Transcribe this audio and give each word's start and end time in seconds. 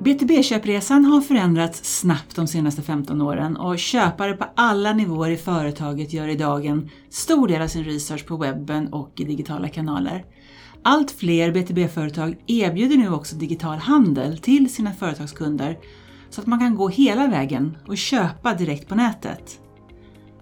BTB-köpresan 0.00 1.04
har 1.04 1.20
förändrats 1.20 2.00
snabbt 2.00 2.36
de 2.36 2.46
senaste 2.46 2.82
15 2.82 3.22
åren 3.22 3.56
och 3.56 3.78
köpare 3.78 4.32
på 4.32 4.44
alla 4.56 4.92
nivåer 4.92 5.30
i 5.30 5.36
företaget 5.36 6.12
gör 6.12 6.28
idag 6.28 6.66
en 6.66 6.90
stor 7.10 7.48
del 7.48 7.62
av 7.62 7.66
sin 7.66 7.84
research 7.84 8.26
på 8.26 8.36
webben 8.36 8.92
och 8.92 9.12
i 9.20 9.24
digitala 9.24 9.68
kanaler. 9.68 10.24
Allt 10.82 11.10
fler 11.10 11.52
BTB-företag 11.52 12.36
erbjuder 12.46 12.96
nu 12.96 13.12
också 13.12 13.36
digital 13.36 13.78
handel 13.78 14.38
till 14.38 14.74
sina 14.74 14.92
företagskunder 14.92 15.78
så 16.30 16.40
att 16.40 16.46
man 16.46 16.58
kan 16.58 16.74
gå 16.74 16.88
hela 16.88 17.26
vägen 17.26 17.78
och 17.86 17.96
köpa 17.96 18.54
direkt 18.54 18.88
på 18.88 18.94
nätet. 18.94 19.60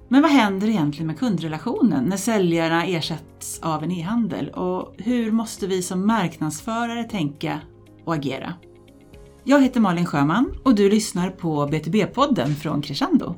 Men 0.09 0.23
vad 0.23 0.31
händer 0.31 0.69
egentligen 0.69 1.07
med 1.07 1.19
kundrelationen 1.19 2.05
när 2.05 2.17
säljarna 2.17 2.85
ersätts 2.85 3.61
av 3.63 3.85
en 3.85 3.93
e-handel 3.93 4.49
och 4.49 4.95
hur 4.99 5.33
måste 5.33 5.67
vi 5.67 5.83
som 5.83 6.07
marknadsförare 6.07 7.05
tänka 7.05 7.61
och 8.05 8.15
agera? 8.15 8.55
Jag 9.49 9.63
heter 9.63 9.81
Malin 9.81 10.07
Sjöman 10.07 10.55
och 10.63 10.75
du 10.75 10.91
lyssnar 10.91 11.31
på 11.31 11.67
BTB-podden 11.67 12.55
från 12.55 12.83
Crescendo. 12.83 13.37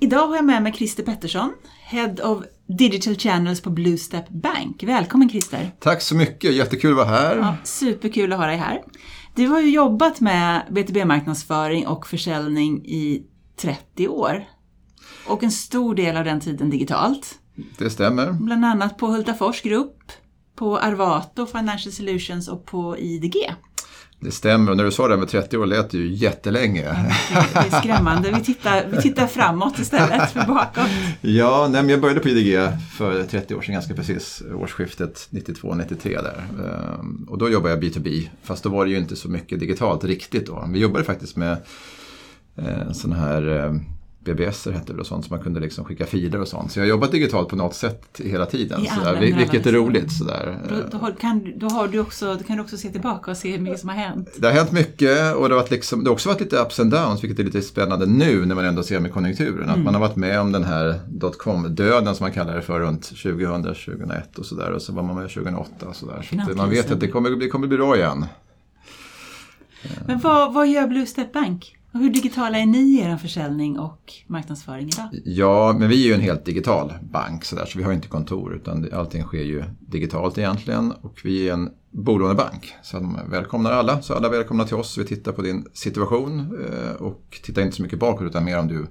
Idag 0.00 0.26
har 0.26 0.36
jag 0.36 0.44
med 0.44 0.62
mig 0.62 0.72
Christer 0.72 1.02
Pettersson, 1.02 1.52
Head 1.82 2.14
of 2.22 2.44
Digital 2.78 3.16
Channels 3.16 3.60
på 3.60 3.70
Bluestep 3.70 4.28
Bank. 4.28 4.82
Välkommen 4.82 5.28
Christer! 5.28 5.70
Tack 5.80 6.02
så 6.02 6.14
mycket, 6.14 6.54
jättekul 6.54 6.90
att 6.90 6.96
vara 6.96 7.06
här. 7.06 7.36
Ja, 7.36 7.56
superkul 7.64 8.32
att 8.32 8.38
ha 8.38 8.46
dig 8.46 8.56
här. 8.56 8.82
Du 9.34 9.46
har 9.46 9.60
ju 9.60 9.70
jobbat 9.70 10.20
med 10.20 10.62
BTB-marknadsföring 10.70 11.86
och 11.86 12.06
försäljning 12.06 12.84
i 12.84 13.26
30 13.56 14.08
år. 14.08 14.44
Och 15.26 15.42
en 15.42 15.52
stor 15.52 15.94
del 15.94 16.16
av 16.16 16.24
den 16.24 16.40
tiden 16.40 16.70
digitalt. 16.70 17.38
Det 17.78 17.90
stämmer. 17.90 18.32
Bland 18.32 18.64
annat 18.64 18.98
på 18.98 19.06
Hultafors 19.06 19.62
Group, 19.62 20.12
på 20.56 20.78
Arvato 20.78 21.46
Financial 21.46 21.92
Solutions 21.92 22.48
och 22.48 22.66
på 22.66 22.98
IDG. 22.98 23.36
Det 24.24 24.30
stämmer 24.30 24.70
och 24.70 24.76
när 24.76 24.84
du 24.84 24.90
sa 24.90 25.08
det 25.08 25.16
med 25.16 25.28
30 25.28 25.58
år 25.58 25.66
lät 25.66 25.90
det 25.90 25.98
ju 25.98 26.12
jättelänge. 26.12 26.82
Det 27.52 27.58
är 27.58 27.80
skrämmande. 27.80 28.30
Vi 28.30 28.44
tittar, 28.44 28.86
vi 28.90 29.02
tittar 29.02 29.26
framåt 29.26 29.78
istället 29.78 30.30
för 30.30 30.46
bakåt. 30.46 30.86
Ja, 31.20 31.68
nej, 31.70 31.82
men 31.82 31.90
jag 31.90 32.00
började 32.00 32.20
på 32.20 32.28
IDG 32.28 32.58
för 32.92 33.24
30 33.24 33.54
år 33.54 33.62
sedan 33.62 33.72
ganska 33.72 33.94
precis, 33.94 34.42
årsskiftet 34.54 35.28
92-93 35.30 36.22
där. 36.22 36.44
Ehm, 36.64 37.26
och 37.30 37.38
då 37.38 37.50
jobbade 37.50 37.74
jag 37.74 37.82
B2B, 37.82 38.28
fast 38.42 38.64
då 38.64 38.68
var 38.68 38.84
det 38.84 38.90
ju 38.90 38.98
inte 38.98 39.16
så 39.16 39.28
mycket 39.28 39.60
digitalt 39.60 40.04
riktigt 40.04 40.46
då. 40.46 40.68
Vi 40.72 40.78
jobbade 40.78 41.04
faktiskt 41.04 41.36
med 41.36 41.56
eh, 42.56 42.92
sån 42.92 43.12
här 43.12 43.48
ehm, 43.48 43.80
BBS 44.24 44.66
hette 44.66 44.92
det 44.92 45.00
och 45.00 45.06
sånt, 45.06 45.24
så 45.24 45.34
man 45.34 45.42
kunde 45.42 45.60
liksom 45.60 45.84
skicka 45.84 46.06
filer 46.06 46.40
och 46.40 46.48
sånt. 46.48 46.72
Så 46.72 46.78
jag 46.78 46.84
har 46.84 46.88
jobbat 46.88 47.12
digitalt 47.12 47.48
på 47.48 47.56
något 47.56 47.74
sätt 47.74 48.20
hela 48.24 48.46
tiden, 48.46 48.86
sådär, 48.86 49.20
vilket 49.20 49.66
är 49.66 49.72
roligt. 49.72 50.12
Sådär. 50.12 50.58
Då, 50.68 50.98
då, 50.98 51.12
kan, 51.20 51.52
då, 51.56 51.66
har 51.68 51.88
du 51.88 52.00
också, 52.00 52.34
då 52.34 52.44
kan 52.44 52.56
du 52.56 52.62
också 52.62 52.76
se 52.76 52.88
tillbaka 52.88 53.30
och 53.30 53.36
se 53.36 53.52
hur 53.52 53.58
mycket 53.58 53.80
som 53.80 53.88
har 53.88 53.96
hänt. 53.96 54.28
Det 54.38 54.46
har 54.46 54.54
hänt 54.54 54.72
mycket 54.72 55.36
och 55.36 55.48
det 55.48 55.54
har, 55.54 55.66
liksom, 55.70 56.04
det 56.04 56.10
har 56.10 56.12
också 56.12 56.28
varit 56.28 56.40
lite 56.40 56.56
ups 56.56 56.80
and 56.80 56.90
downs, 56.90 57.24
vilket 57.24 57.38
är 57.38 57.44
lite 57.44 57.62
spännande 57.62 58.06
nu 58.06 58.46
när 58.46 58.54
man 58.54 58.64
ändå 58.64 58.82
ser 58.82 59.00
med 59.00 59.12
konjunkturen. 59.12 59.62
Mm. 59.62 59.70
Att 59.70 59.84
man 59.84 59.94
har 59.94 60.00
varit 60.00 60.16
med 60.16 60.40
om 60.40 60.52
den 60.52 60.64
här 60.64 61.00
dotcom-döden 61.08 62.14
som 62.14 62.24
man 62.24 62.32
kallar 62.32 62.56
det 62.56 62.62
för 62.62 62.80
runt 62.80 63.02
2000, 63.02 63.62
2001 63.62 64.38
och 64.38 64.46
sådär. 64.46 64.70
Och 64.70 64.82
så 64.82 64.92
var 64.92 65.02
man 65.02 65.16
med 65.16 65.30
2008 65.30 65.88
och 65.88 65.96
sådär. 65.96 66.28
Så 66.30 66.56
man 66.56 66.70
vet 66.70 66.90
att 66.90 67.00
det 67.00 67.08
kommer, 67.08 67.30
det 67.30 67.48
kommer 67.48 67.66
bli 67.66 67.76
bra 67.76 67.96
igen. 67.96 68.26
Men 70.06 70.18
vad, 70.18 70.54
vad 70.54 70.68
gör 70.68 70.86
Blue 70.86 71.06
Step 71.06 71.32
Bank? 71.32 71.76
Och 71.94 72.00
hur 72.00 72.10
digitala 72.10 72.58
är 72.58 72.66
ni 72.66 72.78
i 72.78 73.00
er 73.00 73.16
försäljning 73.16 73.78
och 73.78 74.12
marknadsföring 74.26 74.88
idag? 74.88 75.08
Ja, 75.24 75.76
men 75.78 75.88
vi 75.88 76.02
är 76.02 76.08
ju 76.08 76.14
en 76.14 76.20
helt 76.20 76.44
digital 76.44 76.92
bank 77.12 77.44
så, 77.44 77.56
där, 77.56 77.66
så 77.66 77.78
vi 77.78 77.84
har 77.84 77.92
inte 77.92 78.08
kontor 78.08 78.54
utan 78.54 78.88
allting 78.92 79.22
sker 79.22 79.42
ju 79.42 79.64
digitalt 79.80 80.38
egentligen. 80.38 80.92
Och 80.92 81.20
vi 81.24 81.48
är 81.48 81.52
en 81.52 81.70
bolånebank 81.90 82.74
så 82.82 82.96
de 82.96 83.18
välkomnar 83.30 83.72
alla. 83.72 84.02
Så 84.02 84.14
alla 84.14 84.26
är 84.26 84.30
välkomna 84.30 84.64
till 84.64 84.76
oss. 84.76 84.98
Vi 84.98 85.04
tittar 85.04 85.32
på 85.32 85.42
din 85.42 85.66
situation 85.72 86.58
eh, 86.70 86.92
och 86.92 87.38
tittar 87.42 87.62
inte 87.62 87.76
så 87.76 87.82
mycket 87.82 87.98
bakåt 87.98 88.26
utan 88.26 88.44
mer 88.44 88.58
om 88.58 88.68
du 88.68 88.86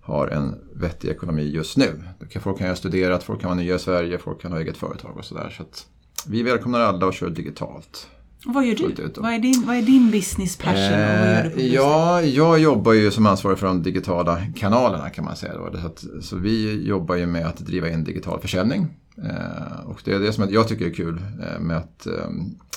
har 0.00 0.28
en 0.28 0.54
vettig 0.74 1.08
ekonomi 1.08 1.50
just 1.50 1.76
nu. 1.76 2.02
Folk 2.40 2.58
kan 2.58 2.66
ju 2.66 2.70
ha 2.70 2.76
studerat, 2.76 3.22
folk 3.22 3.40
kan 3.40 3.48
vara 3.48 3.58
nya 3.58 3.74
i 3.74 3.78
Sverige, 3.78 4.18
folk 4.18 4.42
kan 4.42 4.52
ha 4.52 4.60
eget 4.60 4.76
företag 4.76 5.16
och 5.16 5.24
sådär. 5.24 5.54
Så, 5.58 5.64
så 5.72 6.30
vi 6.30 6.42
välkomnar 6.42 6.80
alla 6.80 7.06
och 7.06 7.14
kör 7.14 7.30
digitalt. 7.30 8.08
Vad 8.44 8.66
gör 8.66 8.74
du? 8.74 9.12
Vad 9.16 9.32
är, 9.32 9.38
din, 9.38 9.66
vad 9.66 9.76
är 9.76 9.82
din 9.82 10.10
business 10.10 10.56
passion? 10.56 10.76
Eh, 10.76 11.66
ja, 11.66 12.22
jag 12.22 12.58
jobbar 12.58 12.92
ju 12.92 13.10
som 13.10 13.26
ansvarig 13.26 13.58
för 13.58 13.66
de 13.66 13.82
digitala 13.82 14.42
kanalerna 14.56 15.10
kan 15.10 15.24
man 15.24 15.36
säga. 15.36 15.54
Då. 15.56 15.78
Så, 15.80 15.86
att, 15.86 16.04
så 16.24 16.36
vi 16.36 16.86
jobbar 16.86 17.14
ju 17.16 17.26
med 17.26 17.46
att 17.46 17.58
driva 17.58 17.90
in 17.90 18.04
digital 18.04 18.40
försäljning. 18.40 18.86
Eh, 19.16 19.80
och 19.86 20.00
det 20.04 20.12
är 20.12 20.18
det 20.18 20.32
som 20.32 20.48
jag 20.50 20.68
tycker 20.68 20.86
är 20.86 20.94
kul 20.94 21.22
eh, 21.42 21.60
med 21.60 21.76
att 21.76 22.06
eh, 22.06 22.30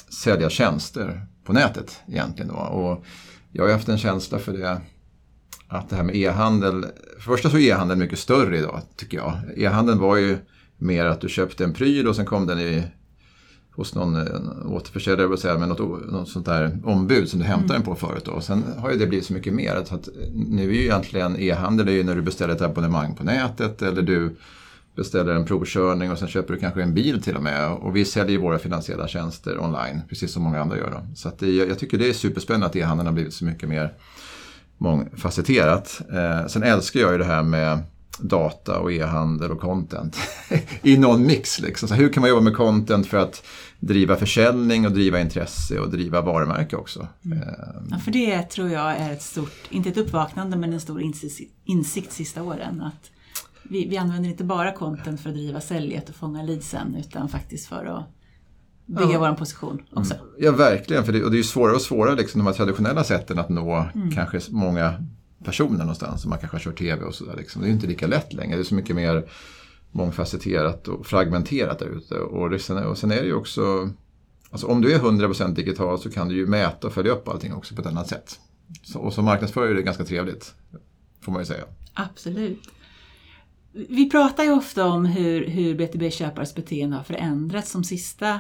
sälja 0.09 0.49
tjänster 0.49 1.25
på 1.43 1.53
nätet 1.53 1.99
egentligen. 2.07 2.51
Då. 2.51 2.55
Och 2.55 3.05
jag 3.51 3.63
har 3.63 3.71
haft 3.71 3.89
en 3.89 3.97
känsla 3.97 4.39
för 4.39 4.53
det 4.53 4.81
att 5.67 5.89
det 5.89 5.95
här 5.95 6.03
med 6.03 6.15
e-handel, 6.15 6.81
för 6.81 7.15
det 7.15 7.21
första 7.21 7.49
så 7.49 7.57
är 7.57 7.61
e-handeln 7.61 7.99
mycket 7.99 8.19
större 8.19 8.57
idag 8.57 8.81
tycker 8.95 9.17
jag. 9.17 9.33
E-handeln 9.55 9.99
var 9.99 10.17
ju 10.17 10.37
mer 10.77 11.05
att 11.05 11.21
du 11.21 11.29
köpte 11.29 11.63
en 11.63 11.73
pryl 11.73 12.07
och 12.07 12.15
sen 12.15 12.25
kom 12.25 12.47
den 12.47 12.59
i 12.59 12.83
hos 13.75 13.95
någon 13.95 14.15
eh, 14.15 14.71
återförsäljare 14.71 15.37
säga, 15.37 15.57
med 15.57 15.69
något, 15.69 16.11
något 16.11 16.29
sånt 16.29 16.45
där 16.45 16.77
ombud 16.83 17.29
som 17.29 17.39
du 17.39 17.45
hämtar 17.45 17.75
mm. 17.75 17.85
den 17.85 17.95
på 17.95 17.95
förut. 17.95 18.25
Då. 18.25 18.41
Sen 18.41 18.63
har 18.77 18.91
ju 18.91 18.97
det 18.97 19.07
blivit 19.07 19.25
så 19.25 19.33
mycket 19.33 19.53
mer. 19.53 19.83
Så 19.85 19.95
att 19.95 20.09
nu 20.33 20.69
är 20.69 20.73
ju 20.73 20.83
egentligen 20.83 21.39
e-handel 21.39 21.89
är 21.89 22.03
när 22.03 22.15
du 22.15 22.21
beställer 22.21 22.53
ett 22.53 22.61
abonnemang 22.61 23.15
på 23.15 23.23
nätet 23.23 23.81
eller 23.81 24.01
du 24.01 24.35
beställer 24.95 25.35
en 25.35 25.45
provkörning 25.45 26.11
och 26.11 26.17
sen 26.17 26.27
köper 26.27 26.53
du 26.53 26.59
kanske 26.59 26.81
en 26.81 26.93
bil 26.93 27.21
till 27.21 27.35
och 27.35 27.43
med. 27.43 27.71
Och 27.71 27.95
vi 27.95 28.05
säljer 28.05 28.39
våra 28.39 28.59
finansiella 28.59 29.07
tjänster 29.07 29.59
online, 29.63 30.01
precis 30.09 30.31
som 30.31 30.43
många 30.43 30.61
andra 30.61 30.77
gör. 30.77 30.91
Då. 30.91 31.15
Så 31.15 31.27
att 31.27 31.39
det, 31.39 31.55
jag 31.55 31.79
tycker 31.79 31.97
det 31.97 32.09
är 32.09 32.13
superspännande 32.13 32.65
att 32.65 32.75
e-handeln 32.75 33.07
har 33.07 33.13
blivit 33.13 33.33
så 33.33 33.45
mycket 33.45 33.69
mer 33.69 33.93
mångfacetterat. 34.77 36.01
Eh, 36.13 36.47
sen 36.47 36.63
älskar 36.63 36.99
jag 36.99 37.11
ju 37.11 37.17
det 37.17 37.25
här 37.25 37.43
med 37.43 37.79
data 38.19 38.79
och 38.79 38.91
e-handel 38.91 39.51
och 39.51 39.59
content 39.59 40.17
i 40.81 40.97
någon 40.97 41.25
mix. 41.25 41.59
Liksom. 41.59 41.87
Så 41.87 41.93
hur 41.95 42.13
kan 42.13 42.21
man 42.21 42.29
jobba 42.29 42.41
med 42.41 42.55
content 42.55 43.07
för 43.07 43.17
att 43.17 43.45
driva 43.79 44.15
försäljning 44.15 44.85
och 44.85 44.91
driva 44.91 45.19
intresse 45.19 45.79
och 45.79 45.89
driva 45.89 46.21
varumärke 46.21 46.75
också. 46.75 47.07
Mm. 47.25 47.37
Ehm. 47.37 47.47
Ja, 47.91 47.97
för 47.97 48.11
det 48.11 48.43
tror 48.43 48.69
jag 48.69 48.97
är 48.97 49.13
ett 49.13 49.21
stort, 49.21 49.53
inte 49.69 49.89
ett 49.89 49.97
uppvaknande, 49.97 50.57
men 50.57 50.73
en 50.73 50.79
stor 50.79 51.01
insikt, 51.01 51.53
insikt 51.65 52.11
sista 52.11 52.43
åren. 52.43 52.81
Att 52.81 53.11
vi, 53.63 53.87
vi 53.87 53.97
använder 53.97 54.29
inte 54.29 54.43
bara 54.43 54.71
content 54.71 55.21
för 55.21 55.29
att 55.29 55.35
driva 55.35 55.61
säljet 55.61 56.09
och 56.09 56.15
fånga 56.15 56.43
leadsen, 56.43 56.95
utan 56.95 57.29
faktiskt 57.29 57.67
för 57.67 57.85
att 57.85 58.05
bygga 58.85 59.11
ja. 59.11 59.19
vår 59.19 59.35
position 59.35 59.81
också. 59.91 60.13
Mm. 60.13 60.25
Ja, 60.37 60.51
verkligen. 60.51 61.03
För 61.03 61.13
det, 61.13 61.23
och 61.23 61.31
det 61.31 61.35
är 61.35 61.37
ju 61.37 61.43
svårare 61.43 61.75
och 61.75 61.81
svårare, 61.81 62.15
liksom, 62.15 62.39
de 62.39 62.47
här 62.47 62.53
traditionella 62.53 63.03
sätten 63.03 63.39
att 63.39 63.49
nå 63.49 63.85
mm. 63.95 64.11
kanske 64.11 64.39
många 64.49 65.05
personer 65.45 65.77
någonstans. 65.77 66.25
Man 66.25 66.39
kanske 66.39 66.57
har 66.57 66.61
kört 66.61 66.77
TV 66.79 67.03
och 67.03 67.15
sådär. 67.15 67.35
Liksom. 67.37 67.61
Det 67.61 67.67
är 67.67 67.71
inte 67.71 67.87
lika 67.87 68.07
lätt 68.07 68.33
längre. 68.33 68.55
Det 68.55 68.61
är 68.61 68.63
så 68.63 68.75
mycket 68.75 68.95
mer 68.95 69.25
mångfacetterat 69.91 70.87
och 70.87 71.05
fragmenterat 71.05 71.79
där 71.79 71.97
ute. 71.97 72.15
Och, 72.15 72.53
och 72.91 72.97
sen 72.97 73.11
är 73.11 73.21
det 73.21 73.27
ju 73.27 73.35
också, 73.35 73.89
alltså 74.49 74.67
om 74.67 74.81
du 74.81 74.93
är 74.93 74.99
100% 74.99 75.55
digital 75.55 75.99
så 75.99 76.11
kan 76.11 76.27
du 76.27 76.35
ju 76.35 76.47
mäta 76.47 76.87
och 76.87 76.93
följa 76.93 77.11
upp 77.11 77.27
allting 77.27 77.53
också 77.53 77.75
på 77.75 77.81
ett 77.81 77.87
annat 77.87 78.07
sätt. 78.07 78.39
Så, 78.83 78.99
och 78.99 79.13
som 79.13 79.25
marknadsförare 79.25 79.71
är 79.71 79.75
det 79.75 79.81
ganska 79.81 80.05
trevligt, 80.05 80.53
får 81.21 81.31
man 81.31 81.41
ju 81.41 81.45
säga. 81.45 81.63
Absolut. 81.93 82.69
Vi 83.71 84.09
pratar 84.09 84.43
ju 84.43 84.51
ofta 84.51 84.85
om 84.85 85.05
hur, 85.05 85.47
hur 85.47 85.75
BTB-köpares 85.75 86.55
beteende 86.55 86.95
har 86.95 87.03
förändrats 87.03 87.73
de 87.73 87.83
sista 87.83 88.39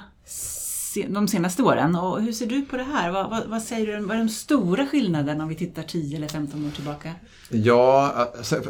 de 1.03 1.27
senaste 1.27 1.63
åren. 1.63 1.95
Och 1.95 2.21
hur 2.21 2.31
ser 2.31 2.45
du 2.45 2.61
på 2.61 2.77
det 2.77 2.83
här? 2.83 3.11
Vad, 3.11 3.29
vad, 3.29 3.47
vad, 3.47 3.61
säger 3.61 3.87
du, 3.87 4.05
vad 4.05 4.17
är 4.17 4.19
de 4.19 4.29
stora 4.29 4.87
skillnaderna 4.87 5.43
om 5.43 5.49
vi 5.49 5.55
tittar 5.55 5.83
10 5.83 6.17
eller 6.17 6.27
15 6.27 6.65
år 6.65 6.71
tillbaka? 6.71 7.11
Ja, 7.49 8.11
alltså, 8.37 8.61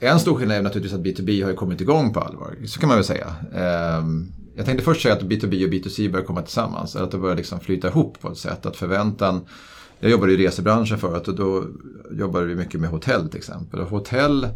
en 0.00 0.20
stor 0.20 0.34
skillnad 0.34 0.56
är 0.56 0.62
naturligtvis 0.62 0.98
att 0.98 1.06
B2B 1.06 1.44
har 1.44 1.52
kommit 1.52 1.80
igång 1.80 2.12
på 2.12 2.20
allvar. 2.20 2.56
Så 2.66 2.80
kan 2.80 2.88
man 2.88 2.98
väl 2.98 3.04
säga. 3.04 3.34
Ehm, 3.54 4.32
jag 4.56 4.66
tänkte 4.66 4.84
först 4.84 5.02
säga 5.02 5.14
att 5.14 5.22
B2B 5.22 5.66
och 5.66 5.72
B2C 5.72 6.10
börjar 6.10 6.26
komma 6.26 6.42
tillsammans. 6.42 6.96
Att 6.96 7.10
det 7.10 7.18
börjar 7.18 7.36
liksom 7.36 7.60
flyta 7.60 7.88
ihop 7.88 8.20
på 8.20 8.32
ett 8.32 8.38
sätt. 8.38 8.66
Att 8.66 8.76
förväntan 8.76 9.40
jag 10.02 10.10
jobbade 10.10 10.32
i 10.32 10.36
resebranschen 10.36 10.98
förut 10.98 11.28
och 11.28 11.34
då 11.34 11.64
jobbade 12.10 12.46
vi 12.46 12.54
mycket 12.54 12.80
med 12.80 12.90
hotell 12.90 13.28
till 13.28 13.38
exempel. 13.38 13.80
Och 13.80 13.88
hotell 13.88 14.48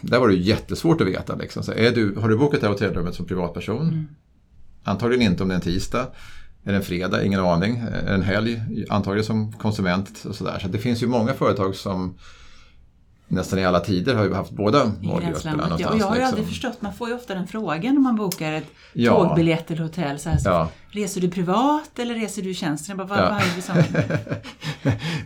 där 0.00 0.18
var 0.18 0.28
det 0.28 0.34
jättesvårt 0.34 1.00
att 1.00 1.06
veta. 1.06 1.36
Liksom. 1.36 1.62
Så 1.62 1.72
är 1.72 1.92
du, 1.92 2.14
har 2.14 2.28
du 2.28 2.36
bokat 2.36 2.60
det 2.60 2.66
här 2.66 2.72
hotellrummet 2.72 3.14
som 3.14 3.26
privatperson? 3.26 3.88
Mm. 3.88 4.06
Antagligen 4.84 5.32
inte 5.32 5.42
om 5.42 5.48
det 5.48 5.54
är 5.54 5.56
en 5.56 5.62
tisdag. 5.62 6.06
Är 6.64 6.72
det 6.72 6.76
en 6.76 6.82
fredag? 6.82 7.24
Ingen 7.24 7.40
aning. 7.40 7.76
Är 7.76 8.06
det 8.06 8.14
en 8.14 8.22
helg? 8.22 8.62
Antagligen 8.90 9.24
som 9.24 9.52
konsument 9.52 10.24
och 10.28 10.34
sådär. 10.34 10.58
Så 10.58 10.68
det 10.68 10.78
finns 10.78 11.02
ju 11.02 11.06
många 11.06 11.34
företag 11.34 11.74
som 11.76 12.18
nästan 13.28 13.58
i 13.58 13.64
alla 13.64 13.80
tider 13.80 14.14
har 14.14 14.24
ju 14.24 14.34
haft 14.34 14.50
båda 14.50 14.92
målgrupperna. 15.00 15.66
Ja, 15.70 15.76
jag 15.80 15.88
har 15.88 15.94
ju 15.94 15.98
liksom. 15.98 16.22
aldrig 16.22 16.48
förstått, 16.48 16.82
man 16.82 16.94
får 16.94 17.08
ju 17.08 17.14
ofta 17.14 17.34
den 17.34 17.46
frågan 17.46 17.96
om 17.96 18.02
man 18.02 18.16
bokar 18.16 18.52
ett 18.52 18.66
ja. 18.92 19.12
tågbiljett 19.12 19.70
eller 19.70 19.82
hotell. 19.82 20.18
Så 20.18 20.28
här, 20.28 20.38
så 20.38 20.48
ja. 20.48 20.68
Reser 20.90 21.20
du 21.20 21.30
privat 21.30 21.98
eller 21.98 22.14
reser 22.14 22.42
du 22.42 22.50
i 22.50 22.54
tjänsten? 22.54 22.98
Jag 22.98 23.08
bara, 23.08 23.18
ja. 23.18 23.40
liksom... 23.56 23.74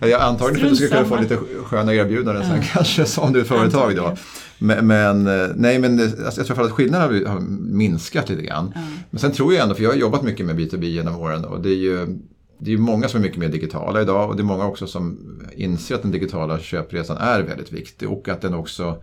ja, 0.09 0.19
antagligen 0.19 0.61
för 0.61 0.67
att 0.67 0.79
du 0.79 0.87
ska 0.87 0.97
kunna 0.97 1.09
få 1.09 1.21
lite 1.21 1.39
sköna 1.65 1.95
erbjudanden 1.95 2.45
sen 2.45 2.63
kanske 2.63 3.05
som 3.05 3.33
du 3.33 3.41
är 3.41 3.45
företag 3.45 3.97
då. 3.97 4.17
Men, 4.59 4.87
men, 4.87 5.27
eh, 5.27 5.49
nej, 5.55 5.79
men 5.79 6.01
alltså, 6.01 6.41
jag 6.41 6.47
tror 6.47 6.65
att 6.65 6.73
skillnaderna 6.73 7.31
har 7.31 7.41
minskat 7.61 8.29
lite 8.29 8.43
grann. 8.43 8.75
Men 9.11 9.21
sen 9.21 9.33
tror 9.33 9.55
jag 9.55 9.63
ändå, 9.63 9.75
för 9.75 9.83
jag 9.83 9.91
har 9.91 9.97
jobbat 9.97 10.23
mycket 10.23 10.47
med 10.47 10.61
B2B 10.61 10.85
genom 10.85 11.17
åren 11.17 11.45
och 11.45 11.61
det 11.61 11.69
är 11.69 11.77
ju 11.77 12.19
det 12.59 12.73
är 12.73 12.79
många 12.79 13.09
som 13.09 13.21
är 13.21 13.23
mycket 13.23 13.39
mer 13.39 13.49
digitala 13.49 14.03
idag 14.03 14.31
och 14.31 14.37
det 14.37 14.43
är 14.43 14.45
många 14.45 14.65
också 14.65 14.87
som 14.87 15.19
inser 15.53 15.95
att 15.95 16.03
den 16.03 16.11
digitala 16.11 16.59
köpresan 16.59 17.17
är 17.17 17.43
väldigt 17.43 17.73
viktig 17.73 18.11
och 18.11 18.29
att 18.29 18.41
den 18.41 18.55
också 18.55 19.03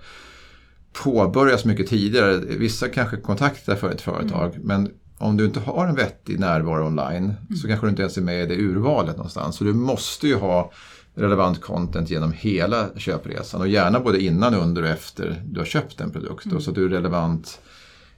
påbörjas 1.03 1.65
mycket 1.65 1.87
tidigare. 1.87 2.37
Vissa 2.37 2.87
kanske 2.87 3.17
kontaktar 3.17 3.75
för 3.75 3.91
ett 3.91 4.01
företag 4.01 4.55
mm. 4.55 4.67
men 4.67 4.91
om 5.17 5.37
du 5.37 5.45
inte 5.45 5.59
har 5.59 5.87
en 5.87 5.95
vettig 5.95 6.39
närvaro 6.39 6.87
online 6.87 7.23
mm. 7.23 7.55
så 7.61 7.67
kanske 7.67 7.85
du 7.85 7.89
inte 7.89 8.01
ens 8.01 8.17
är 8.17 8.21
med 8.21 8.43
i 8.43 8.55
det 8.55 8.61
urvalet 8.61 9.17
någonstans. 9.17 9.55
Så 9.55 9.63
du 9.63 9.73
måste 9.73 10.27
ju 10.27 10.35
ha 10.35 10.71
relevant 11.15 11.61
content 11.61 12.09
genom 12.09 12.31
hela 12.31 12.89
köpresan 12.97 13.61
och 13.61 13.67
gärna 13.67 13.99
både 13.99 14.23
innan, 14.23 14.53
under 14.53 14.83
och 14.83 14.89
efter 14.89 15.41
du 15.45 15.59
har 15.59 15.65
köpt 15.65 16.01
en 16.01 16.11
produkt. 16.11 16.45
Mm. 16.45 16.61
så 16.61 16.69
att 16.69 16.75
du 16.75 16.85
är 16.85 16.89
relevant 16.89 17.59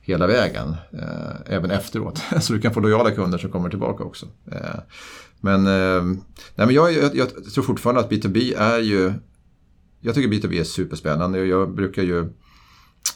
hela 0.02 0.28
vägen, 0.28 0.76
eh, 0.92 1.56
även 1.56 1.72
efteråt. 1.72 2.22
så 2.42 2.54
du 2.54 2.62
kan 2.62 2.74
få 2.74 2.80
lojala 2.80 3.12
kunder 3.12 3.38
som 3.38 3.52
kommer 3.52 3.70
tillbaka 3.70 4.04
också. 4.04 4.26
Eh, 4.52 4.80
men, 5.42 5.68
eh, 5.68 6.04
nej, 6.56 6.66
men 6.68 6.72
jag, 6.72 6.94
jag, 6.94 7.16
jag, 7.16 7.54
tror 7.54 7.64
fortfarande 7.64 8.02
att 8.02 8.12
B2B 8.12 8.58
är 8.58 8.80
ju... 8.80 9.14
Jag 10.02 10.16
tycker 10.16 10.30
B2B 10.30 10.60
är 10.60 10.64
superspännande. 10.64 11.46
Jag 11.46 11.76
brukar 11.76 12.04
ju 12.04 12.30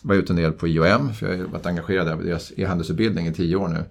vara 0.01 0.17
ute 0.17 0.33
en 0.33 0.37
del 0.37 0.51
på 0.51 0.67
IOM, 0.67 1.13
för 1.13 1.31
jag 1.31 1.37
har 1.37 1.45
varit 1.45 1.65
engagerad 1.65 2.21
i 2.21 2.27
deras 2.27 2.51
e-handelsutbildning 2.57 3.27
i 3.27 3.33
tio 3.33 3.55
år 3.55 3.67
nu. 3.67 3.83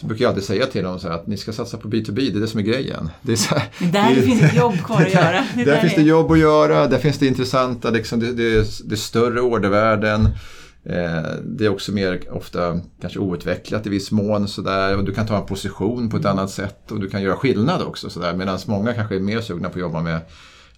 Så 0.00 0.06
brukar 0.06 0.22
jag 0.22 0.28
alltid 0.28 0.44
säga 0.44 0.66
till 0.66 0.84
dem 0.84 1.00
så 1.00 1.08
att 1.08 1.26
ni 1.26 1.36
ska 1.36 1.52
satsa 1.52 1.76
på 1.76 1.88
B2B, 1.88 2.14
det 2.14 2.38
är 2.38 2.40
det 2.40 2.48
som 2.48 2.60
är 2.60 2.64
grejen. 2.64 3.10
Det 3.22 3.32
är 3.32 3.36
så 3.36 3.54
här, 3.54 3.68
där 3.92 4.14
det, 4.14 4.22
finns 4.22 4.42
ett 4.42 4.56
jobb 4.56 4.84
kvar 4.84 5.02
att 5.02 5.12
göra. 5.14 5.44
där, 5.54 5.64
där 5.64 5.80
finns 5.80 5.94
det 5.94 6.02
jobb 6.02 6.32
att 6.32 6.38
göra, 6.38 6.86
där 6.86 6.98
finns 6.98 7.18
det 7.18 7.26
intressanta, 7.26 7.90
liksom, 7.90 8.20
det, 8.20 8.32
det, 8.32 8.66
det 8.84 8.94
är 8.94 8.96
större 8.96 9.40
ordervärden. 9.40 10.28
Eh, 10.88 11.30
det 11.44 11.64
är 11.64 11.68
också 11.68 11.92
mer 11.92 12.32
ofta 12.32 12.80
kanske 13.00 13.18
outvecklat 13.18 13.86
i 13.86 13.90
viss 13.90 14.10
mån 14.10 14.48
sådär, 14.48 14.96
och 14.96 15.04
du 15.04 15.14
kan 15.14 15.26
ta 15.26 15.36
en 15.36 15.46
position 15.46 16.10
på 16.10 16.16
ett 16.16 16.24
annat 16.24 16.50
sätt 16.50 16.92
och 16.92 17.00
du 17.00 17.08
kan 17.08 17.22
göra 17.22 17.36
skillnad 17.36 17.82
också. 17.82 18.34
Medan 18.36 18.58
många 18.66 18.94
kanske 18.94 19.16
är 19.16 19.20
mer 19.20 19.40
sugna 19.40 19.68
på 19.68 19.74
att 19.74 19.80
jobba 19.80 20.02
med 20.02 20.20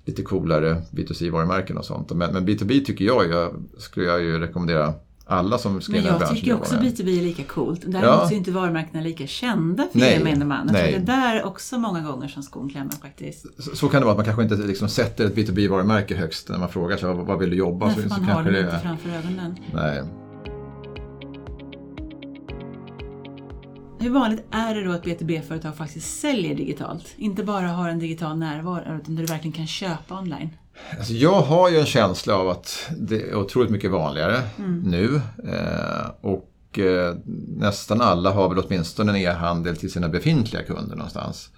lite 0.05 0.23
coolare 0.23 0.83
B2C-varumärken 0.91 1.77
och 1.77 1.85
sånt. 1.85 2.13
Men, 2.13 2.33
men, 2.33 2.49
B2B 2.49 2.85
tycker 2.85 3.05
jag, 3.05 3.31
jag 3.31 3.55
skulle 3.79 4.07
jag 4.07 4.21
ju 4.23 4.39
rekommendera 4.39 4.95
alla 5.29 5.59
som 5.59 5.81
ska 5.81 5.93
branschen. 5.93 6.17
Jag 6.21 6.31
tycker 6.31 6.55
också 6.55 6.75
B2B 6.75 7.19
är 7.19 7.23
lika 7.23 7.45
coolt. 7.45 7.81
Däremot 7.83 8.05
ja. 8.05 8.31
är 8.31 8.37
inte 8.37 8.51
varumärkena 8.51 9.01
lika 9.03 9.27
kända 9.27 9.89
för 9.93 9.99
gemene 9.99 10.45
man. 10.45 10.67
Det 10.67 10.95
är 10.95 10.99
där 10.99 11.45
också 11.45 11.79
många 11.79 12.01
gånger 12.01 12.29
som 12.29 12.43
skon 12.43 12.69
klämmer 12.69 12.93
faktiskt. 12.93 13.47
Så, 13.59 13.77
så, 13.77 13.89
kan 13.89 14.01
det 14.01 14.05
vara, 14.05 14.13
att 14.13 14.19
man 14.19 14.25
kanske 14.25 14.43
inte 14.43 14.57
liksom 14.57 14.89
sätter 14.89 15.27
ett 15.27 15.35
B2B-varumärke 15.35 16.17
högst 16.17 16.49
när 16.49 16.59
man 16.59 16.69
frågar 16.69 16.97
sig 16.97 17.15
vad, 17.15 17.27
vad 17.27 17.39
vill 17.39 17.51
du 17.51 17.57
jobba? 17.57 17.87
Nej, 17.87 17.95
så, 17.95 18.01
man 18.09 18.19
så 18.19 18.25
har 18.25 18.43
det 18.43 18.61
inte 18.61 18.79
framför 18.83 19.11
ögonen. 19.11 19.57
Nej. 19.75 20.03
Hur 24.01 24.11
vanligt 24.11 24.45
är 24.51 24.75
det 24.75 24.85
då 24.85 24.93
att 24.93 25.05
B2B-företag 25.05 25.77
faktiskt 25.77 26.21
säljer 26.21 26.55
digitalt? 26.55 27.15
Inte 27.17 27.45
bara 27.45 27.69
har 27.69 27.89
en 27.89 27.99
digital 27.99 28.39
närvaro, 28.39 28.99
utan 29.01 29.15
du 29.15 29.25
verkligen 29.25 29.53
kan 29.53 29.67
köpa 29.67 30.19
online? 30.19 30.51
Alltså 30.99 31.13
jag 31.13 31.41
har 31.41 31.71
ju 31.71 31.79
en 31.79 31.87
känsla 31.87 32.35
av 32.35 32.49
att 32.49 32.91
det 32.97 33.23
är 33.23 33.35
otroligt 33.35 33.71
mycket 33.71 33.91
vanligare 33.91 34.43
mm. 34.59 34.81
nu. 34.81 35.21
Eh, 35.53 36.11
och 36.21 36.79
eh, 36.79 37.15
nästan 37.47 38.01
alla 38.01 38.31
har 38.31 38.49
väl 38.49 38.59
åtminstone 38.59 39.13
en 39.13 39.17
e-handel 39.17 39.77
till 39.77 39.93
sina 39.93 40.09
befintliga 40.09 40.63
kunder 40.63 40.97
någonstans. 40.97 41.51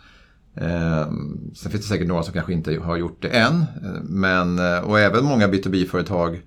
Eh, 0.55 1.07
sen 1.55 1.71
finns 1.71 1.73
det 1.73 1.83
säkert 1.83 2.09
några 2.09 2.23
som 2.23 2.35
kanske 2.35 2.53
inte 2.53 2.79
har 2.79 2.97
gjort 2.97 3.23
det 3.23 3.29
än. 3.29 3.65
Men, 4.03 4.59
eh, 4.59 4.79
och 4.79 5.01
även 5.01 5.25
många 5.25 5.49
B2B-företag 5.49 6.41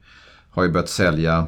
har 0.50 0.64
ju 0.64 0.70
börjat 0.70 0.90
sälja 0.90 1.48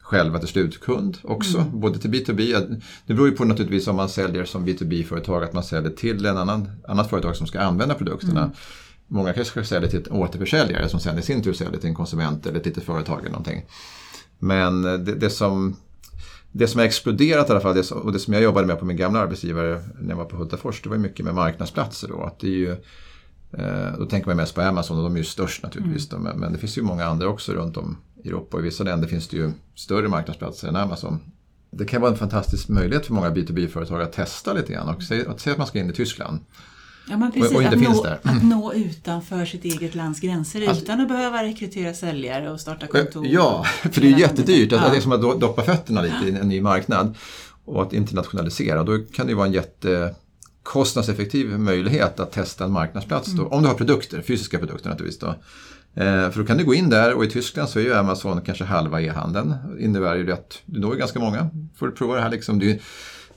själva 0.00 0.38
till 0.38 0.48
slutkund 0.48 1.18
också, 1.22 1.58
mm. 1.58 1.80
både 1.80 1.98
till 1.98 2.10
B2B. 2.10 2.76
Det 3.06 3.14
beror 3.14 3.28
ju 3.28 3.36
på 3.36 3.44
naturligtvis 3.44 3.88
om 3.88 3.96
man 3.96 4.08
säljer 4.08 4.44
som 4.44 4.66
B2B-företag, 4.66 5.44
att 5.44 5.52
man 5.52 5.64
säljer 5.64 5.90
till 5.90 6.26
en 6.26 6.36
annan 6.36 6.70
annat 6.88 7.10
företag 7.10 7.36
som 7.36 7.46
ska 7.46 7.60
använda 7.60 7.94
produkterna. 7.94 8.40
Mm. 8.40 8.52
Många 9.12 9.32
kanske 9.32 9.64
säljer 9.64 9.90
till 9.90 10.06
en 10.10 10.12
återförsäljare 10.12 10.88
som 10.88 11.00
sen 11.00 11.18
i 11.18 11.22
sin 11.22 11.42
tur 11.42 11.52
säljer 11.52 11.80
till 11.80 11.88
en 11.88 11.94
konsument 11.94 12.46
eller 12.46 12.60
till 12.60 12.78
ett 12.78 12.84
företag 12.84 13.20
eller 13.20 13.30
någonting. 13.30 13.64
Men 14.38 14.82
det, 14.82 14.98
det 14.98 15.30
som 15.30 15.76
det 16.52 16.68
som 16.68 16.78
har 16.78 16.86
exploderat 16.86 17.48
i 17.48 17.52
alla 17.52 17.60
fall, 17.60 17.82
och 17.92 18.12
det 18.12 18.18
som 18.18 18.34
jag 18.34 18.42
jobbade 18.42 18.66
med 18.66 18.78
på 18.78 18.84
min 18.84 18.96
gamla 18.96 19.20
arbetsgivare 19.20 19.82
när 20.00 20.10
jag 20.10 20.16
var 20.16 20.24
på 20.24 20.36
Hultafors, 20.36 20.82
det 20.82 20.88
var 20.88 20.96
mycket 20.96 21.24
med 21.24 21.34
marknadsplatser 21.34 22.08
då. 22.08 22.22
Att 22.22 22.40
det 22.40 22.46
är 22.46 22.50
ju, 22.50 22.70
eh, 23.52 23.98
då 23.98 24.06
tänker 24.06 24.28
man 24.28 24.36
mest 24.36 24.54
på 24.54 24.60
Amazon 24.60 24.96
och 24.98 25.04
de 25.04 25.14
är 25.14 25.18
ju 25.18 25.24
störst 25.24 25.62
naturligtvis. 25.62 26.12
Mm. 26.12 26.38
Men 26.38 26.52
det 26.52 26.58
finns 26.58 26.78
ju 26.78 26.82
många 26.82 27.04
andra 27.04 27.28
också 27.28 27.52
runt 27.52 27.76
om 27.76 27.96
i 28.22 28.28
Europa 28.28 28.56
och 28.56 28.62
i 28.62 28.64
vissa 28.64 28.84
länder 28.84 29.08
finns 29.08 29.28
det 29.28 29.36
ju 29.36 29.50
större 29.74 30.08
marknadsplatser 30.08 30.68
än 30.68 30.76
Amazon. 30.76 31.20
Det 31.70 31.84
kan 31.84 32.00
vara 32.00 32.12
en 32.12 32.18
fantastisk 32.18 32.68
möjlighet 32.68 33.06
för 33.06 33.14
många 33.14 33.30
B2B-företag 33.30 34.02
att 34.02 34.12
testa 34.12 34.52
lite 34.52 34.72
grann 34.72 34.88
och 34.88 35.02
säga 35.02 35.30
att 35.30 35.58
man 35.58 35.66
ska 35.66 35.78
in 35.78 35.90
i 35.90 35.92
Tyskland. 35.92 36.40
Ja, 37.08 37.16
men 37.16 37.32
precis, 37.32 37.50
och, 37.50 37.56
och 37.56 37.62
inte 37.62 37.76
att, 37.76 37.82
finns 37.82 37.96
nå, 37.96 38.02
där. 38.02 38.18
att 38.22 38.42
nå 38.42 38.72
utanför 38.72 39.44
sitt 39.44 39.64
eget 39.64 39.94
lands 39.94 40.20
gränser 40.20 40.68
alltså, 40.68 40.82
utan 40.82 41.00
att 41.00 41.08
behöva 41.08 41.42
rekrytera 41.42 41.94
säljare 41.94 42.50
och 42.50 42.60
starta 42.60 42.86
kontor. 42.86 43.26
Ja, 43.26 43.64
för 43.82 44.00
det 44.00 44.12
är 44.12 44.18
jättedyrt. 44.18 44.72
Ja. 44.72 44.88
Det 44.90 44.96
är 44.96 45.00
som 45.00 45.12
att 45.12 45.40
doppa 45.40 45.62
fötterna 45.62 46.02
lite 46.02 46.26
i 46.26 46.28
en 46.28 46.48
ny 46.48 46.60
marknad 46.60 47.14
och 47.64 47.82
att 47.82 47.92
internationalisera. 47.92 48.84
Då 48.84 48.98
kan 48.98 49.26
det 49.26 49.34
vara 49.34 49.46
en 49.46 49.52
jättekostnadseffektiv 49.52 51.58
möjlighet 51.58 52.20
att 52.20 52.32
testa 52.32 52.64
en 52.64 52.72
marknadsplats. 52.72 53.32
Då, 53.32 53.42
mm. 53.42 53.52
Om 53.52 53.62
du 53.62 53.68
har 53.68 53.74
produkter, 53.74 54.22
fysiska 54.22 54.58
produkter 54.58 54.90
naturligtvis. 54.90 55.20
Då. 55.20 55.34
Eh, 55.94 56.30
för 56.30 56.40
då 56.40 56.44
kan 56.44 56.56
du 56.56 56.64
gå 56.64 56.74
in 56.74 56.90
där 56.90 57.14
och 57.14 57.24
i 57.24 57.30
Tyskland 57.30 57.68
så 57.68 57.78
är 57.78 57.82
ju 57.82 57.94
Amazon 57.94 58.40
kanske 58.40 58.64
halva 58.64 59.00
e-handeln. 59.00 59.54
Det 59.76 59.84
innebär 59.84 60.16
ju 60.16 60.32
att 60.32 60.58
du 60.66 60.80
når 60.80 60.94
ganska 60.94 61.18
många. 61.18 61.50
Får 61.76 61.86
du 61.86 61.92
prova 61.92 62.14
det 62.14 62.20
här 62.20 62.30
liksom. 62.30 62.58
Du, 62.58 62.78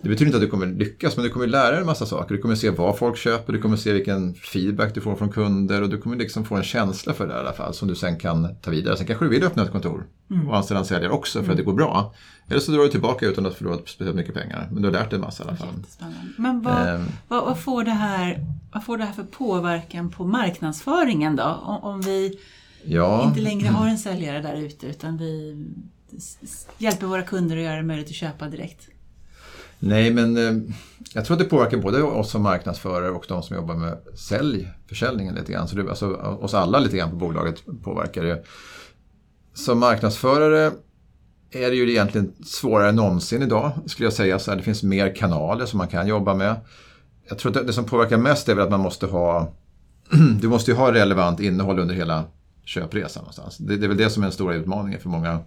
det 0.05 0.09
betyder 0.09 0.25
inte 0.25 0.37
att 0.37 0.41
du 0.41 0.47
kommer 0.47 0.67
lyckas, 0.67 1.17
men 1.17 1.23
du 1.23 1.31
kommer 1.31 1.47
lära 1.47 1.71
dig 1.71 1.79
en 1.79 1.85
massa 1.85 2.05
saker. 2.05 2.35
Du 2.35 2.41
kommer 2.41 2.55
se 2.55 2.69
vad 2.69 2.97
folk 2.97 3.17
köper, 3.17 3.53
du 3.53 3.61
kommer 3.61 3.77
se 3.77 3.93
vilken 3.93 4.33
feedback 4.33 4.93
du 4.93 5.01
får 5.01 5.15
från 5.15 5.29
kunder 5.29 5.81
och 5.81 5.89
du 5.89 5.97
kommer 5.97 6.15
liksom 6.15 6.45
få 6.45 6.55
en 6.55 6.63
känsla 6.63 7.13
för 7.13 7.27
det 7.27 7.33
i 7.33 7.37
alla 7.37 7.53
fall 7.53 7.73
som 7.73 7.87
du 7.87 7.95
sen 7.95 8.19
kan 8.19 8.55
ta 8.61 8.71
vidare. 8.71 8.97
Sen 8.97 9.07
kanske 9.07 9.25
du 9.25 9.29
vill 9.29 9.43
öppna 9.43 9.63
ett 9.63 9.71
kontor 9.71 10.07
mm. 10.31 10.49
och 10.49 10.57
anställa 10.57 10.79
en 10.79 10.85
säljare 10.85 11.11
också 11.11 11.43
för 11.43 11.51
att 11.51 11.57
det 11.57 11.63
går 11.63 11.73
bra. 11.73 12.13
Eller 12.47 12.59
så 12.59 12.71
drar 12.71 12.83
du 12.83 12.89
tillbaka 12.89 13.25
utan 13.25 13.45
att 13.45 13.55
förlora 13.55 13.77
speciellt 13.77 14.15
mycket 14.15 14.33
pengar. 14.33 14.69
Men 14.71 14.81
du 14.81 14.87
har 14.87 14.93
lärt 14.93 15.09
dig 15.09 15.17
en 15.17 15.21
massa 15.21 15.43
i 15.43 15.47
alla 15.47 15.57
fall. 15.57 15.67
Men 16.37 16.61
vad, 16.61 16.95
ähm. 16.95 17.05
vad, 17.27 17.45
vad, 17.45 17.59
får 17.59 17.83
det 17.83 17.91
här, 17.91 18.45
vad 18.73 18.85
får 18.85 18.97
det 18.97 19.03
här 19.03 19.13
för 19.13 19.23
påverkan 19.23 20.11
på 20.11 20.25
marknadsföringen 20.25 21.35
då? 21.35 21.61
Om, 21.63 21.83
om 21.83 22.01
vi 22.01 22.39
ja. 22.83 23.27
inte 23.27 23.39
längre 23.39 23.67
har 23.67 23.87
en 23.87 23.97
säljare 23.97 24.41
där 24.41 24.55
ute 24.55 24.87
utan 24.87 25.17
vi 25.17 25.65
hjälper 26.77 27.07
våra 27.07 27.23
kunder 27.23 27.57
att 27.57 27.63
göra 27.63 27.75
det 27.75 27.83
möjligt 27.83 28.07
att 28.07 28.15
köpa 28.15 28.47
direkt? 28.47 28.89
Nej, 29.85 30.13
men 30.13 30.37
eh, 30.37 30.73
jag 31.13 31.25
tror 31.25 31.35
att 31.35 31.43
det 31.43 31.49
påverkar 31.49 31.77
både 31.77 32.03
oss 32.03 32.31
som 32.31 32.43
marknadsförare 32.43 33.11
och 33.11 33.25
de 33.27 33.43
som 33.43 33.55
jobbar 33.55 33.75
med 33.75 33.97
sälj, 34.15 34.71
försäljningen 34.89 35.35
lite 35.35 35.51
grann. 35.51 35.67
Så 35.67 35.75
det, 35.75 35.89
alltså, 35.89 36.13
oss 36.15 36.53
alla 36.53 36.79
lite 36.79 36.97
grann 36.97 37.09
på 37.09 37.15
bolaget 37.15 37.63
påverkar 37.83 38.23
det. 38.23 38.43
Som 39.53 39.79
marknadsförare 39.79 40.71
är 41.51 41.69
det 41.69 41.75
ju 41.75 41.91
egentligen 41.91 42.33
svårare 42.45 42.89
än 42.89 42.95
någonsin 42.95 43.41
idag, 43.41 43.71
skulle 43.85 44.05
jag 44.05 44.13
säga. 44.13 44.39
Så 44.39 44.51
här, 44.51 44.57
det 44.57 44.63
finns 44.63 44.83
mer 44.83 45.15
kanaler 45.15 45.65
som 45.65 45.77
man 45.77 45.87
kan 45.87 46.07
jobba 46.07 46.33
med. 46.33 46.55
Jag 47.29 47.37
tror 47.37 47.57
att 47.57 47.67
det 47.67 47.73
som 47.73 47.85
påverkar 47.85 48.17
mest 48.17 48.49
är 48.49 48.55
väl 48.55 48.63
att 48.63 48.71
man 48.71 48.79
måste 48.79 49.05
ha 49.05 49.53
du 50.41 50.47
måste 50.47 50.71
ju 50.71 50.77
ha 50.77 50.93
relevant 50.93 51.39
innehåll 51.39 51.79
under 51.79 51.95
hela 51.95 52.23
köpresan 52.63 53.21
någonstans. 53.21 53.57
Det, 53.57 53.77
det 53.77 53.85
är 53.85 53.87
väl 53.87 53.97
det 53.97 54.09
som 54.09 54.23
är 54.23 54.27
den 54.27 54.33
stora 54.33 54.55
utmaningen 54.55 54.99
för 54.99 55.09
många 55.09 55.39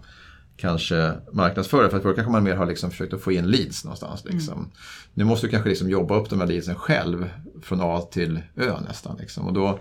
kanske 0.59 1.13
marknadsföra. 1.31 1.89
För 1.89 1.97
att 1.97 2.03
förr 2.03 2.13
kanske 2.13 2.31
man 2.31 2.43
mer 2.43 2.55
har 2.55 2.65
liksom 2.65 2.91
försökt 2.91 3.13
att 3.13 3.21
få 3.21 3.31
in 3.31 3.47
leads 3.47 3.83
någonstans. 3.83 4.25
Liksom. 4.25 4.53
Mm. 4.53 4.69
Nu 5.13 5.23
måste 5.23 5.47
du 5.47 5.51
kanske 5.51 5.69
liksom 5.69 5.89
jobba 5.89 6.15
upp 6.15 6.29
de 6.29 6.39
här 6.39 6.47
leadsen 6.47 6.75
själv 6.75 7.29
från 7.61 7.79
A 7.81 8.01
till 8.11 8.39
Ö 8.55 8.73
nästan. 8.87 9.17
Liksom. 9.19 9.47
Och 9.47 9.53
då 9.53 9.79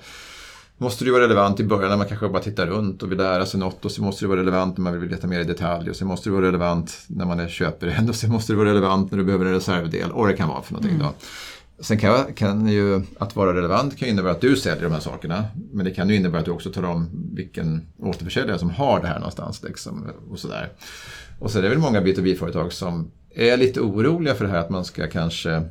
måste 0.78 1.04
det 1.04 1.10
vara 1.10 1.22
relevant 1.22 1.60
i 1.60 1.64
början 1.64 1.90
när 1.90 1.96
man 1.96 2.06
kanske 2.06 2.28
bara 2.28 2.42
tittar 2.42 2.66
runt 2.66 3.02
och 3.02 3.10
vill 3.10 3.18
lära 3.18 3.46
sig 3.46 3.60
något. 3.60 3.84
Och 3.84 3.90
så 3.90 4.02
måste 4.02 4.24
det 4.24 4.28
vara 4.28 4.40
relevant 4.40 4.76
när 4.76 4.84
man 4.84 5.00
vill 5.00 5.08
veta 5.08 5.26
mer 5.26 5.40
i 5.40 5.44
detalj. 5.44 5.90
Och 5.90 5.96
så 5.96 6.04
måste 6.04 6.28
det 6.28 6.34
vara 6.34 6.46
relevant 6.46 7.04
när 7.06 7.26
man 7.26 7.40
är 7.40 7.48
köper 7.48 8.04
Och 8.08 8.14
så 8.14 8.28
måste 8.28 8.52
det 8.52 8.56
vara 8.56 8.68
relevant 8.68 9.10
när 9.10 9.18
du 9.18 9.24
behöver 9.24 9.46
en 9.46 9.52
reservdel. 9.52 10.12
Och 10.12 10.26
det 10.26 10.32
kan 10.32 10.48
vara 10.48 10.62
för 10.62 10.72
någonting. 10.72 10.94
Mm. 10.94 11.06
Då. 11.06 11.12
Sen 11.80 11.98
kan, 11.98 12.34
kan 12.34 12.68
ju 12.68 13.02
att 13.18 13.36
vara 13.36 13.54
relevant 13.54 13.98
kan 13.98 14.08
innebära 14.08 14.32
att 14.32 14.40
du 14.40 14.56
säljer 14.56 14.84
de 14.84 14.92
här 14.92 15.00
sakerna. 15.00 15.44
Men 15.72 15.84
det 15.84 15.90
kan 15.90 16.08
ju 16.08 16.16
innebära 16.16 16.38
att 16.40 16.44
du 16.44 16.50
också 16.50 16.72
talar 16.72 16.88
om 16.88 17.30
vilken 17.34 17.86
återförsäljare 17.98 18.58
som 18.58 18.70
har 18.70 19.00
det 19.00 19.06
här 19.06 19.18
någonstans. 19.18 19.62
Liksom, 19.62 20.06
och 20.30 20.38
sådär. 20.38 20.68
Och 21.38 21.50
så 21.50 21.58
är 21.58 21.62
det 21.62 21.68
väl 21.68 21.78
många 21.78 22.00
B2B-företag 22.00 22.72
som 22.72 23.10
är 23.34 23.56
lite 23.56 23.80
oroliga 23.80 24.34
för 24.34 24.44
det 24.44 24.50
här 24.50 24.58
att 24.58 24.70
man 24.70 24.84
ska 24.84 25.06
kanske 25.06 25.62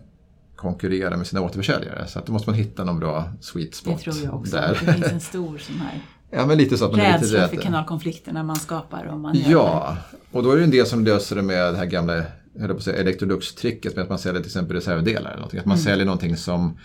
konkurrera 0.55 1.17
med 1.17 1.27
sina 1.27 1.41
återförsäljare. 1.41 2.07
Så 2.07 2.19
att 2.19 2.25
då 2.25 2.33
måste 2.33 2.49
man 2.49 2.57
hitta 2.57 2.83
någon 2.83 2.99
bra 2.99 3.29
sweet 3.41 3.75
spot. 3.75 3.97
Det 3.97 4.11
tror 4.11 4.25
jag 4.25 4.35
också. 4.35 4.55
Där. 4.55 4.81
Det 4.85 4.93
finns 4.93 5.11
en 5.11 5.19
stor 5.19 5.57
sån 5.57 5.75
här 5.75 6.01
Ja, 6.31 6.45
men 6.45 6.57
lite 6.57 6.77
så 6.77 6.85
att 6.85 6.91
man 6.91 6.99
Rädsla 6.99 7.17
är 7.17 7.21
lite 7.21 7.37
rädd. 7.37 7.49
för 7.49 7.57
kanalkonflikterna 7.57 8.43
man 8.43 8.55
skapar. 8.55 9.07
Om 9.07 9.21
man 9.21 9.37
ja, 9.47 9.97
och 10.31 10.43
då 10.43 10.51
är 10.51 10.57
det 10.57 10.63
en 10.63 10.71
del 10.71 10.85
som 10.85 11.03
löser 11.05 11.35
det 11.35 11.41
med 11.41 11.73
det 11.73 11.77
här 11.77 11.85
gamla 11.85 12.23
höll 12.59 12.69
på 12.69 12.77
att 12.77 12.83
säga, 12.83 12.97
Electrolux-tricket 12.97 13.95
med 13.95 14.03
att 14.03 14.09
man 14.09 14.19
säljer 14.19 14.41
till 14.41 14.49
exempel 14.49 14.75
reservdelar. 14.75 15.29
Eller 15.29 15.35
någonting. 15.35 15.59
Att 15.59 15.65
man 15.65 15.77
mm. 15.77 15.85
säljer 15.85 16.05
någonting 16.05 16.37
som, 16.37 16.79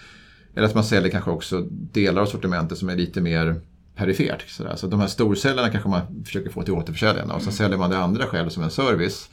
eller 0.55 0.67
att 0.67 0.75
man 0.75 0.85
säljer 0.85 1.11
kanske 1.11 1.31
också 1.31 1.61
delar 1.71 2.23
av 2.23 2.27
sortimentet 2.27 2.79
som 2.79 2.89
är 2.89 2.97
lite 2.97 3.21
mer 3.21 3.61
perifert. 3.97 4.45
Sådär. 4.49 4.77
Så 4.77 4.87
de 4.87 5.01
här 5.01 5.07
storsäljarna 5.07 5.71
kanske 5.71 5.89
man 5.89 6.25
försöker 6.25 6.51
få 6.51 6.63
till 6.63 6.75
återförsäljarna 6.75 7.35
och 7.35 7.41
så 7.41 7.49
mm. 7.49 7.57
säljer 7.57 7.79
man 7.79 7.91
det 7.91 7.99
andra 7.99 8.27
själv 8.27 8.49
som 8.49 8.63
en 8.63 8.71
service. 8.71 9.29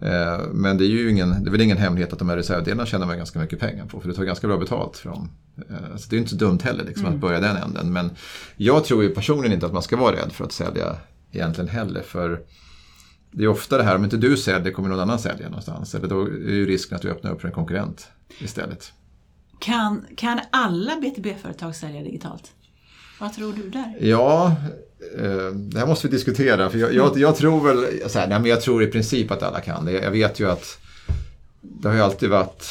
Eh, 0.00 0.40
men 0.52 0.78
det 0.78 0.84
är 0.84 0.88
ju 0.88 1.10
ingen, 1.10 1.44
det 1.44 1.48
är 1.48 1.52
väl 1.52 1.60
ingen 1.60 1.76
hemlighet 1.76 2.12
att 2.12 2.18
de 2.18 2.28
här 2.28 2.36
reservdelarna 2.36 2.86
tjänar 2.86 3.06
man 3.06 3.16
ganska 3.16 3.38
mycket 3.38 3.60
pengar 3.60 3.86
på 3.86 4.00
för 4.00 4.08
det 4.08 4.14
tar 4.14 4.24
ganska 4.24 4.46
bra 4.46 4.56
betalt 4.56 4.96
för 4.96 5.10
dem. 5.10 5.30
Eh, 5.70 5.96
så 5.96 6.10
det 6.10 6.16
är 6.16 6.18
inte 6.18 6.30
så 6.30 6.36
dumt 6.36 6.58
heller 6.62 6.84
liksom, 6.84 7.04
mm. 7.04 7.14
att 7.14 7.20
börja 7.20 7.40
den 7.40 7.56
änden. 7.56 7.92
Men 7.92 8.10
jag 8.56 8.84
tror 8.84 9.02
ju 9.02 9.10
personligen 9.10 9.52
inte 9.52 9.66
att 9.66 9.72
man 9.72 9.82
ska 9.82 9.96
vara 9.96 10.16
rädd 10.16 10.32
för 10.32 10.44
att 10.44 10.52
sälja 10.52 10.96
egentligen 11.32 11.68
heller. 11.68 12.02
För 12.02 12.40
det 13.32 13.44
är 13.44 13.48
ofta 13.48 13.78
det 13.78 13.82
här, 13.82 13.96
om 13.96 14.04
inte 14.04 14.16
du 14.16 14.36
säljer 14.36 14.72
kommer 14.72 14.88
någon 14.88 15.00
annan 15.00 15.18
sälja 15.18 15.48
någonstans. 15.48 15.94
Eller 15.94 16.08
då 16.08 16.22
är 16.22 16.54
ju 16.54 16.66
risken 16.66 16.96
att 16.96 17.02
du 17.02 17.10
öppnar 17.10 17.30
upp 17.32 17.40
för 17.40 17.48
en 17.48 17.54
konkurrent 17.54 18.08
istället. 18.38 18.92
Kan, 19.58 20.06
kan 20.16 20.40
alla 20.50 20.96
BTB-företag 20.96 21.76
sälja 21.76 22.02
digitalt? 22.02 22.52
Vad 23.20 23.32
tror 23.32 23.52
du 23.52 23.70
där? 23.70 23.96
Ja, 24.00 24.56
eh, 25.18 25.50
det 25.54 25.78
här 25.78 25.86
måste 25.86 26.08
vi 26.08 26.12
diskutera. 26.12 26.70
För 26.70 26.78
jag, 26.78 26.94
jag, 26.94 27.18
jag 27.18 27.36
tror 27.36 27.60
väl, 27.60 28.10
så 28.10 28.18
här, 28.18 28.28
nej, 28.28 28.40
men 28.40 28.50
jag 28.50 28.60
tror 28.60 28.82
i 28.82 28.86
princip 28.86 29.30
att 29.30 29.42
alla 29.42 29.60
kan 29.60 29.84
det. 29.84 29.92
Jag 29.92 30.10
vet 30.10 30.40
ju 30.40 30.50
att 30.50 30.78
det 31.60 31.88
har 31.88 31.94
ju 31.94 32.00
alltid 32.00 32.30
varit, 32.30 32.66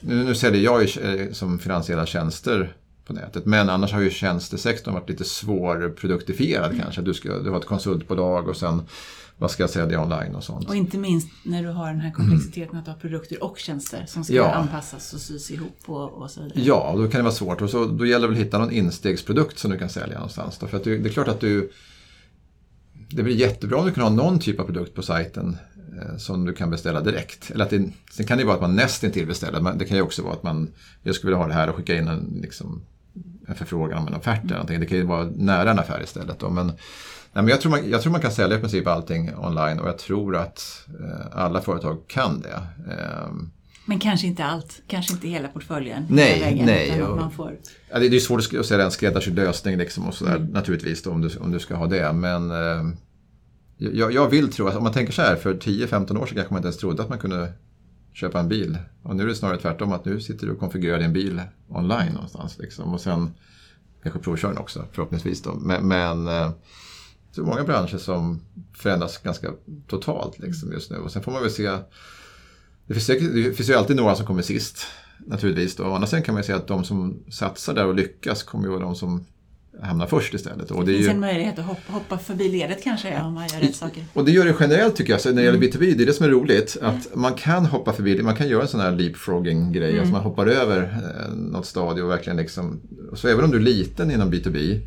nu, 0.00 0.24
nu 0.24 0.34
säljer 0.34 0.62
jag 0.62 0.84
ju 0.84 1.20
eh, 1.20 1.32
som 1.32 1.58
finansiella 1.58 2.06
tjänster 2.06 2.76
på 3.10 3.16
nätet. 3.16 3.46
Men 3.46 3.70
annars 3.70 3.92
har 3.92 4.00
ju 4.00 4.10
tjänstesektorn 4.10 4.94
varit 4.94 5.08
lite 5.08 5.24
svårproduktifierad 5.24 6.70
mm. 6.70 6.82
kanske. 6.82 7.02
Du, 7.02 7.14
ska, 7.14 7.38
du 7.38 7.50
har 7.50 7.58
ett 7.58 7.66
konsultbolag 7.66 8.48
och 8.48 8.56
sen 8.56 8.82
vad 9.38 9.50
ska 9.50 9.62
jag 9.62 9.70
sälja 9.70 10.02
online 10.02 10.34
och 10.34 10.44
sånt. 10.44 10.68
Och 10.68 10.76
inte 10.76 10.98
minst 10.98 11.28
när 11.44 11.62
du 11.62 11.68
har 11.68 11.86
den 11.86 12.00
här 12.00 12.10
komplexiteten 12.10 12.70
mm. 12.70 12.80
att 12.80 12.86
har 12.86 12.94
produkter 12.94 13.44
och 13.44 13.58
tjänster 13.58 14.04
som 14.06 14.24
ska 14.24 14.34
ja. 14.34 14.52
anpassas 14.52 15.12
och 15.12 15.20
sys 15.20 15.50
ihop 15.50 15.78
och, 15.86 16.12
och 16.12 16.30
så 16.30 16.42
vidare. 16.42 16.60
Ja, 16.62 16.94
då 16.96 17.08
kan 17.08 17.18
det 17.18 17.22
vara 17.22 17.34
svårt. 17.34 17.62
Och 17.62 17.70
så, 17.70 17.84
då 17.84 18.06
gäller 18.06 18.28
det 18.28 18.32
att 18.32 18.40
hitta 18.40 18.58
någon 18.58 18.70
instegsprodukt 18.70 19.58
som 19.58 19.70
du 19.70 19.78
kan 19.78 19.88
sälja 19.88 20.14
någonstans. 20.14 20.58
Då. 20.58 20.66
För 20.66 20.76
att 20.76 20.84
du, 20.84 20.98
det 20.98 21.08
är 21.08 21.12
klart 21.12 21.28
att 21.28 21.40
du 21.40 21.70
det 23.10 23.22
blir 23.22 23.34
jättebra 23.34 23.78
om 23.78 23.86
du 23.86 23.92
kan 23.92 24.02
ha 24.02 24.10
någon 24.10 24.38
typ 24.38 24.60
av 24.60 24.64
produkt 24.64 24.94
på 24.94 25.02
sajten 25.02 25.56
eh, 26.02 26.16
som 26.16 26.44
du 26.44 26.52
kan 26.52 26.70
beställa 26.70 27.00
direkt. 27.00 27.50
Eller 27.50 27.64
att 27.64 27.70
det, 27.70 27.90
sen 28.10 28.26
kan 28.26 28.38
det 28.38 28.44
vara 28.44 28.54
att 28.54 28.60
man 28.60 28.76
nästintill 28.76 29.26
beställer, 29.26 29.60
men 29.60 29.78
det 29.78 29.84
kan 29.84 29.96
ju 29.96 30.02
också 30.02 30.22
vara 30.22 30.32
att 30.32 30.42
man 30.42 30.70
jag 31.02 31.14
skulle 31.14 31.30
vilja 31.30 31.38
ha 31.38 31.48
det 31.48 31.54
här 31.54 31.68
och 31.68 31.76
skicka 31.76 31.96
in 31.96 32.08
en, 32.08 32.38
liksom, 32.42 32.82
en 33.50 33.56
förfrågan 33.56 33.98
om 33.98 34.08
en 34.08 34.14
offert 34.14 34.44
eller 34.44 34.54
någonting. 34.54 34.80
Det 34.80 34.86
kan 34.86 34.98
ju 34.98 35.04
vara 35.04 35.28
nära 35.36 35.70
en 35.70 35.78
affär 35.78 36.02
istället. 36.02 36.38
Då. 36.38 36.50
Men 36.50 36.72
Nej, 37.32 37.44
men 37.44 37.48
jag, 37.48 37.60
tror 37.60 37.70
man, 37.70 37.90
jag 37.90 38.02
tror 38.02 38.12
man 38.12 38.20
kan 38.20 38.32
sälja 38.32 38.56
i 38.56 38.60
princip 38.60 38.86
allting 38.86 39.30
online 39.36 39.78
och 39.78 39.88
jag 39.88 39.98
tror 39.98 40.36
att 40.36 40.86
eh, 41.00 41.38
alla 41.38 41.60
företag 41.60 42.08
kan 42.08 42.40
det. 42.40 42.62
Eh, 42.92 43.28
men 43.84 43.98
kanske 43.98 44.26
inte 44.26 44.44
allt, 44.44 44.82
kanske 44.86 45.12
inte 45.12 45.28
hela 45.28 45.48
portföljen. 45.48 46.06
Nej, 46.08 46.40
vägen, 46.40 46.66
nej. 46.66 47.02
Och, 47.02 47.16
man 47.16 47.30
får... 47.30 47.56
ja, 47.90 47.98
det, 47.98 48.06
är 48.06 48.20
svårt 48.20 48.54
att 48.58 48.66
säga 48.66 48.84
en 48.84 48.90
skräddarsydd 48.90 49.36
lösning 49.36 49.76
liksom 49.76 50.06
och 50.06 50.14
sådär, 50.14 50.36
mm. 50.36 50.48
naturligtvis 50.48 51.02
då, 51.02 51.10
om, 51.10 51.20
du, 51.20 51.36
om 51.40 51.50
du 51.50 51.58
ska 51.58 51.74
ha 51.74 51.86
det. 51.86 52.12
Men 52.12 52.50
eh, 52.50 52.94
jag, 53.76 54.12
jag, 54.12 54.28
vill 54.28 54.52
tro 54.52 54.68
att 54.68 54.76
om 54.76 54.82
man 54.82 54.92
tänker 54.92 55.12
så 55.12 55.22
här, 55.22 55.36
för 55.36 55.54
10-15 55.54 56.18
år 56.18 56.26
sedan 56.26 56.36
kanske 56.36 56.54
man 56.54 56.58
inte 56.58 56.66
ens 56.66 56.76
trodde 56.76 57.02
att 57.02 57.08
man 57.08 57.18
kunde 57.18 57.52
köpa 58.12 58.40
en 58.40 58.48
bil. 58.48 58.78
Och 59.02 59.16
nu 59.16 59.22
är 59.22 59.26
det 59.26 59.34
snarare 59.34 59.58
tvärtom, 59.58 59.92
att 59.92 60.04
nu 60.04 60.20
sitter 60.20 60.46
du 60.46 60.52
och 60.52 60.58
konfigurerar 60.58 60.98
din 60.98 61.12
bil 61.12 61.42
online 61.68 62.12
någonstans. 62.12 62.58
Liksom, 62.58 62.94
och 62.94 63.00
sen 63.00 63.30
kanske 64.02 64.20
provkör 64.20 64.48
den 64.48 64.58
också, 64.58 64.84
förhoppningsvis. 64.92 65.42
Då. 65.42 65.54
Men, 65.54 65.88
men 65.88 66.28
eh, 66.28 66.50
det 67.34 67.40
är 67.40 67.44
många 67.44 67.64
branscher 67.64 67.98
som 67.98 68.40
förändras 68.72 69.18
ganska 69.18 69.50
totalt 69.86 70.38
liksom 70.38 70.72
just 70.72 70.90
nu. 70.90 70.96
Och 70.96 71.12
sen 71.12 71.22
får 71.22 71.32
man 71.32 71.42
väl 71.42 71.50
se. 71.50 71.70
Det 72.86 72.94
finns, 72.94 73.06
det 73.06 73.56
finns 73.56 73.70
ju 73.70 73.74
alltid 73.74 73.96
några 73.96 74.14
som 74.14 74.26
kommer 74.26 74.42
sist. 74.42 74.86
Naturligtvis. 75.26 75.76
Då. 75.76 75.84
Å 75.84 75.94
andra 75.94 76.06
sidan 76.06 76.22
kan 76.22 76.34
man 76.34 76.42
ju 76.42 76.46
säga 76.46 76.56
att 76.58 76.66
de 76.66 76.84
som 76.84 77.18
satsar 77.30 77.74
där 77.74 77.86
och 77.86 77.94
lyckas 77.94 78.42
kommer 78.42 78.64
ju 78.64 78.70
vara 78.70 78.80
de 78.80 78.94
som 78.94 79.24
hamnar 79.82 80.06
först 80.06 80.34
istället. 80.34 80.70
Och 80.70 80.84
det, 80.84 80.92
det 80.92 80.96
finns 80.96 81.08
ju... 81.08 81.12
en 81.12 81.20
möjlighet 81.20 81.58
att 81.58 81.64
hoppa, 81.64 81.92
hoppa 81.92 82.18
förbi 82.18 82.48
ledet 82.48 82.84
kanske 82.84 83.20
om 83.20 83.34
man 83.34 83.48
gör 83.48 83.60
rätt 83.60 83.76
saker. 83.76 84.04
Och 84.12 84.24
det 84.24 84.32
gör 84.32 84.44
det 84.44 84.54
generellt 84.60 84.96
tycker 84.96 85.12
jag. 85.12 85.20
Så 85.20 85.28
när 85.28 85.36
det 85.36 85.42
gäller 85.42 85.58
mm. 85.58 85.70
B2B, 85.70 85.94
det 85.96 86.02
är 86.04 86.06
det 86.06 86.12
som 86.12 86.26
är 86.26 86.30
roligt. 86.30 86.76
Att 86.82 87.14
man 87.14 87.34
kan 87.34 87.66
hoppa 87.66 87.92
förbi, 87.92 88.22
man 88.22 88.36
kan 88.36 88.48
göra 88.48 88.62
en 88.62 88.68
sån 88.68 88.80
här 88.80 88.92
leapfrogging 88.92 89.72
grej. 89.72 89.88
Mm. 89.88 90.00
Alltså 90.00 90.12
man 90.12 90.22
hoppar 90.22 90.46
över 90.46 90.82
eh, 90.82 91.34
något 91.34 91.66
stadie 91.66 92.02
och 92.02 92.10
verkligen 92.10 92.36
liksom. 92.36 92.80
Så 93.14 93.28
även 93.28 93.44
om 93.44 93.50
du 93.50 93.56
är 93.56 93.62
liten 93.62 94.10
inom 94.10 94.32
B2B 94.32 94.80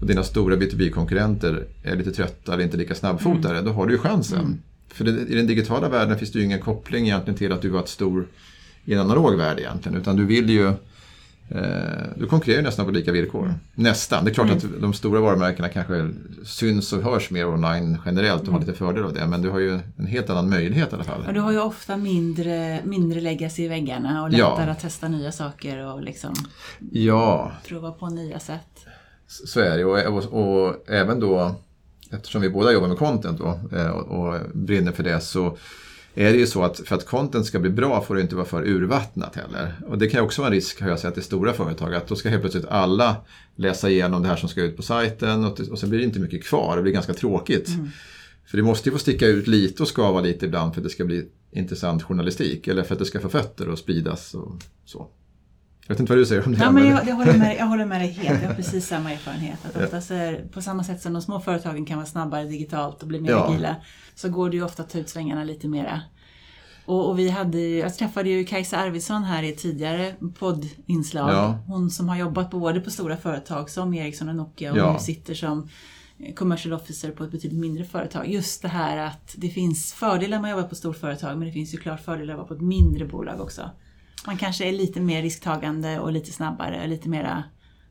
och 0.00 0.06
dina 0.06 0.24
stora 0.24 0.56
B2B-konkurrenter 0.56 1.66
är 1.82 1.96
lite 1.96 2.12
trötta 2.12 2.54
eller 2.54 2.64
inte 2.64 2.76
lika 2.76 2.94
snabbfotade, 2.94 3.58
mm. 3.58 3.64
då 3.64 3.72
har 3.72 3.86
du 3.86 3.92
ju 3.92 3.98
chansen. 3.98 4.38
Mm. 4.38 4.58
För 4.88 5.04
det, 5.04 5.10
i 5.10 5.34
den 5.34 5.46
digitala 5.46 5.88
världen 5.88 6.18
finns 6.18 6.32
det 6.32 6.38
ju 6.38 6.44
ingen 6.44 6.60
koppling 6.60 7.04
egentligen 7.04 7.38
till 7.38 7.52
att 7.52 7.62
du 7.62 7.68
var 7.68 7.80
ett 7.80 7.88
stor 7.88 8.26
i 8.84 8.94
en 8.94 9.00
analog 9.00 9.36
värld 9.36 9.58
egentligen. 9.58 9.98
Utan 9.98 10.16
du 10.16 10.24
vill 10.24 10.50
ju 10.50 10.72
du 12.14 12.26
konkurrerar 12.26 12.58
ju 12.58 12.62
nästan 12.62 12.86
på 12.86 12.92
lika 12.92 13.12
villkor. 13.12 13.44
Mm. 13.44 13.58
Nästan. 13.74 14.24
Det 14.24 14.30
är 14.30 14.34
klart 14.34 14.46
mm. 14.46 14.58
att 14.58 14.80
de 14.80 14.92
stora 14.92 15.20
varumärkena 15.20 15.68
kanske 15.68 16.10
syns 16.44 16.92
och 16.92 17.02
hörs 17.02 17.30
mer 17.30 17.48
online 17.48 17.98
generellt 18.06 18.40
och 18.40 18.46
har 18.46 18.56
mm. 18.56 18.66
lite 18.66 18.78
fördel 18.78 19.04
av 19.04 19.12
det. 19.12 19.26
Men 19.26 19.42
du 19.42 19.50
har 19.50 19.58
ju 19.58 19.80
en 19.96 20.06
helt 20.06 20.30
annan 20.30 20.50
möjlighet 20.50 20.92
i 20.92 20.94
alla 20.94 21.04
fall. 21.04 21.24
Och 21.26 21.34
du 21.34 21.40
har 21.40 21.52
ju 21.52 21.60
ofta 21.60 21.96
mindre, 21.96 22.80
mindre 22.84 23.20
legacy 23.20 23.62
i 23.62 23.68
väggarna 23.68 24.22
och 24.22 24.30
lättare 24.30 24.66
ja. 24.66 24.72
att 24.72 24.80
testa 24.80 25.08
nya 25.08 25.32
saker 25.32 25.86
och 25.86 26.02
liksom 26.02 26.34
ja. 26.92 27.52
prova 27.68 27.90
på 27.90 28.06
nya 28.06 28.38
sätt. 28.38 28.86
Så 29.26 29.60
är 29.60 29.78
det 29.78 29.84
och, 29.84 30.16
och, 30.16 30.64
och, 30.64 30.84
även 30.88 31.20
då 31.20 31.54
eftersom 32.10 32.42
vi 32.42 32.50
båda 32.50 32.72
jobbar 32.72 32.88
med 32.88 32.98
content 32.98 33.38
då, 33.38 33.60
eh, 33.78 33.88
och, 33.88 34.26
och 34.26 34.40
brinner 34.52 34.92
för 34.92 35.02
det 35.02 35.20
så 35.20 35.56
är 36.14 36.32
det 36.32 36.38
ju 36.38 36.46
så 36.46 36.62
att 36.62 36.80
för 36.80 36.96
att 36.96 37.06
content 37.06 37.46
ska 37.46 37.58
bli 37.58 37.70
bra 37.70 38.00
får 38.00 38.14
det 38.14 38.20
inte 38.20 38.36
vara 38.36 38.46
för 38.46 38.62
urvattnat 38.62 39.36
heller. 39.36 39.74
Och 39.86 39.98
det 39.98 40.06
kan 40.06 40.20
ju 40.20 40.24
också 40.24 40.42
vara 40.42 40.48
en 40.48 40.54
risk, 40.54 40.80
har 40.80 40.88
jag 40.88 40.98
sett, 40.98 41.18
i 41.18 41.22
stora 41.22 41.52
företag. 41.52 41.94
Att 41.94 42.08
då 42.08 42.16
ska 42.16 42.28
helt 42.28 42.42
plötsligt 42.42 42.68
alla 42.68 43.16
läsa 43.56 43.90
igenom 43.90 44.22
det 44.22 44.28
här 44.28 44.36
som 44.36 44.48
ska 44.48 44.62
ut 44.62 44.76
på 44.76 44.82
sajten 44.82 45.44
och, 45.44 45.60
och 45.60 45.78
sen 45.78 45.90
blir 45.90 45.98
det 45.98 46.04
inte 46.04 46.20
mycket 46.20 46.44
kvar. 46.44 46.76
Det 46.76 46.82
blir 46.82 46.92
ganska 46.92 47.14
tråkigt. 47.14 47.68
Mm. 47.68 47.88
För 48.46 48.56
det 48.56 48.62
måste 48.62 48.88
ju 48.88 48.92
få 48.92 48.98
sticka 48.98 49.26
ut 49.26 49.46
lite 49.46 49.82
och 49.82 49.88
skava 49.88 50.20
lite 50.20 50.46
ibland 50.46 50.74
för 50.74 50.80
att 50.80 50.84
det 50.84 50.90
ska 50.90 51.04
bli 51.04 51.26
intressant 51.52 52.02
journalistik. 52.02 52.68
Eller 52.68 52.82
för 52.82 52.94
att 52.94 52.98
det 52.98 53.04
ska 53.04 53.20
få 53.20 53.28
fötter 53.28 53.68
och 53.68 53.78
spridas 53.78 54.34
och 54.34 54.52
så. 54.84 55.08
Jag 55.86 55.94
vet 55.94 56.00
inte 56.00 56.12
vad 56.12 56.18
du 56.18 56.26
säger 56.26 56.46
om 56.46 56.52
det. 56.52 56.58
Ja, 56.58 56.70
men 56.70 56.86
jag, 56.86 57.08
jag, 57.08 57.14
håller 57.14 57.38
med, 57.38 57.56
jag 57.58 57.66
håller 57.66 57.84
med 57.84 58.00
dig 58.00 58.10
helt. 58.10 58.42
Jag 58.42 58.48
har 58.48 58.54
precis 58.54 58.86
samma 58.86 59.12
erfarenhet. 59.12 59.58
Att 59.64 59.76
oftast 59.76 60.10
är, 60.10 60.48
på 60.52 60.62
samma 60.62 60.84
sätt 60.84 61.02
som 61.02 61.12
de 61.12 61.22
små 61.22 61.40
företagen 61.40 61.86
kan 61.86 61.96
vara 61.96 62.06
snabbare 62.06 62.44
digitalt 62.44 63.02
och 63.02 63.08
bli 63.08 63.20
mer 63.20 63.30
ja. 63.30 63.48
agila 63.48 63.76
så 64.14 64.28
går 64.28 64.50
det 64.50 64.56
ju 64.56 64.64
ofta 64.64 64.82
att 64.82 64.90
ta 64.90 64.98
ut 64.98 65.08
svängarna 65.08 65.44
lite 65.44 65.68
mera. 65.68 66.00
Och, 66.86 67.08
och, 67.08 67.18
vi 67.18 67.28
hade, 67.28 67.58
jag 67.58 67.94
träffade 67.94 68.28
ju 68.28 68.44
Kajsa 68.44 68.76
Arvidsson 68.76 69.24
här 69.24 69.42
i 69.42 69.48
ett 69.48 69.58
tidigare 69.58 70.14
poddinslag. 70.38 71.30
Ja. 71.30 71.58
Hon 71.66 71.90
som 71.90 72.08
har 72.08 72.16
jobbat 72.16 72.50
både 72.50 72.80
på 72.80 72.90
stora 72.90 73.16
företag 73.16 73.70
som 73.70 73.94
Ericsson 73.94 74.28
och 74.28 74.36
Nokia 74.36 74.72
och 74.72 74.78
ja. 74.78 74.92
nu 74.92 74.98
sitter 74.98 75.34
som 75.34 75.68
commercial 76.36 76.72
officer 76.72 77.10
på 77.10 77.24
ett 77.24 77.30
betydligt 77.30 77.60
mindre 77.60 77.84
företag. 77.84 78.28
Just 78.28 78.62
det 78.62 78.68
här 78.68 78.96
att 78.96 79.34
det 79.36 79.48
finns 79.48 79.92
fördelar 79.92 80.40
med 80.40 80.52
att 80.52 80.58
jobba 80.58 80.68
på 80.68 80.74
storföretag 80.74 81.38
men 81.38 81.46
det 81.46 81.52
finns 81.52 81.74
ju 81.74 81.78
klart 81.78 82.00
fördelar 82.00 82.26
med 82.26 82.34
att 82.34 82.38
vara 82.38 82.48
på 82.48 82.54
ett 82.54 82.68
mindre 82.68 83.04
bolag 83.04 83.40
också 83.40 83.70
man 84.26 84.36
kanske 84.36 84.64
är 84.68 84.72
lite 84.72 85.00
mer 85.00 85.22
risktagande 85.22 85.98
och 85.98 86.12
lite 86.12 86.32
snabbare, 86.32 86.86
lite 86.86 87.08
mera 87.08 87.44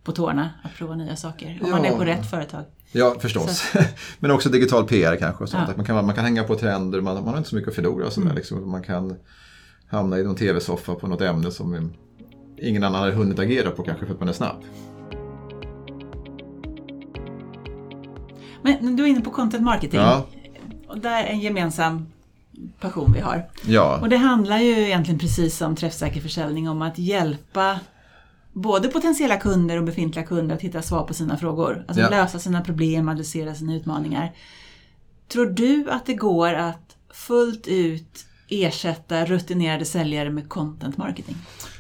på 0.03 0.11
tårna 0.11 0.49
att 0.63 0.75
prova 0.75 0.95
nya 0.95 1.15
saker. 1.15 1.59
Om 1.61 1.69
ja. 1.69 1.75
man 1.75 1.85
är 1.85 1.97
på 1.97 2.05
rätt 2.05 2.29
företag. 2.29 2.63
Ja, 2.91 3.15
förstås. 3.19 3.73
Men 4.19 4.31
också 4.31 4.49
digital 4.49 4.87
PR 4.87 5.15
kanske. 5.15 5.43
Och 5.43 5.49
sånt. 5.49 5.63
Ja. 5.67 5.73
Man, 5.75 5.85
kan, 5.85 6.05
man 6.05 6.15
kan 6.15 6.23
hänga 6.23 6.43
på 6.43 6.55
trender, 6.55 7.01
man, 7.01 7.15
man 7.15 7.27
har 7.27 7.37
inte 7.37 7.49
så 7.49 7.55
mycket 7.55 7.69
att 7.69 7.75
förlora. 7.75 8.07
Mm. 8.17 8.35
liksom. 8.35 8.71
Man 8.71 8.83
kan 8.83 9.15
hamna 9.87 10.19
i 10.19 10.23
någon 10.23 10.35
tv-soffa 10.35 10.95
på 10.95 11.07
något 11.07 11.21
ämne 11.21 11.51
som 11.51 11.93
ingen 12.57 12.83
annan 12.83 13.01
har 13.01 13.11
hunnit 13.11 13.39
agera 13.39 13.71
på 13.71 13.83
kanske 13.83 14.05
för 14.05 14.13
att 14.13 14.19
man 14.19 14.29
är 14.29 14.33
snabb. 14.33 14.63
Men 18.61 18.95
du 18.95 19.03
är 19.03 19.07
inne 19.07 19.21
på 19.21 19.31
content 19.31 19.63
marketing. 19.63 19.99
Ja. 19.99 20.27
Och 20.87 20.97
där 20.97 21.23
är 21.23 21.27
en 21.27 21.39
gemensam 21.39 22.05
passion 22.83 23.13
vi 23.13 23.19
har. 23.19 23.49
Ja. 23.65 23.99
Och 24.01 24.09
det 24.09 24.17
handlar 24.17 24.59
ju 24.59 24.71
egentligen 24.71 25.19
precis 25.19 25.57
som 25.57 25.75
träffsäker 25.75 26.21
försäljning 26.21 26.69
om 26.69 26.81
att 26.81 26.97
hjälpa 26.97 27.79
både 28.53 28.87
potentiella 28.87 29.37
kunder 29.37 29.77
och 29.77 29.83
befintliga 29.83 30.25
kunder 30.25 30.55
att 30.55 30.61
hitta 30.61 30.81
svar 30.81 31.03
på 31.03 31.13
sina 31.13 31.37
frågor. 31.37 31.85
Alltså 31.87 32.01
ja. 32.01 32.09
lösa 32.09 32.39
sina 32.39 32.61
problem, 32.61 33.09
adressera 33.09 33.55
sina 33.55 33.75
utmaningar. 33.75 34.31
Tror 35.27 35.45
du 35.45 35.89
att 35.89 36.05
det 36.05 36.13
går 36.13 36.53
att 36.53 36.95
fullt 37.13 37.67
ut 37.67 38.25
ersätta 38.49 39.25
rutinerade 39.25 39.85
säljare 39.85 40.29
med 40.29 40.49
content 40.49 40.97
marketing? 40.97 41.35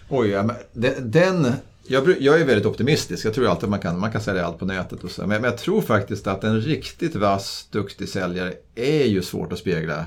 Oj, 0.09 0.29
ja, 0.29 0.55
den, 1.01 1.53
jag, 1.87 2.21
jag, 2.21 2.41
är 2.41 2.45
väldigt 2.45 2.65
optimistisk. 2.65 3.25
Jag 3.25 3.33
tror 3.33 3.47
alltid 3.47 3.63
att 3.63 3.69
man 3.69 3.79
kan, 3.79 3.99
man 3.99 4.11
kan 4.11 4.21
sälja 4.21 4.45
allt 4.45 4.59
på 4.59 4.65
nätet. 4.65 5.03
Och 5.03 5.11
så. 5.11 5.21
Men, 5.21 5.29
men 5.29 5.43
jag 5.43 5.57
tror 5.57 5.81
faktiskt 5.81 6.27
att 6.27 6.43
en 6.43 6.61
riktigt 6.61 7.15
vass, 7.15 7.67
duktig 7.71 8.09
säljare 8.09 8.53
är 8.75 9.05
ju 9.05 9.21
svårt 9.21 9.53
att 9.53 9.59
spegla 9.59 10.05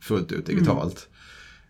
fullt 0.00 0.32
ut 0.32 0.46
digitalt. 0.46 1.08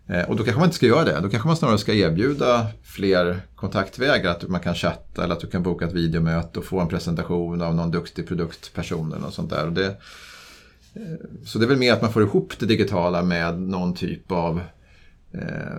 Mm. 0.08 0.28
Och 0.28 0.36
då 0.36 0.44
kanske 0.44 0.58
man 0.58 0.66
inte 0.66 0.76
ska 0.76 0.86
göra 0.86 1.04
det. 1.04 1.20
Då 1.20 1.28
kanske 1.28 1.48
man 1.48 1.56
snarare 1.56 1.78
ska 1.78 1.94
erbjuda 1.94 2.66
fler 2.82 3.40
kontaktvägar. 3.56 4.30
Att 4.30 4.48
man 4.48 4.60
kan 4.60 4.74
chatta 4.74 5.24
eller 5.24 5.34
att 5.34 5.40
du 5.40 5.46
kan 5.46 5.62
boka 5.62 5.84
ett 5.84 5.92
videomöte 5.92 6.58
och 6.58 6.64
få 6.64 6.80
en 6.80 6.88
presentation 6.88 7.62
av 7.62 7.74
någon 7.74 7.90
duktig 7.90 8.28
produktperson 8.28 9.12
eller 9.12 9.22
något 9.22 9.34
sånt 9.34 9.50
där. 9.50 9.66
Och 9.66 9.72
det, 9.72 9.86
eh, 10.94 11.02
så 11.44 11.58
det 11.58 11.64
är 11.64 11.68
väl 11.68 11.78
mer 11.78 11.92
att 11.92 12.02
man 12.02 12.12
får 12.12 12.22
ihop 12.22 12.52
det 12.58 12.66
digitala 12.66 13.22
med 13.22 13.60
någon 13.60 13.94
typ 13.94 14.32
av 14.32 14.60
eh, 15.32 15.78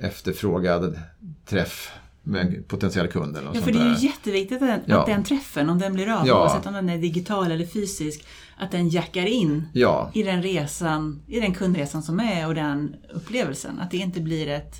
efterfrågad 0.00 0.98
träff 1.46 1.92
med 2.24 2.40
en 2.46 2.62
potentiell 2.68 3.08
kund 3.08 3.36
eller 3.36 3.50
Ja, 3.54 3.60
för 3.60 3.72
det 3.72 3.78
är 3.78 3.98
ju 3.98 4.06
jätteviktigt 4.06 4.62
att 4.62 4.68
den, 4.68 4.80
Ja. 4.86 5.00
att 5.00 5.06
den 5.06 5.24
träffen, 5.24 5.70
om 5.70 5.78
den 5.78 5.94
blir 5.94 6.08
av, 6.20 6.26
Ja. 6.26 6.40
oavsett 6.42 6.66
om 6.66 6.74
den 6.74 6.88
är 6.88 6.98
digital 6.98 7.52
eller 7.52 7.66
fysisk, 7.66 8.26
att 8.56 8.70
den 8.70 8.88
jackar 8.88 9.26
in 9.26 9.68
Ja, 9.72 10.10
i 10.14 10.22
den 10.22 10.42
resan, 10.42 11.22
i 11.26 11.40
den 11.40 11.54
kundresan 11.54 12.02
som 12.02 12.20
är 12.20 12.46
och 12.46 12.54
den 12.54 12.96
upplevelsen. 13.14 13.78
Att 13.80 13.90
det 13.90 13.96
inte 13.96 14.20
blir 14.20 14.48
ett 14.48 14.74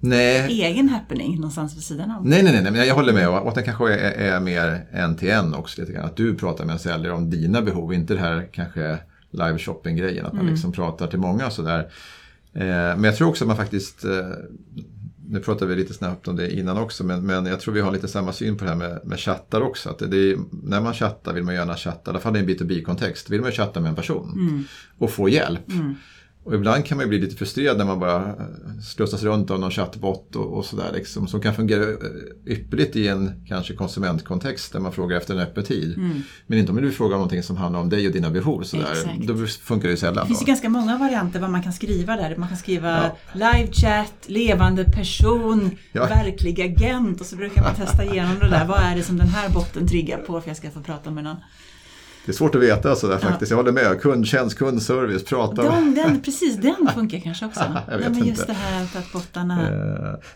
nej. 0.00 0.62
egen 0.62 0.88
happening 0.88 1.34
någonstans 1.36 1.76
vid 1.76 1.82
sidan 1.82 2.10
om. 2.10 2.24
Nej, 2.24 2.42
nej, 2.42 2.52
nej, 2.62 2.72
men 2.72 2.86
jag 2.86 2.94
håller 2.94 3.12
med. 3.12 3.28
Och 3.28 3.48
att 3.48 3.54
den 3.54 3.64
kanske 3.64 3.94
är, 3.94 4.32
är 4.34 4.40
mer 4.40 4.86
en 4.92 5.16
till 5.16 5.30
en 5.30 5.54
också 5.54 5.80
lite 5.80 5.92
grann. 5.92 6.04
Att 6.04 6.16
du 6.16 6.34
pratar 6.34 6.64
med 6.64 6.72
en 6.72 6.78
säljare 6.78 7.12
om 7.14 7.30
dina 7.30 7.62
behov, 7.62 7.94
inte 7.94 8.14
det 8.14 8.20
här 8.20 8.48
kanske 8.52 8.98
live 9.30 9.58
shopping-grejen. 9.58 10.26
Att 10.26 10.32
man 10.32 10.46
liksom 10.46 10.72
pratar 10.72 11.06
till 11.06 11.18
många 11.18 11.46
och 11.46 11.52
sådär. 11.52 11.80
Eh, 12.54 12.66
men 12.66 13.04
jag 13.04 13.16
tror 13.16 13.28
också 13.28 13.44
att 13.44 13.48
man 13.48 13.56
faktiskt, 13.56 14.04
eh, 14.04 14.10
nu 15.30 15.40
pratade 15.40 15.74
vi 15.74 15.80
lite 15.80 15.94
snabbt 15.94 16.28
om 16.28 16.36
det 16.36 16.52
innan 16.52 16.78
också, 16.78 17.04
men, 17.04 17.26
men 17.26 17.46
jag 17.46 17.60
tror 17.60 17.74
vi 17.74 17.80
har 17.80 17.92
lite 17.92 18.08
samma 18.08 18.32
syn 18.32 18.56
på 18.56 18.64
det 18.64 18.70
här 18.70 18.76
med, 18.76 19.00
med 19.04 19.20
chattar 19.20 19.60
också. 19.60 19.90
Att 19.90 19.98
det, 19.98 20.06
det 20.06 20.30
är, 20.32 20.38
när 20.62 20.80
man 20.80 20.94
chattar 20.94 21.32
vill 21.32 21.44
man 21.44 21.54
gärna 21.54 21.76
chatta, 21.76 22.10
i 22.10 22.12
alla 22.12 22.20
fall 22.20 22.36
i 22.36 22.40
en 22.40 22.48
B2B-kontext, 22.48 23.30
vill 23.30 23.40
man 23.40 23.52
chatta 23.52 23.80
med 23.80 23.88
en 23.88 23.94
person 23.94 24.64
och 24.98 25.10
få 25.10 25.28
hjälp. 25.28 25.70
Och 26.44 26.54
ibland 26.54 26.84
kan 26.84 26.96
man 26.96 27.06
ju 27.06 27.08
bli 27.08 27.18
lite 27.18 27.36
frustrerad 27.36 27.78
när 27.78 27.84
man 27.84 28.00
bara 28.00 28.26
eh, 28.26 28.80
slussas 28.82 29.22
runt 29.22 29.50
av 29.50 29.60
någon 29.60 29.70
chattbot 29.70 30.36
och, 30.36 30.56
och 30.58 30.64
sådär. 30.64 30.90
Liksom, 30.94 31.28
som 31.28 31.40
kan 31.40 31.54
fungera 31.54 31.82
eh, 31.82 32.52
ypperligt 32.52 32.96
i 32.96 33.08
en 33.08 33.44
kanske 33.48 33.74
konsumentkontext 33.74 34.72
där 34.72 34.80
man 34.80 34.92
frågar 34.92 35.16
efter 35.16 35.34
en 35.34 35.40
öppettid. 35.40 35.98
Men 36.46 36.58
inte 36.58 36.72
om 36.72 36.82
du 36.82 36.92
frågar 36.92 37.14
om 37.16 37.20
någonting 37.20 37.42
som 37.42 37.56
handlar 37.56 37.80
om 37.80 37.88
dig 37.88 38.06
och 38.06 38.12
dina 38.12 38.30
behov. 38.30 38.62
Sådär. 38.62 38.92
Exakt. 38.92 39.26
Då 39.26 39.46
funkar 39.46 39.88
det 39.88 39.92
ju 39.92 39.96
sällan. 39.96 40.24
Det 40.24 40.28
finns 40.28 40.42
ju 40.42 40.46
ganska 40.46 40.68
många 40.68 40.98
varianter 40.98 41.40
vad 41.40 41.50
man 41.50 41.62
kan 41.62 41.72
skriva 41.72 42.16
där. 42.16 42.36
Man 42.36 42.48
kan 42.48 42.58
skriva 42.58 43.10
live 43.32 43.72
chat, 43.72 44.14
levande 44.26 44.84
person, 44.84 45.70
Ja. 45.92 46.06
verklig 46.06 46.60
agent 46.60 47.20
och 47.20 47.26
så 47.26 47.36
brukar 47.36 47.62
man 47.62 47.74
testa 47.74 48.04
igenom 48.04 48.38
det 48.38 48.48
där. 48.48 48.64
Vad 48.66 48.78
är 48.80 48.96
det 48.96 49.02
som 49.02 49.18
den 49.18 49.28
här 49.28 49.48
botten 49.48 49.88
triggar 49.88 50.18
på 50.18 50.26
för 50.26 50.38
att 50.38 50.46
jag 50.46 50.56
ska 50.56 50.70
få 50.70 50.80
prata 50.80 51.10
med 51.10 51.24
någon? 51.24 51.36
Det 52.28 52.32
är 52.32 52.34
svårt 52.34 52.54
att 52.54 52.60
veta 52.62 52.96
sådär 52.96 53.18
faktiskt. 53.18 53.50
Jag 53.50 53.56
håller 53.56 53.72
med. 53.72 54.00
Kundtjänst, 54.00 54.58
kundservice, 54.58 55.24
prata 55.24 55.62
med... 55.62 55.94
Den, 55.94 56.20
precis, 56.20 56.56
den 56.56 56.88
funkar 56.94 57.18
kanske 57.18 57.46
också. 57.46 57.60
Jag 57.88 57.98
vet 57.98 58.10
Nej, 58.10 58.20
men 58.20 58.28
just 58.28 58.40
inte. 58.40 58.52
det 58.52 58.58
här 58.58 58.82
att 58.82 59.12
bottarna 59.12 59.62
Eh, 59.62 59.68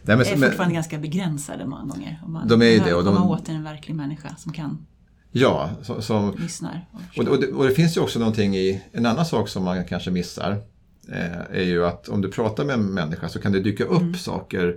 nej, 0.02 0.16
men, 0.16 0.20
är 0.20 0.36
men, 0.36 0.48
fortfarande 0.48 0.74
ganska 0.74 0.98
begränsade 0.98 1.66
många 1.66 1.82
gånger. 1.82 2.20
Och 2.24 2.30
man 2.30 2.48
De 2.48 2.62
är 2.62 2.66
ju 2.66 2.78
det, 2.78 2.94
och 2.94 3.04
de- 3.04 3.16
komma 3.16 3.28
åt 3.28 3.48
en 3.48 3.64
verklig 3.64 3.94
människa 3.94 4.28
som 4.38 4.52
kan 4.52 4.86
ja, 5.32 5.70
som, 5.82 6.02
som, 6.02 6.34
lyssna. 6.38 6.80
och 7.16 7.28
Och, 7.28 7.40
det, 7.40 7.52
och 7.52 7.64
det 7.64 7.74
finns 7.74 7.96
ju 7.96 8.00
också 8.00 8.18
någonting 8.18 8.56
i, 8.56 8.82
en 8.92 9.06
annan 9.06 9.26
sak 9.26 9.48
som 9.48 9.64
man 9.64 9.84
kanske 9.84 10.10
missar. 10.10 10.62
Eh, 11.08 11.58
är 11.58 11.64
ju 11.64 11.86
att 11.86 12.08
om 12.08 12.20
du 12.20 12.30
pratar 12.30 12.64
med 12.64 12.74
en 12.74 12.94
människa 12.94 13.28
så 13.28 13.38
kan 13.38 13.52
det 13.52 13.60
dyka 13.60 13.84
upp 13.84 14.16
saker 14.16 14.76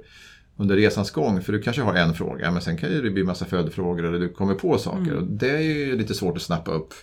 under 0.58 0.76
resans 0.76 1.12
gång. 1.12 1.42
För 1.42 1.54
du 1.54 1.62
kanske 1.62 1.82
har 1.82 1.94
en 1.94 2.14
fråga 2.14 2.52
men 2.52 2.62
sen 2.62 2.78
kan 2.78 2.90
det 2.90 3.12
bli 3.12 3.24
massa 3.24 3.46
följdfrågor 3.46 4.06
eller 4.06 4.20
du 4.20 4.30
kommer 4.30 4.54
på 4.56 4.78
saker. 4.78 5.14
Och 5.16 5.24
det 5.24 5.50
är 5.50 5.62
ju 5.62 5.98
lite 5.98 6.14
svårt 6.14 6.36
att 6.36 6.42
snappa 6.44 6.72
upp 6.72 6.94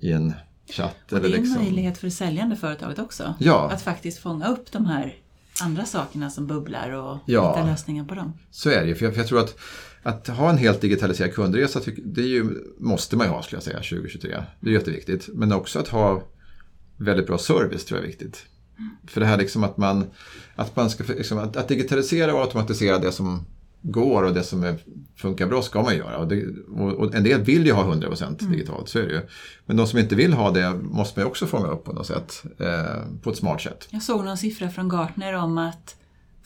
i 0.00 0.12
en 0.12 0.34
chatt. 0.70 0.96
Och 1.12 1.18
eller 1.18 1.28
det 1.28 1.34
är 1.34 1.38
en 1.38 1.42
liksom. 1.44 1.62
möjlighet 1.62 1.98
för 1.98 2.06
det 2.06 2.10
säljande 2.10 2.56
företaget 2.56 2.98
också. 2.98 3.34
Ja. 3.38 3.70
Att 3.70 3.82
faktiskt 3.82 4.18
fånga 4.18 4.48
upp 4.48 4.72
de 4.72 4.86
här 4.86 5.14
andra 5.62 5.84
sakerna 5.84 6.30
som 6.30 6.46
bubblar 6.46 6.90
och 6.90 7.18
Ja. 7.26 7.56
hitta 7.56 7.66
lösningar 7.70 8.04
på 8.04 8.14
dem. 8.14 8.32
Så 8.50 8.70
är 8.70 8.80
det 8.80 8.86
ju. 8.88 8.94
För 8.94 9.04
jag, 9.04 9.14
för 9.14 9.20
jag 9.20 9.28
tror 9.28 9.40
att, 9.40 9.56
att 10.02 10.26
ha 10.28 10.50
en 10.50 10.58
helt 10.58 10.80
digitaliserad 10.80 11.34
kundresa, 11.34 11.80
det 12.04 12.20
är 12.20 12.26
ju, 12.26 12.44
måste 12.78 13.16
man 13.16 13.26
ju 13.26 13.32
ha 13.32 13.42
skulle 13.42 13.56
jag 13.56 13.64
säga 13.64 13.76
2023. 13.76 14.42
Det 14.60 14.70
är 14.70 14.74
jätteviktigt. 14.74 15.28
Men 15.32 15.52
också 15.52 15.78
att 15.78 15.88
ha 15.88 16.22
väldigt 16.96 17.26
bra 17.26 17.38
service 17.38 17.84
tror 17.84 17.98
jag 17.98 18.04
är 18.04 18.08
viktigt. 18.08 18.46
För 19.06 19.20
det 19.20 19.26
här 19.26 19.38
liksom 19.38 19.64
att 19.64 19.76
man, 19.76 20.04
att 20.56 20.76
man 20.76 20.90
ska, 20.90 21.04
liksom, 21.04 21.38
att, 21.38 21.56
att 21.56 21.68
digitalisera 21.68 22.34
och 22.34 22.40
automatisera 22.40 22.98
det 22.98 23.12
som 23.12 23.44
går 23.82 24.22
och 24.22 24.34
det 24.34 24.42
som 24.42 24.64
är, 24.64 24.78
funkar 25.16 25.46
bra 25.46 25.62
ska 25.62 25.82
man 25.82 25.96
göra. 25.96 26.18
Och, 26.18 26.28
det, 26.28 26.44
och, 26.76 26.92
och 26.92 27.14
en 27.14 27.24
del 27.24 27.40
vill 27.40 27.66
ju 27.66 27.72
ha 27.72 27.94
100% 27.94 28.48
digitalt, 28.50 28.88
så 28.88 28.98
är 28.98 29.06
det 29.06 29.12
ju. 29.12 29.20
Men 29.66 29.76
de 29.76 29.86
som 29.86 29.98
inte 29.98 30.14
vill 30.14 30.32
ha 30.32 30.50
det 30.50 30.74
måste 30.82 31.18
man 31.18 31.24
ju 31.24 31.30
också 31.30 31.46
fånga 31.46 31.66
upp 31.66 31.84
på 31.84 31.92
något 31.92 32.06
sätt. 32.06 32.42
Eh, 32.58 33.20
på 33.22 33.30
ett 33.30 33.36
smart 33.36 33.60
sätt. 33.60 33.88
Jag 33.90 34.02
såg 34.02 34.24
någon 34.24 34.36
siffra 34.36 34.70
från 34.70 34.88
Gartner 34.88 35.34
om 35.34 35.58
att 35.58 35.96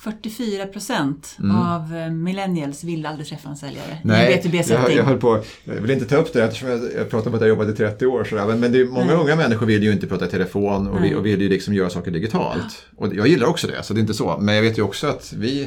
44 0.04 0.66
procent 0.66 1.36
Mm. 1.38 1.56
av 1.56 1.96
eh, 1.96 2.10
millennials 2.10 2.84
vill 2.84 3.06
aldrig 3.06 3.28
träffa 3.28 3.48
en 3.48 3.56
säljare 3.56 3.98
i 4.04 4.08
en 4.08 4.10
B2B-setting. 4.10 4.96
jag, 4.96 5.20
på, 5.20 5.42
jag 5.64 5.74
vill 5.74 5.90
inte 5.90 6.04
ta 6.04 6.16
upp 6.16 6.32
det 6.32 6.44
eftersom 6.44 6.68
jag, 6.68 6.80
jag 6.96 7.10
pratar 7.10 7.30
om 7.30 7.34
att 7.34 7.40
jag 7.40 7.48
jobbat 7.48 7.68
i 7.68 7.72
30 7.72 8.06
år. 8.06 8.24
Sådär. 8.24 8.46
Men, 8.46 8.60
men 8.60 8.72
det 8.72 8.80
är, 8.80 8.84
många 8.84 9.06
Nej. 9.06 9.16
unga 9.16 9.36
människor 9.36 9.66
vill 9.66 9.82
ju 9.82 9.92
inte 9.92 10.06
prata 10.06 10.26
i 10.26 10.28
telefon 10.28 10.88
och, 10.88 10.96
vi, 10.96 11.00
Nej. 11.00 11.16
och 11.16 11.26
vill 11.26 11.40
ju 11.42 11.48
liksom 11.48 11.74
göra 11.74 11.90
saker 11.90 12.10
digitalt. 12.10 12.86
Och 12.96 13.14
jag 13.14 13.28
gillar 13.28 13.46
också 13.46 13.66
det, 13.66 13.82
så 13.82 13.94
det 13.94 13.98
är 13.98 14.02
inte 14.02 14.14
så. 14.14 14.38
Men 14.40 14.54
jag 14.54 14.62
vet 14.62 14.78
ju 14.78 14.82
också 14.82 15.06
att 15.06 15.32
vi, 15.36 15.64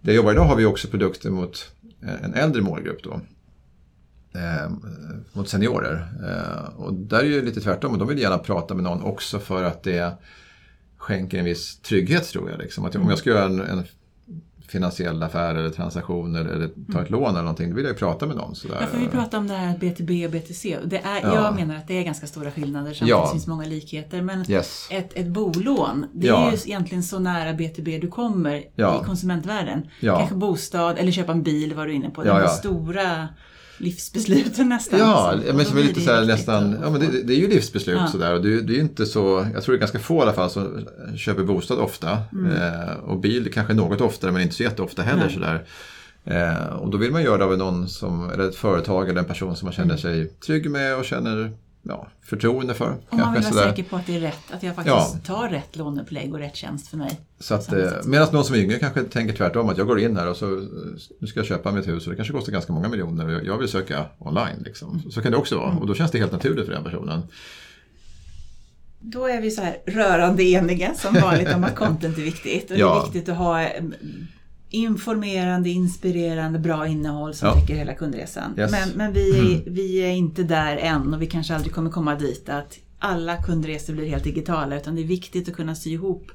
där 0.00 0.12
jag 0.12 0.14
jobbar 0.16 0.32
idag 0.32 0.44
har 0.44 0.56
vi 0.56 0.64
också 0.64 0.88
produkter 0.88 1.30
mot 1.30 1.70
eh, 2.02 2.24
en 2.24 2.34
äldre 2.34 2.62
målgrupp 2.62 3.02
då. 3.02 3.20
Eh, 4.34 4.70
mot 5.32 5.48
seniorer. 5.48 6.08
Eh, 6.28 6.80
och 6.80 6.94
där 6.94 7.18
är 7.18 7.22
det 7.22 7.28
ju 7.28 7.42
lite 7.44 7.60
tvärtom. 7.60 7.92
Och 7.92 7.98
de 7.98 8.08
vill 8.08 8.18
gärna 8.18 8.38
prata 8.38 8.74
med 8.74 8.84
någon 8.84 9.02
också 9.02 9.38
för 9.38 9.64
att 9.64 9.82
det 9.82 10.12
skänker 10.98 11.38
en 11.38 11.44
viss 11.44 11.78
trygghet 11.80 12.28
tror 12.28 12.50
jag. 12.50 12.58
Liksom. 12.58 12.84
Att 12.84 12.96
om 12.96 13.08
jag 13.08 13.18
ska 13.18 13.30
göra 13.30 13.44
en, 13.44 13.60
en 13.60 13.84
finansiell 14.68 15.22
affär 15.22 15.54
eller 15.54 15.70
transaktion 15.70 16.36
eller, 16.36 16.70
ta 16.92 17.02
ett 17.02 17.10
lån 17.10 17.30
eller 17.30 17.40
någonting, 17.42 17.70
då 17.70 17.76
vill 17.76 17.84
jag 17.84 17.92
ju 17.92 17.98
prata 17.98 18.26
med 18.26 18.36
någon. 18.36 18.54
Sådär. 18.54 18.78
Ja, 18.80 18.86
för 18.86 18.98
vi 18.98 19.06
pratar 19.08 19.38
om 19.38 19.48
det 19.48 19.54
här 19.54 19.78
BTB 19.78 20.24
och 20.26 20.32
BTC. 20.32 20.78
Det 20.84 20.98
är, 20.98 21.20
Ja. 21.22 21.34
Jag 21.34 21.54
menar 21.54 21.76
att 21.76 21.88
det 21.88 21.94
är 21.98 22.02
ganska 22.02 22.26
stora 22.26 22.50
skillnader 22.50 22.86
samtidigt 22.92 23.10
Ja. 23.10 23.24
det 23.26 23.32
finns 23.32 23.46
många 23.46 23.64
likheter. 23.66 24.22
Men 24.22 24.50
Yes. 24.50 24.88
ett, 24.90 25.12
ett 25.14 25.26
bolån, 25.26 26.06
det 26.12 26.26
Ja. 26.26 26.46
är 26.48 26.52
ju 26.52 26.58
egentligen 26.64 27.02
så 27.02 27.18
nära 27.18 27.52
BTB 27.52 27.98
du 27.98 28.08
kommer 28.08 28.64
Ja. 28.74 29.00
i 29.02 29.04
konsumentvärlden. 29.06 29.82
Ja. 30.00 30.18
Kanske 30.18 30.34
bostad 30.34 30.98
eller 30.98 31.12
köpa 31.12 31.32
en 31.32 31.42
bil 31.42 31.74
var 31.74 31.86
du 31.86 31.92
inne 31.92 32.10
på. 32.10 32.26
Ja, 32.26 32.34
De 32.34 32.40
ja. 32.40 32.48
stora 32.48 33.28
livsbesluten 33.78 34.68
nästan. 34.76 34.98
Ja, 34.98 35.34
Så- 35.46 35.54
men 35.54 35.64
som 35.66 35.78
är 35.78 35.82
lite 35.82 36.00
så 36.00 36.12
här 36.12 36.24
nästan, 36.24 36.76
ja 36.82 36.90
men 36.90 37.00
det, 37.00 37.22
det 37.22 37.32
är 37.32 37.38
ju 37.38 37.48
livsbeslut 37.48 37.96
Ja. 38.00 38.06
sådär 38.06 38.34
och 38.34 38.42
det, 38.42 38.60
det 38.60 38.76
är 38.76 38.80
inte 38.80 39.06
så, 39.06 39.46
jag 39.54 39.62
tror 39.62 39.72
det 39.72 39.76
är 39.76 39.80
ganska 39.80 39.98
få 39.98 40.18
i 40.18 40.22
alla 40.22 40.32
fall 40.32 40.50
som 40.50 40.86
köper 41.16 41.42
bostad 41.42 41.78
ofta. 41.78 42.18
Mm. 42.32 42.52
Eh, 42.52 42.92
och 43.04 43.18
bil 43.20 43.52
kanske 43.52 43.74
något 43.74 44.00
oftare 44.00 44.32
men 44.32 44.42
inte 44.42 44.54
så 44.54 44.62
jätteofta 44.62 45.02
heller 45.02 45.24
Nej. 45.24 45.34
sådär. 45.34 45.64
Eh, 46.24 46.66
och 46.76 46.90
då 46.90 46.98
vill 46.98 47.10
man 47.12 47.22
göra 47.22 47.36
det 47.38 47.44
av 47.44 47.58
någon 47.58 47.88
som, 47.88 48.30
eller 48.30 48.48
ett 48.48 48.56
företag 48.56 49.08
eller 49.08 49.18
en 49.20 49.26
person 49.26 49.56
som 49.56 49.66
man 49.66 49.72
känner 49.72 49.90
Mm. 49.90 49.98
sig 49.98 50.28
trygg 50.46 50.70
med 50.70 50.96
och 50.96 51.04
känner 51.04 51.52
ja, 51.82 52.08
förtroende 52.22 52.74
för. 52.74 52.96
Om 53.08 53.18
man 53.18 53.32
vill 53.32 53.42
vara 53.42 53.52
sådär. 53.52 53.68
säker 53.70 53.82
på 53.82 53.96
att 53.96 54.06
det 54.06 54.16
är 54.16 54.20
rätt, 54.20 54.52
att 54.52 54.62
jag 54.62 54.74
faktiskt 54.74 54.96
Ja. 54.96 55.34
tar 55.34 55.48
rätt 55.48 55.76
låneupplägg 55.76 56.32
och 56.34 56.38
rätt 56.38 56.56
tjänst 56.56 56.88
för 56.88 56.96
mig. 56.96 57.20
Så 57.40 57.54
att, 57.54 57.64
Samma 57.64 57.78
eh, 57.82 57.92
medan 58.04 58.28
någon 58.32 58.44
som 58.44 58.54
är 58.54 58.58
yngre 58.58 58.78
kanske 58.78 59.02
tänker 59.02 59.34
tvärtom 59.36 59.68
att 59.68 59.78
jag 59.78 59.86
går 59.86 60.00
in 60.00 60.16
här 60.16 60.26
och 60.28 60.36
så 60.36 60.46
eh, 60.58 60.62
nu 61.20 61.26
ska 61.26 61.38
jag 61.40 61.46
köpa 61.46 61.72
mitt 61.72 61.88
hus 61.88 62.06
och 62.06 62.10
det 62.10 62.16
kanske 62.16 62.32
kostar 62.34 62.52
ganska 62.52 62.72
många 62.72 62.88
miljoner 62.88 63.26
och 63.40 63.44
jag- 63.44 63.58
vill 63.58 63.68
söka 63.68 64.04
online. 64.18 64.62
Liksom. 64.64 65.02
Så 65.10 65.22
kan 65.22 65.32
det 65.32 65.38
också 65.38 65.56
vara 65.58 65.72
och 65.76 65.86
då 65.86 65.94
känns 65.94 66.10
det 66.10 66.18
helt 66.18 66.32
naturligt 66.32 66.66
för 66.66 66.72
den 66.72 66.84
personen. 66.84 67.22
Då 69.00 69.26
är 69.26 69.40
vi 69.40 69.50
så 69.50 69.62
här 69.62 69.76
rörande 69.86 70.42
eniga 70.42 70.94
som 70.94 71.14
vanligt 71.14 71.54
om 71.54 71.64
att 71.64 71.76
content 71.76 72.18
är 72.18 72.22
viktigt. 72.22 72.62
Och 72.70 72.76
det 72.76 72.80
Ja. 72.80 73.00
är 73.00 73.04
viktigt 73.04 73.28
att 73.28 73.36
ha 73.36 73.62
eh, 73.62 73.84
informerande, 74.70 75.68
inspirerande, 75.70 76.58
bra 76.58 76.86
innehåll 76.86 77.34
som 77.34 77.48
Ja. 77.48 77.54
täcker 77.54 77.74
hela 77.74 77.94
kundresan. 77.94 78.54
Yes. 78.58 78.70
Men, 78.70 78.88
men 78.94 79.12
vi, 79.12 79.30
är, 79.54 79.70
vi 79.70 79.96
är 79.98 80.10
inte 80.10 80.42
där 80.42 80.76
än 80.76 81.14
och 81.14 81.22
vi 81.22 81.26
kanske 81.26 81.54
aldrig 81.54 81.74
kommer 81.74 81.90
komma 81.90 82.14
dit 82.14 82.48
att 82.48 82.78
alla 82.98 83.36
kundresor 83.42 83.92
blir 83.94 84.06
helt 84.06 84.24
digitala 84.24 84.76
utan 84.76 84.94
det 84.94 85.02
är 85.02 85.06
viktigt 85.06 85.48
att 85.48 85.54
kunna 85.56 85.74
sy 85.74 85.90
ihop 85.90 86.26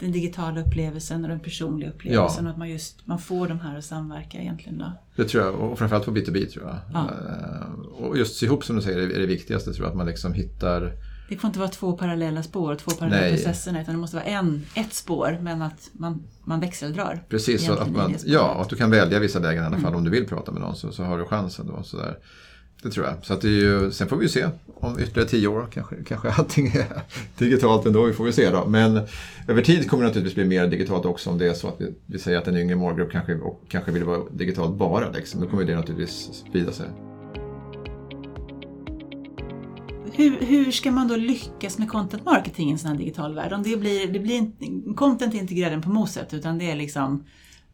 den 0.00 0.12
digitala 0.12 0.60
upplevelsen 0.60 1.22
och 1.24 1.28
den 1.30 1.40
personliga 1.40 1.90
upplevelsen 1.90 2.44
och 2.46 2.50
att 2.52 2.58
man 2.58 2.70
just 2.70 3.06
man 3.06 3.18
får 3.18 3.48
de 3.48 3.60
här 3.60 3.78
att 3.78 3.84
samverka 3.84 4.38
egentligen. 4.38 4.78
Då. 4.78 4.92
Det 5.16 5.24
tror 5.28 5.44
jag, 5.44 5.54
och 5.54 5.78
framförallt 5.78 6.04
på 6.04 6.10
B2B 6.10 6.46
tror 6.52 6.64
jag. 6.66 6.76
Ja. 6.92 7.10
Eh, 7.10 8.04
Och 8.04 8.18
just 8.18 8.36
sy 8.36 8.46
ihop 8.46 8.64
som 8.64 8.76
du 8.76 8.82
säger 8.82 8.98
är 8.98 9.20
det 9.20 9.26
viktigaste 9.26 9.72
tror 9.72 9.84
jag, 9.86 9.90
att 9.90 9.96
man 9.96 10.06
liksom 10.06 10.32
hittar 10.32 10.92
Det 11.28 11.36
får 11.36 11.48
inte 11.48 11.58
vara 11.58 11.68
två 11.68 11.92
parallella 11.92 12.42
spår, 12.42 12.74
två 12.74 12.90
parallella 12.90 13.22
Nej. 13.22 13.34
processer 13.34 13.70
utan 13.70 13.94
det 13.94 14.00
måste 14.00 14.16
vara 14.16 14.26
en, 14.26 14.66
ett 14.74 14.94
spår 14.94 15.38
men 15.42 15.62
att 15.62 15.90
man, 15.92 16.22
man 16.44 16.60
växeldrar. 16.60 17.24
Precis, 17.28 17.66
så 17.66 17.72
att 17.72 17.90
man, 17.90 18.14
ja, 18.24 18.60
att 18.60 18.68
du 18.68 18.76
kan 18.76 18.90
välja 18.90 19.18
vissa 19.18 19.40
vägar 19.40 19.62
i 19.62 19.66
alla 19.66 19.78
fall 19.78 19.94
om 19.94 20.04
du 20.04 20.10
vill 20.10 20.26
prata 20.26 20.52
med 20.52 20.60
någon 20.60 20.76
så, 20.76 20.92
så 20.92 21.02
har 21.02 21.18
du 21.18 21.24
chansen 21.24 21.66
då. 21.66 21.82
Sådär. 21.82 22.18
Det 22.82 22.90
tror 22.90 23.06
jag. 23.06 23.14
Så 23.22 23.34
att 23.34 23.40
det 23.40 23.48
är 23.48 23.50
ju, 23.50 23.90
sen 23.90 24.08
får 24.08 24.16
vi 24.16 24.22
ju 24.22 24.28
se 24.28 24.46
om 24.74 24.98
ytterligare 24.98 25.28
tio 25.28 25.48
år 25.48 25.66
kanske, 25.72 25.96
kanske 26.06 26.30
allting 26.30 26.66
är 26.66 27.02
digitalt 27.38 27.86
ändå. 27.86 28.04
Vi 28.04 28.12
får 28.12 28.24
vi 28.24 28.32
se 28.32 28.50
då. 28.50 28.66
Men 28.66 29.00
över 29.48 29.62
tid 29.62 29.90
kommer 29.90 30.02
det 30.02 30.08
naturligtvis 30.08 30.34
bli 30.34 30.44
mer 30.44 30.66
digitalt 30.66 31.04
också 31.04 31.30
om 31.30 31.38
det 31.38 31.48
är 31.48 31.54
så 31.54 31.68
att 31.68 31.74
vi, 31.78 31.94
vi 32.06 32.18
säger 32.18 32.38
att 32.38 32.48
en 32.48 32.56
yngre 32.56 32.76
målgrupp 32.76 33.12
kanske, 33.12 33.38
kanske 33.68 33.90
vill 33.90 34.04
vara 34.04 34.20
digitalt 34.30 34.76
bara. 34.76 35.10
Liksom. 35.10 35.40
Då 35.40 35.46
kommer 35.46 35.64
det 35.64 35.76
naturligtvis 35.76 36.44
sprida 36.48 36.72
sig. 36.72 36.86
Hur, 40.16 40.40
hur 40.40 40.72
ska 40.72 40.90
man 40.90 41.08
då 41.08 41.16
lyckas 41.16 41.78
med 41.78 41.88
content 41.88 42.24
marketing 42.24 42.68
i 42.68 42.72
en 42.72 42.78
sån 42.78 42.90
här 42.90 42.96
digital 42.98 43.34
värld? 43.34 43.52
Om 43.52 43.62
det 43.62 43.76
blir, 43.76 44.06
det 44.12 44.18
blir 44.18 44.34
inte, 44.36 44.66
content 44.96 45.34
är 45.34 45.38
inte 45.38 45.54
grädden 45.54 45.82
på 45.82 45.88
moset 45.90 46.34
utan 46.34 46.58
det 46.58 46.70
är 46.70 46.76
liksom 46.76 47.24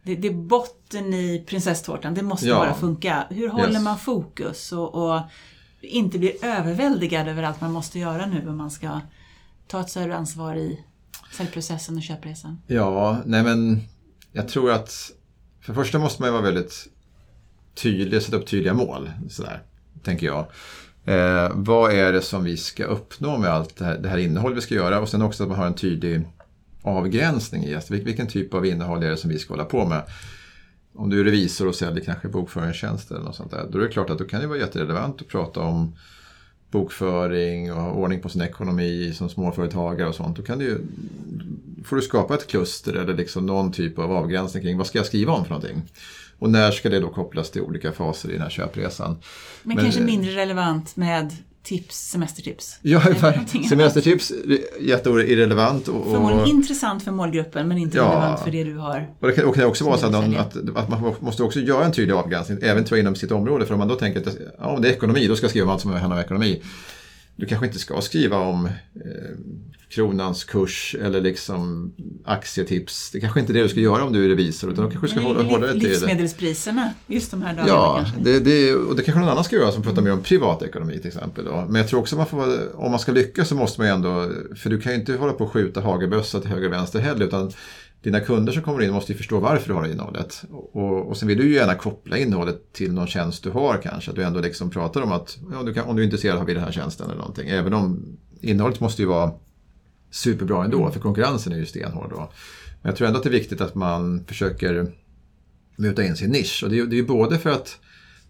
det, 0.02 0.14
det 0.14 0.28
är 0.28 0.32
botten 0.34 1.14
i 1.14 1.44
prinsesstårtan, 1.48 2.14
det 2.14 2.22
måste 2.22 2.46
Ja. 2.46 2.54
bara 2.58 2.74
funka. 2.74 3.24
Hur 3.30 3.48
håller 3.48 3.72
Yes. 3.72 3.82
man 3.82 3.98
fokus 3.98 4.72
och, 4.72 4.94
och 5.14 5.20
inte 5.80 6.18
blir 6.18 6.44
överväldigad 6.44 7.28
över 7.28 7.42
allt 7.42 7.60
man 7.60 7.72
måste 7.72 7.98
göra 7.98 8.26
nu 8.26 8.48
om 8.48 8.56
man 8.56 8.70
ska 8.70 9.00
ta 9.66 9.80
ett 9.80 9.90
större 9.90 10.16
ansvar 10.16 10.54
i 10.56 10.84
säljprocessen 11.32 11.96
och 11.96 12.02
köpresan? 12.02 12.60
Ja, 12.66 13.18
nej 13.26 13.42
men 13.42 13.80
Jag 14.32 14.48
tror 14.48 14.70
att 14.72 14.92
för 15.60 15.72
det 15.72 15.74
första 15.74 15.98
måste 15.98 16.22
man 16.22 16.28
ju 16.28 16.32
vara 16.32 16.42
väldigt 16.42 16.86
tydlig, 17.74 18.22
sätta 18.22 18.36
upp 18.36 18.46
tydliga 18.46 18.74
mål. 18.74 19.10
Sådär, 19.30 19.62
tänker 20.02 20.26
jag. 20.26 20.46
Eh, 21.04 21.50
vad 21.54 21.92
är 21.92 22.12
det 22.12 22.22
som 22.22 22.44
vi 22.44 22.56
ska 22.56 22.84
uppnå 22.84 23.38
med 23.38 23.50
allt 23.50 23.76
det 23.76 23.84
här, 23.84 23.98
det 23.98 24.08
här 24.08 24.18
innehållet 24.18 24.56
vi 24.56 24.62
ska 24.62 24.74
göra 24.74 25.00
och 25.00 25.08
sen 25.08 25.22
också 25.22 25.42
att 25.42 25.48
man 25.48 25.58
har 25.58 25.66
en 25.66 25.74
tydlig 25.74 26.22
avgränsning 26.82 27.64
i 27.64 27.74
alltså, 27.74 27.92
vilken 27.92 28.26
typ 28.26 28.54
av 28.54 28.66
innehåll 28.66 29.02
är 29.02 29.10
det 29.10 29.16
som 29.16 29.30
vi 29.30 29.38
ska 29.38 29.52
hålla 29.52 29.64
på 29.64 29.86
med. 29.86 30.02
Om 30.94 31.10
du 31.10 31.20
är 31.20 31.24
revisor 31.24 31.68
och 31.68 31.74
säljer 31.74 32.04
kanske 32.04 32.28
bokföringstjänster 32.28 33.14
eller 33.14 33.24
något 33.24 33.36
sånt 33.36 33.50
där, 33.50 33.66
då 33.70 33.78
är 33.78 33.82
det 33.82 33.88
klart 33.88 34.10
att 34.10 34.18
då 34.18 34.24
kan 34.24 34.40
det 34.40 34.46
vara 34.46 34.58
jätterelevant 34.58 35.20
att 35.20 35.28
prata 35.28 35.60
om 35.60 35.92
bokföring 36.70 37.72
och 37.72 37.82
ha 37.82 37.90
ordning 37.90 38.20
på 38.20 38.28
sin 38.28 38.42
ekonomi 38.42 39.12
som 39.14 39.28
småföretagare 39.28 40.08
och 40.08 40.14
sånt. 40.14 40.36
Då 40.36 40.42
kan 40.42 40.58
du, 40.58 40.80
får 41.84 41.96
du 41.96 42.02
skapa 42.02 42.34
ett 42.34 42.46
kluster 42.46 42.92
eller 42.92 43.14
liksom 43.14 43.46
någon 43.46 43.72
typ 43.72 43.98
av 43.98 44.12
avgränsning 44.12 44.62
kring 44.62 44.78
vad 44.78 44.86
ska 44.86 44.98
jag 44.98 45.06
skriva 45.06 45.32
om 45.32 45.44
för 45.44 45.50
någonting. 45.50 45.82
Och 46.40 46.50
när 46.50 46.70
ska 46.70 46.88
det 46.88 47.00
då 47.00 47.08
kopplas 47.08 47.50
till 47.50 47.62
olika 47.62 47.92
faser 47.92 48.28
i 48.28 48.32
den 48.32 48.42
här 48.42 48.50
köpresan. 48.50 49.10
Men, 49.62 49.76
Men 49.76 49.84
kanske 49.84 50.00
mindre 50.00 50.36
relevant 50.36 50.96
med 50.96 51.36
tips, 51.62 51.96
semestertips? 51.96 52.78
Ja, 52.82 53.02
semestertips, 53.68 54.32
jätteirrelevant. 54.80 55.88
Och, 55.88 55.96
och, 55.96 56.12
Förmodligen 56.12 56.46
intressant 56.46 57.02
för 57.02 57.10
målgruppen 57.10 57.68
men 57.68 57.78
inte 57.78 57.96
ja, 57.96 58.04
relevant 58.04 58.40
för 58.40 58.50
det 58.50 58.64
du 58.64 58.76
har. 58.76 59.10
Och 59.20 59.28
det 59.28 59.34
kan, 59.34 59.44
och 59.44 59.52
det 59.52 59.60
kan 59.60 59.68
också 59.68 59.84
vara 59.84 59.98
så 59.98 60.06
att, 60.06 60.14
att, 60.14 60.76
att, 60.76 60.88
man 60.88 61.14
måste 61.20 61.42
också 61.42 61.60
göra 61.60 61.84
en 61.84 61.92
tydlig 61.92 62.14
avgränsning, 62.14 62.58
även 62.62 62.84
tror 62.84 63.00
inom 63.00 63.14
sitt 63.14 63.32
område. 63.32 63.66
För 63.66 63.74
om 63.74 63.78
man 63.78 63.88
då 63.88 63.94
tänker 63.94 64.28
att 64.28 64.36
ja, 64.58 64.66
om 64.66 64.82
det 64.82 64.88
är 64.88 64.92
ekonomi, 64.92 65.26
då 65.26 65.36
ska 65.36 65.44
jag 65.44 65.50
skriva 65.50 65.66
om 65.66 65.72
allt 65.72 65.80
som 65.80 65.92
handlar 65.92 66.16
om 66.16 66.22
ekonomi. 66.22 66.62
Du 67.40 67.46
kanske 67.46 67.66
inte 67.66 67.78
ska 67.78 68.00
skriva 68.00 68.38
om 68.38 68.66
eh, 68.66 68.70
kronans 69.88 70.44
kurs 70.44 70.96
eller 71.02 71.20
liksom 71.20 71.92
aktietips. 72.24 73.10
Det 73.10 73.20
kanske 73.20 73.40
inte 73.40 73.52
är 73.52 73.54
det 73.54 73.62
du 73.62 73.68
ska 73.68 73.80
göra 73.80 74.04
om 74.04 74.12
du 74.12 74.24
är 74.24 74.28
revisor 74.28 74.72
utan 74.72 74.84
då 74.84 74.90
kanske 74.90 75.06
du 75.06 75.10
ska 75.10 75.20
Nej, 75.20 75.28
hålla, 75.28 75.42
hålla 75.42 75.66
dig 75.66 75.80
till 75.80 75.88
Livsmedelspriserna 75.88 76.94
just 77.06 77.30
de 77.30 77.42
här 77.42 77.56
dagarna 77.56 77.68
Ja. 77.68 78.06
Det, 78.20 78.40
det, 78.40 78.74
och 78.74 78.96
det 78.96 79.02
kanske 79.02 79.20
någon 79.20 79.28
annan 79.28 79.44
ska 79.44 79.56
göra 79.56 79.72
som 79.72 79.82
pratar 79.82 80.02
mer 80.02 80.12
om 80.12 80.22
privatekonomi 80.22 80.98
till 80.98 81.06
exempel. 81.06 81.44
Då. 81.44 81.66
Men 81.68 81.74
jag 81.74 81.88
tror 81.88 82.00
också 82.00 82.14
att 82.14 82.18
man 82.18 82.26
får, 82.26 82.76
om 82.76 82.90
man 82.90 83.00
ska 83.00 83.12
lyckas 83.12 83.48
så 83.48 83.54
måste 83.54 83.80
man 83.80 83.88
ju 83.88 83.94
ändå, 83.94 84.30
för 84.56 84.70
du 84.70 84.80
kan 84.80 84.92
ju 84.92 84.98
inte 84.98 85.14
hålla 85.14 85.32
på 85.32 85.44
och 85.44 85.52
skjuta 85.52 85.80
hagelbössa 85.80 86.40
till 86.40 86.50
höger 86.50 86.66
och 86.66 86.72
vänster 86.72 87.00
heller 87.00 87.26
utan 87.26 87.52
dina 88.02 88.20
kunder 88.20 88.52
som 88.52 88.62
kommer 88.62 88.82
in 88.82 88.92
måste 88.92 89.12
ju 89.12 89.18
förstå 89.18 89.40
varför 89.40 89.68
du 89.68 89.74
har 89.74 89.82
det 89.82 89.92
innehållet. 89.92 90.44
Och, 90.50 91.08
och 91.08 91.16
sen 91.16 91.28
vill 91.28 91.38
du 91.38 91.44
ju 91.48 91.54
gärna 91.54 91.74
koppla 91.74 92.18
innehållet 92.18 92.72
till 92.72 92.92
någon 92.92 93.06
tjänst 93.06 93.44
du 93.44 93.50
har 93.50 93.80
kanske. 93.82 94.10
Att 94.10 94.16
du 94.16 94.22
ändå 94.22 94.40
liksom 94.40 94.70
pratar 94.70 95.02
om 95.02 95.12
att 95.12 95.38
ja, 95.52 95.62
du 95.62 95.74
kan, 95.74 95.84
om 95.84 95.96
du 95.96 96.02
är 96.02 96.04
intresserad 96.04 96.38
av 96.38 96.46
den 96.46 96.60
här 96.60 96.72
tjänsten 96.72 97.06
eller 97.06 97.18
någonting. 97.18 97.48
Även 97.48 97.74
om 97.74 98.18
innehållet 98.40 98.80
måste 98.80 99.02
ju 99.02 99.08
vara 99.08 99.32
superbra 100.10 100.64
ändå, 100.64 100.80
mm. 100.80 100.92
för 100.92 101.00
konkurrensen 101.00 101.52
är 101.52 101.56
ju 101.56 101.66
stenhård 101.66 102.10
då. 102.10 102.32
Men 102.82 102.90
jag 102.90 102.96
tror 102.96 103.06
ändå 103.06 103.18
att 103.18 103.24
det 103.24 103.28
är 103.28 103.40
viktigt 103.40 103.60
att 103.60 103.74
man 103.74 104.24
försöker 104.24 104.92
muta 105.76 106.04
in 106.04 106.16
sin 106.16 106.30
nisch. 106.30 106.62
Och 106.64 106.70
det 106.70 106.78
är 106.78 106.94
ju 106.94 107.06
både 107.06 107.38
för 107.38 107.50
att 107.50 107.78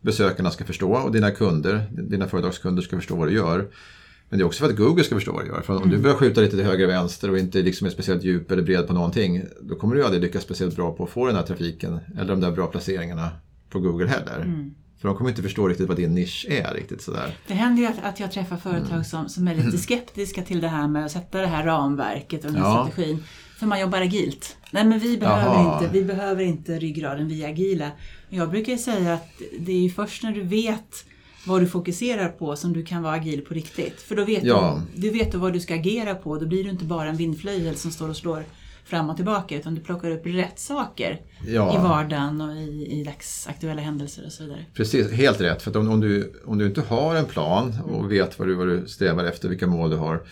besökarna 0.01 0.51
ska 0.51 0.65
förstå 0.65 0.93
och 0.93 1.13
dina 1.13 1.31
kunder, 1.31 1.87
dina 1.91 2.29
företagskunder 2.29 2.83
ska 2.83 2.97
förstå 2.97 3.17
vad 3.17 3.29
du 3.29 3.35
gör. 3.35 3.69
Men 4.31 4.39
det 4.39 4.43
är 4.43 4.47
också 4.47 4.65
för 4.65 4.71
att 4.71 4.77
Google 4.77 5.05
ska 5.05 5.15
förstå 5.15 5.33
vad 5.33 5.45
du 5.45 5.49
gör. 5.49 5.63
För 5.63 5.73
om 5.73 5.83
mm. 5.83 5.91
du 5.91 5.99
börjar 5.99 6.17
skjuta 6.17 6.41
lite 6.41 6.57
till 6.57 6.65
höger 6.65 6.85
och 6.85 6.91
vänster 6.91 7.31
och 7.31 7.39
inte 7.39 7.63
liksom 7.63 7.87
är 7.87 7.91
speciellt 7.91 8.25
djup 8.25 8.51
eller 8.51 8.63
bred 8.63 8.87
på 8.87 8.93
någonting. 8.93 9.43
Då 9.61 9.75
kommer 9.75 9.95
du 9.95 10.05
aldrig 10.05 10.23
lyckas 10.23 10.43
speciellt 10.43 10.77
bra 10.77 10.93
på 10.93 11.05
att 11.05 11.11
få 11.11 11.27
den 11.27 11.37
här 11.37 11.43
trafiken 11.43 12.01
eller 12.19 12.29
de 12.29 12.41
där 12.41 12.51
bra 12.51 12.67
placeringarna 12.67 13.31
på 13.71 13.81
Google 13.81 14.09
heller. 14.09 14.41
Mm. 14.41 14.75
För 15.01 15.09
de 15.09 15.17
kommer 15.17 15.31
inte 15.31 15.43
förstå 15.43 15.69
riktigt 15.69 15.89
vad 15.89 15.97
din 15.97 16.15
nisch 16.15 16.47
är. 16.51 16.75
riktigt 16.75 17.03
sådär. 17.03 17.37
Det 17.47 17.55
händer 17.55 17.83
ju 17.83 17.89
att, 17.89 18.03
att 18.03 18.21
jag 18.21 18.33
träffar 18.33 18.57
företag 18.57 18.93
mm. 18.93 19.05
som, 19.05 19.29
som 19.29 19.49
är 19.49 19.55
lite 19.55 19.79
skeptiska 19.89 20.43
till 20.43 20.61
det 20.61 20.69
här 20.69 20.89
med 20.89 21.05
att 21.05 21.13
sätta 21.13 21.41
det 21.41 21.47
här 21.47 21.65
ramverket 21.65 22.45
och 22.45 22.53
den 22.53 22.63
här 22.63 22.69
ja. 22.69 22.89
strategin. 22.89 23.25
För 23.59 23.67
man 23.67 23.81
jobbar 23.81 24.01
agilt. 24.01 24.57
Nej 24.71 24.85
men 24.85 24.99
vi 24.99 25.19
behöver, 25.19 25.75
inte, 25.75 25.93
vi 25.93 26.05
behöver 26.05 26.45
inte 26.45 26.79
ryggraden, 26.79 27.29
vi 27.29 27.45
är 27.45 27.49
agila. 27.49 27.91
Jag 28.29 28.51
brukar 28.51 28.77
säga 28.77 29.15
att 29.15 29.43
det 29.59 29.87
är 29.87 29.89
först 29.89 30.23
när 30.23 30.33
du 30.33 30.43
vet 30.43 31.05
vad 31.47 31.61
du 31.61 31.67
fokuserar 31.67 32.29
på 32.29 32.57
som 32.57 32.73
du 32.73 32.85
kan 32.85 33.03
vara 33.03 33.15
agil 33.15 33.41
på 33.41 33.55
riktigt. 33.55 34.01
För 34.01 34.17
då 34.17 34.25
vet 34.25 34.45
ja. 34.45 34.83
du, 34.95 35.01
du 35.01 35.19
vet 35.19 35.35
vad 35.35 35.53
du 35.53 35.61
ska 35.61 35.75
agera 35.75 36.15
på. 36.15 36.39
Då 36.39 36.47
blir 36.47 36.65
du 36.65 36.71
inte 36.71 36.85
bara 36.85 37.09
en 37.09 37.17
vindflöjel 37.17 37.77
som 37.77 37.91
står 37.91 38.09
och 38.09 38.17
slår 38.17 38.45
fram 38.85 39.11
och 39.11 39.17
tillbaka 39.17 39.57
utan 39.57 39.75
du 39.75 39.81
plockar 39.81 40.11
upp 40.11 40.27
rätt 40.27 40.59
saker 40.59 41.21
ja. 41.47 41.75
i 41.75 41.83
vardagen 41.83 42.41
och 42.41 42.57
i, 42.57 43.01
i 43.01 43.05
dagsaktuella 43.05 43.83
händelser 43.83 44.23
och 44.27 44.33
så 44.33 44.43
vidare. 44.43 44.65
Precis, 44.75 45.13
helt 45.13 45.41
rätt. 45.41 45.63
För 45.63 45.77
om, 45.77 45.91
om, 45.91 46.01
du, 46.01 46.33
om 46.45 46.59
du 46.59 46.67
inte 46.67 46.81
har 46.81 47.15
en 47.15 47.27
plan 47.27 47.75
och 47.85 48.13
vet 48.13 48.39
vad 48.39 48.49
du, 48.49 48.55
vad 48.55 48.69
du 48.69 48.89
strävar 48.89 49.25
efter, 49.25 49.49
vilka 49.49 49.67
mål 49.67 49.91
du 49.91 49.97
har 49.97 50.23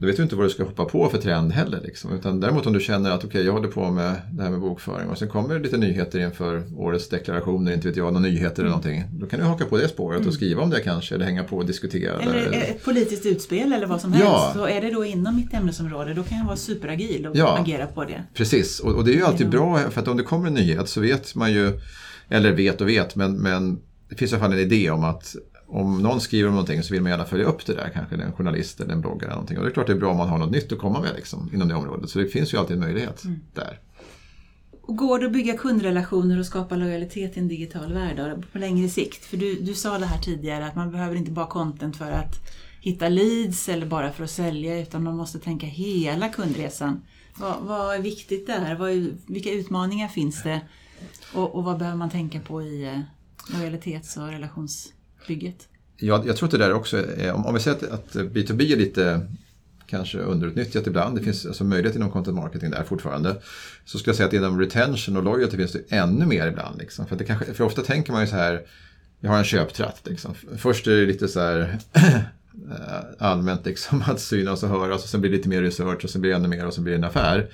då 0.00 0.06
vet 0.06 0.16
du 0.16 0.22
inte 0.22 0.36
vad 0.36 0.46
du 0.46 0.50
ska 0.50 0.64
hoppa 0.64 0.84
på 0.84 1.08
för 1.08 1.18
trend 1.18 1.52
heller. 1.52 1.80
Liksom. 1.84 2.12
Utan 2.12 2.40
däremot 2.40 2.66
om 2.66 2.72
du 2.72 2.80
känner 2.80 3.10
att 3.10 3.18
okej, 3.18 3.28
okay, 3.28 3.42
jag 3.42 3.52
håller 3.52 3.68
på 3.68 3.90
med 3.90 4.16
det 4.32 4.42
här 4.42 4.50
med 4.50 4.60
bokföring 4.60 5.08
och 5.08 5.18
sen 5.18 5.28
kommer 5.28 5.54
det 5.54 5.60
lite 5.60 5.76
nyheter 5.76 6.18
inför 6.18 6.62
årets 6.76 7.08
deklarationer, 7.08 7.72
inte 7.72 7.88
vet 7.88 7.96
jag, 7.96 8.12
några 8.12 8.28
nyheter 8.28 8.62
eller 8.62 8.70
någonting. 8.70 9.04
Då 9.12 9.26
kan 9.26 9.40
du 9.40 9.46
haka 9.46 9.64
på 9.64 9.76
det 9.76 9.88
spåret 9.88 10.16
och 10.16 10.22
mm. 10.22 10.32
skriva 10.32 10.62
om 10.62 10.70
det 10.70 10.80
kanske 10.80 11.14
eller 11.14 11.24
hänga 11.24 11.44
på 11.44 11.56
och 11.56 11.66
diskutera. 11.66 12.20
Eller, 12.20 12.34
eller 12.34 12.60
ett 12.60 12.84
politiskt 12.84 13.26
utspel 13.26 13.72
eller 13.72 13.86
vad 13.86 14.00
som 14.00 14.12
helst. 14.12 14.28
Ja. 14.28 14.52
Så 14.54 14.66
är 14.66 14.80
det 14.80 14.90
då 14.90 15.04
inom 15.04 15.36
mitt 15.36 15.54
ämnesområde, 15.54 16.14
då 16.14 16.22
kan 16.22 16.38
jag 16.38 16.44
vara 16.44 16.56
superagil 16.56 17.26
och 17.26 17.36
ja. 17.36 17.58
agera 17.58 17.86
på 17.86 18.04
det. 18.04 18.24
Precis, 18.34 18.80
och, 18.80 18.94
och 18.94 19.04
det 19.04 19.12
är 19.12 19.16
ju 19.16 19.24
alltid 19.24 19.48
bra 19.50 19.78
för 19.90 20.00
att 20.00 20.08
om 20.08 20.16
det 20.16 20.22
kommer 20.22 20.46
en 20.46 20.54
nyhet 20.54 20.88
så 20.88 21.00
vet 21.00 21.34
man 21.34 21.52
ju, 21.52 21.80
eller 22.28 22.52
vet 22.52 22.80
och 22.80 22.88
vet, 22.88 23.16
men, 23.16 23.36
men 23.36 23.80
det 24.08 24.16
finns 24.16 24.32
i 24.32 24.34
alla 24.34 24.44
fall 24.44 24.52
en 24.52 24.58
idé 24.58 24.90
om 24.90 25.04
att 25.04 25.36
om 25.70 26.02
någon 26.02 26.20
skriver 26.20 26.48
om 26.48 26.54
någonting 26.54 26.82
så 26.82 26.94
vill 26.94 27.02
man 27.02 27.10
gärna 27.10 27.24
följa 27.24 27.46
upp 27.46 27.66
det 27.66 27.74
där, 27.74 27.90
kanske 27.94 28.16
en 28.16 28.32
journalist 28.32 28.80
eller 28.80 28.92
en 28.92 29.00
bloggare. 29.00 29.24
Eller 29.24 29.34
någonting. 29.34 29.58
Och 29.58 29.64
det 29.64 29.70
är 29.70 29.72
klart 29.72 29.86
det 29.86 29.92
är 29.92 29.96
bra 29.98 30.10
om 30.10 30.16
man 30.16 30.28
har 30.28 30.38
något 30.38 30.50
nytt 30.50 30.72
att 30.72 30.78
komma 30.78 31.00
med 31.00 31.12
liksom, 31.16 31.50
inom 31.52 31.68
det 31.68 31.74
området. 31.74 32.10
Så 32.10 32.18
det 32.18 32.26
finns 32.26 32.54
ju 32.54 32.58
alltid 32.58 32.74
en 32.74 32.82
möjlighet 32.82 33.24
mm. 33.24 33.40
där. 33.54 33.78
Och 34.82 34.96
går 34.96 35.18
det 35.18 35.26
att 35.26 35.32
bygga 35.32 35.56
kundrelationer 35.56 36.38
och 36.38 36.46
skapa 36.46 36.76
lojalitet 36.76 37.36
i 37.36 37.40
en 37.40 37.48
digital 37.48 37.92
värld 37.92 38.44
på 38.52 38.58
längre 38.58 38.88
sikt? 38.88 39.24
För 39.24 39.36
du, 39.36 39.54
du 39.54 39.74
sa 39.74 39.98
det 39.98 40.06
här 40.06 40.18
tidigare 40.18 40.66
att 40.66 40.76
man 40.76 40.90
behöver 40.90 41.16
inte 41.16 41.30
bara 41.30 41.46
content 41.46 41.96
för 41.96 42.12
att 42.12 42.34
hitta 42.80 43.08
leads 43.08 43.68
eller 43.68 43.86
bara 43.86 44.12
för 44.12 44.24
att 44.24 44.30
sälja 44.30 44.80
utan 44.80 45.02
man 45.02 45.16
måste 45.16 45.38
tänka 45.38 45.66
hela 45.66 46.28
kundresan. 46.28 47.02
Vad, 47.36 47.60
vad 47.60 47.94
är 47.94 48.02
viktigt 48.02 48.46
där? 48.46 48.74
Vad 48.74 48.90
är, 48.90 49.10
vilka 49.26 49.50
utmaningar 49.50 50.08
finns 50.08 50.42
det? 50.42 50.60
Och, 51.34 51.54
och 51.54 51.64
vad 51.64 51.78
behöver 51.78 51.98
man 51.98 52.10
tänka 52.10 52.40
på 52.40 52.62
i 52.62 52.84
eh, 52.84 53.00
lojalitets 53.52 54.16
och 54.16 54.28
relations 54.28 54.92
bygget? 55.26 55.68
Ja, 55.96 56.22
jag 56.26 56.36
tror 56.36 56.46
att 56.46 56.52
det 56.52 56.58
där 56.58 56.72
också 56.72 56.96
är, 57.16 57.32
om, 57.32 57.46
om 57.46 57.54
vi 57.54 57.60
säger 57.60 57.76
att, 57.76 57.92
att 57.92 58.14
B2B 58.14 58.72
är 58.72 58.76
lite 58.76 59.26
kanske 59.90 60.18
underutnyttjat 60.18 60.86
ibland. 60.86 61.16
Det 61.18 61.22
finns 61.22 61.46
alltså 61.46 61.64
möjlighet 61.64 61.96
inom 61.96 62.10
content 62.10 62.36
marketing 62.36 62.70
där 62.70 62.84
fortfarande. 62.84 63.36
Så 63.84 63.98
skulle 63.98 64.10
jag 64.10 64.16
säga 64.16 64.26
att 64.26 64.32
inom 64.32 64.60
retention 64.60 65.16
och 65.16 65.22
loyalty 65.22 65.56
finns 65.56 65.72
det 65.72 65.82
ännu 65.88 66.26
mer 66.26 66.46
ibland. 66.46 66.78
Liksom. 66.78 67.06
För, 67.06 67.16
det 67.16 67.24
kanske, 67.24 67.54
för 67.54 67.64
ofta 67.64 67.82
tänker 67.82 68.12
man 68.12 68.20
ju 68.20 68.26
så 68.26 68.36
här, 68.36 68.62
jag 69.20 69.30
har 69.30 69.38
en 69.38 69.44
köptratt. 69.44 70.00
Liksom. 70.04 70.34
Först 70.56 70.86
är 70.86 70.90
det 70.90 71.06
lite 71.06 71.28
så 71.28 71.40
här 71.40 71.78
eh, 71.94 73.00
allmänt 73.18 73.66
liksom, 73.66 74.04
att 74.06 74.20
synas 74.20 74.62
och 74.62 74.68
höras 74.68 75.02
och 75.02 75.08
sen 75.08 75.20
blir 75.20 75.30
det 75.30 75.36
lite 75.36 75.48
mer 75.48 75.62
research 75.62 76.04
och 76.04 76.10
sen 76.10 76.20
blir 76.20 76.30
det 76.30 76.36
ännu 76.36 76.48
mer 76.48 76.66
och 76.66 76.74
sen 76.74 76.84
blir 76.84 76.92
det 76.92 76.98
en 76.98 77.04
affär. 77.04 77.50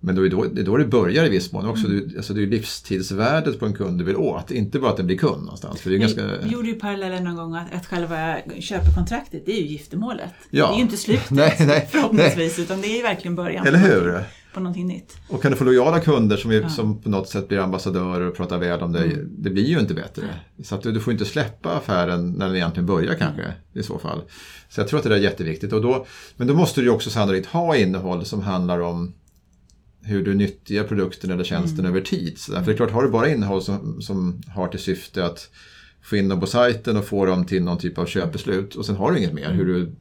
Men 0.00 0.14
då 0.14 0.26
är 0.26 0.30
då, 0.30 0.44
det 0.44 0.60
är 0.60 0.64
då 0.64 0.76
det 0.76 0.84
börjar 0.84 1.24
i 1.24 1.28
viss 1.28 1.52
mån 1.52 1.66
också. 1.66 1.86
Mm. 1.86 2.10
Alltså 2.16 2.34
det 2.34 2.42
är 2.42 2.46
livstidsvärdet 2.46 3.58
på 3.58 3.66
en 3.66 3.72
kund 3.72 3.98
du 3.98 4.04
vill 4.04 4.16
åt, 4.16 4.50
inte 4.50 4.78
bara 4.78 4.90
att 4.90 4.96
den 4.96 5.06
blir 5.06 5.18
kund 5.18 5.42
någonstans. 5.42 5.80
För 5.80 5.90
det 5.90 5.96
är 5.96 5.98
ganska... 5.98 6.22
Vi 6.42 6.50
gjorde 6.50 6.68
ju 6.68 6.74
parallellen 6.74 7.24
någon 7.24 7.36
gång 7.36 7.54
att, 7.54 7.74
att 7.74 7.86
själva 7.86 8.36
köpekontraktet, 8.60 9.42
det 9.46 9.52
är 9.52 9.60
ju 9.60 9.66
giftermålet. 9.66 10.30
Ja. 10.50 10.66
Det 10.66 10.72
är 10.72 10.76
ju 10.76 10.82
inte 10.82 10.96
slutet 10.96 11.30
nej, 11.30 11.56
nej, 11.58 11.88
förhoppningsvis, 11.90 12.56
nej. 12.56 12.64
utan 12.64 12.80
det 12.80 12.88
är 12.88 12.96
ju 12.96 13.02
verkligen 13.02 13.34
början. 13.34 13.66
Eller 13.66 13.78
hur? 13.78 14.24
På 14.54 14.60
någonting 14.60 14.86
nytt. 14.86 15.16
Och 15.28 15.42
kan 15.42 15.50
du 15.50 15.56
få 15.56 15.64
lojala 15.64 16.00
kunder 16.00 16.36
som, 16.36 16.50
är, 16.50 16.60
ja. 16.60 16.68
som 16.68 17.02
på 17.02 17.08
något 17.08 17.28
sätt 17.28 17.48
blir 17.48 17.58
ambassadörer 17.58 18.28
och 18.28 18.36
pratar 18.36 18.58
väl 18.58 18.80
om 18.80 18.92
dig, 18.92 19.12
mm. 19.12 19.28
det 19.38 19.50
blir 19.50 19.64
ju 19.64 19.80
inte 19.80 19.94
bättre. 19.94 20.22
Så 20.64 20.74
att 20.74 20.82
du, 20.82 20.92
du, 20.92 21.00
får 21.00 21.12
inte 21.12 21.24
släppa 21.24 21.70
affären 21.70 22.32
när 22.32 22.46
den 22.46 22.56
egentligen 22.56 22.86
börjar 22.86 23.14
kanske, 23.14 23.42
mm. 23.42 23.54
i 23.72 23.82
så 23.82 23.98
fall. 23.98 24.22
Så 24.68 24.80
jag 24.80 24.88
tror 24.88 24.98
att 24.98 25.04
det 25.04 25.14
är 25.14 25.18
jätteviktigt. 25.18 25.72
Och 25.72 25.82
då, 25.82 26.06
men 26.36 26.46
då 26.46 26.54
måste 26.54 26.80
du 26.80 26.84
ju 26.84 26.90
också 26.90 27.10
sannolikt 27.10 27.46
ha 27.46 27.76
innehåll 27.76 28.24
som 28.24 28.40
handlar 28.40 28.80
om 28.80 29.14
hur 30.02 30.24
du 30.24 30.34
nyttjar 30.34 30.84
produkten 30.84 31.30
eller 31.30 31.44
tjänsten 31.44 31.80
mm. 31.80 31.90
över 31.90 32.00
tid. 32.06 32.38
Så 32.38 32.52
för 32.52 32.64
det 32.64 32.72
är 32.72 32.76
klart, 32.76 32.90
har 32.90 33.02
du 33.02 33.10
bara 33.10 33.28
innehåll 33.28 33.62
som, 33.62 34.02
som 34.02 34.42
har 34.48 34.68
till 34.68 34.80
syfte 34.80 35.24
att 35.24 35.50
få 36.02 36.16
in 36.16 36.28
dem 36.28 36.40
på 36.40 36.46
sajten 36.46 36.96
och 36.96 37.04
få 37.04 37.26
dem 37.26 37.44
till 37.44 37.62
någon 37.62 37.78
typ 37.78 37.98
av 37.98 38.06
köpbeslut 38.06 38.74
och 38.74 38.86
sen 38.86 38.96
har 38.96 39.12
du 39.12 39.18
inget 39.18 39.34
mer. 39.34 39.52
Hur 39.52 39.64
du 39.64 39.92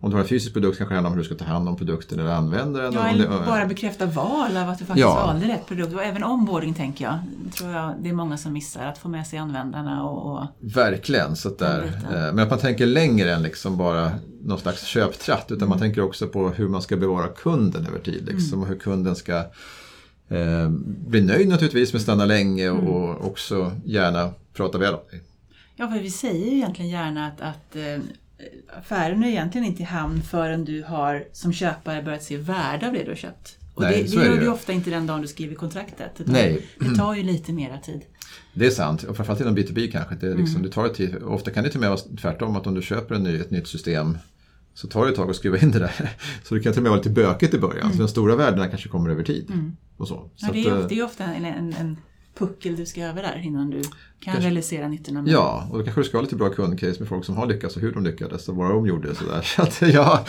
om 0.00 0.10
du 0.10 0.16
har 0.16 0.22
en 0.22 0.28
fysisk 0.28 0.52
produkt 0.52 0.78
kanske 0.78 0.94
det 0.94 0.96
handlar 0.96 1.10
om 1.10 1.16
hur 1.16 1.22
du 1.22 1.26
ska 1.26 1.44
ta 1.44 1.44
hand 1.44 1.68
om 1.68 1.76
produkten 1.76 2.18
eller 2.18 2.30
använda 2.30 2.82
den. 2.82 2.92
Ja, 2.92 3.08
eller 3.08 3.28
bara 3.28 3.66
bekräfta 3.66 4.06
val 4.06 4.56
av 4.56 4.68
att 4.68 4.78
du 4.78 4.84
faktiskt 4.84 5.00
ja. 5.00 5.26
valde 5.26 5.48
rätt 5.48 5.66
produkt. 5.66 5.94
Och 5.94 6.02
även 6.02 6.24
onboarding 6.24 6.74
tänker 6.74 7.04
jag. 7.04 7.18
tror 7.52 7.70
jag 7.70 7.94
det 8.00 8.08
är 8.08 8.12
många 8.12 8.36
som 8.36 8.52
missar, 8.52 8.86
att 8.86 8.98
få 8.98 9.08
med 9.08 9.26
sig 9.26 9.38
användarna. 9.38 10.04
Och, 10.04 10.32
och 10.32 10.46
Verkligen, 10.60 11.36
så 11.36 11.48
där. 11.48 11.82
Eh, 11.84 12.10
men 12.10 12.38
att 12.38 12.50
man 12.50 12.58
tänker 12.58 12.86
längre 12.86 13.34
än 13.34 13.42
liksom 13.42 13.76
bara 13.76 14.12
någon 14.42 14.58
slags 14.58 14.84
köptratt. 14.84 15.44
Utan 15.46 15.58
mm. 15.58 15.68
man 15.68 15.78
tänker 15.78 16.02
också 16.02 16.28
på 16.28 16.48
hur 16.48 16.68
man 16.68 16.82
ska 16.82 16.96
bevara 16.96 17.28
kunden 17.28 17.86
över 17.86 17.98
tid. 17.98 18.26
Liksom, 18.26 18.52
mm. 18.52 18.62
Och 18.62 18.68
hur 18.68 18.78
kunden 18.78 19.16
ska 19.16 19.36
eh, 20.28 20.68
bli 21.06 21.22
nöjd 21.22 21.48
naturligtvis 21.48 21.92
med 21.92 21.98
att 21.98 22.02
stanna 22.02 22.24
länge 22.24 22.70
och, 22.70 22.78
mm. 22.78 22.92
och 22.92 23.26
också 23.26 23.72
gärna 23.84 24.30
prata 24.52 24.78
väl 24.78 24.94
om 24.94 25.00
dig. 25.10 25.22
Ja, 25.76 25.88
för 25.88 25.98
vi 25.98 26.10
säger 26.10 26.50
ju 26.50 26.56
egentligen 26.56 26.90
gärna 26.90 27.26
att, 27.26 27.40
att 27.40 27.76
eh, 27.76 28.02
affären 28.78 29.24
är 29.24 29.28
egentligen 29.28 29.66
inte 29.66 29.82
i 29.82 29.84
hamn 29.84 30.22
förrän 30.22 30.64
du 30.64 30.82
har 30.82 31.24
som 31.32 31.52
köpare 31.52 32.02
börjat 32.02 32.22
se 32.22 32.36
värde 32.36 32.86
av 32.86 32.92
det 32.92 33.02
du 33.02 33.08
har 33.10 33.16
köpt. 33.16 33.58
Och 33.74 33.82
Nej, 33.82 34.02
det, 34.02 34.08
så 34.08 34.16
det 34.16 34.24
är 34.24 34.28
det 34.28 34.34
gör 34.34 34.40
du 34.40 34.48
ofta 34.48 34.72
inte 34.72 34.90
den 34.90 35.06
dagen 35.06 35.22
du 35.22 35.28
skriver 35.28 35.54
kontraktet. 35.54 36.12
Nej. 36.24 36.66
Det 36.78 36.96
tar 36.96 37.14
ju 37.14 37.22
lite 37.22 37.52
mera 37.52 37.78
tid. 37.78 38.00
Det 38.54 38.66
är 38.66 38.70
sant, 38.70 39.02
och 39.02 39.16
framförallt 39.16 39.40
inom 39.40 39.56
B2B 39.56 39.90
kanske. 39.92 40.14
Det, 40.14 40.26
är 40.26 40.30
Mm. 40.30 40.44
liksom, 40.44 40.62
det 40.62 40.68
tar 40.68 40.88
tid. 40.88 41.16
Ofta 41.22 41.50
kan 41.50 41.64
det 41.64 41.70
till 41.70 41.78
och 41.78 41.80
med 41.80 41.90
vara 41.90 42.00
tvärtom, 42.20 42.56
att 42.56 42.66
om 42.66 42.74
du 42.74 42.82
köper 42.82 43.14
en 43.14 43.22
ny, 43.22 43.36
ett 43.36 43.50
nytt 43.50 43.68
system 43.68 44.18
så 44.74 44.88
tar 44.88 45.04
det 45.04 45.10
ett 45.10 45.16
tag 45.16 45.30
att 45.30 45.36
skriva 45.36 45.58
in 45.58 45.70
det 45.70 45.78
där. 45.78 46.10
Så 46.44 46.54
det 46.54 46.60
kan 46.60 46.72
till 46.72 46.80
och 46.80 46.82
med 46.82 46.90
vara 46.90 46.98
lite 47.00 47.10
bökigt 47.10 47.54
i 47.54 47.58
början. 47.58 47.92
Så 47.92 47.98
de 47.98 48.08
stora 48.08 48.36
värdena 48.36 48.68
kanske 48.68 48.88
kommer 48.88 49.10
över 49.10 49.22
tid. 49.22 49.52
Och 49.96 50.08
så. 50.08 50.14
Mm. 50.14 50.28
Ja, 50.36 50.46
så 50.46 50.52
det, 50.52 50.60
att, 50.60 50.66
är, 50.66 50.80
eh, 50.80 50.86
det 50.88 50.98
är 50.98 51.04
ofta 51.04 51.24
en, 51.24 51.44
en, 51.44 51.74
en 51.80 51.96
puckel 52.38 52.76
du 52.76 52.86
ska 52.86 53.02
över 53.04 53.22
där 53.22 53.40
innan 53.44 53.70
du 53.70 53.82
kan 53.82 53.92
Kanske- 54.24 54.40
realisera 54.42 54.88
nyttorna. 54.88 55.22
med 55.22 55.32
Ja, 55.32 55.68
och 55.72 55.78
då 55.78 55.84
kanske 55.84 56.00
du 56.00 56.04
ska 56.04 56.16
ha 56.16 56.22
lite 56.22 56.36
bra 56.36 56.48
kundcase 56.48 56.96
med 57.00 57.08
folk 57.08 57.24
som 57.24 57.36
har 57.36 57.46
lyckats 57.46 57.76
och 57.76 57.82
hur 57.82 57.92
de 57.92 58.04
lyckades 58.04 58.48
och 58.48 58.56
vad 58.56 58.70
de 58.70 58.86
gjorde. 58.86 59.10
och 59.10 59.16
Sådär. 59.16 59.42
Så 59.56 59.62
att, 59.62 59.82
ja. 59.82 60.24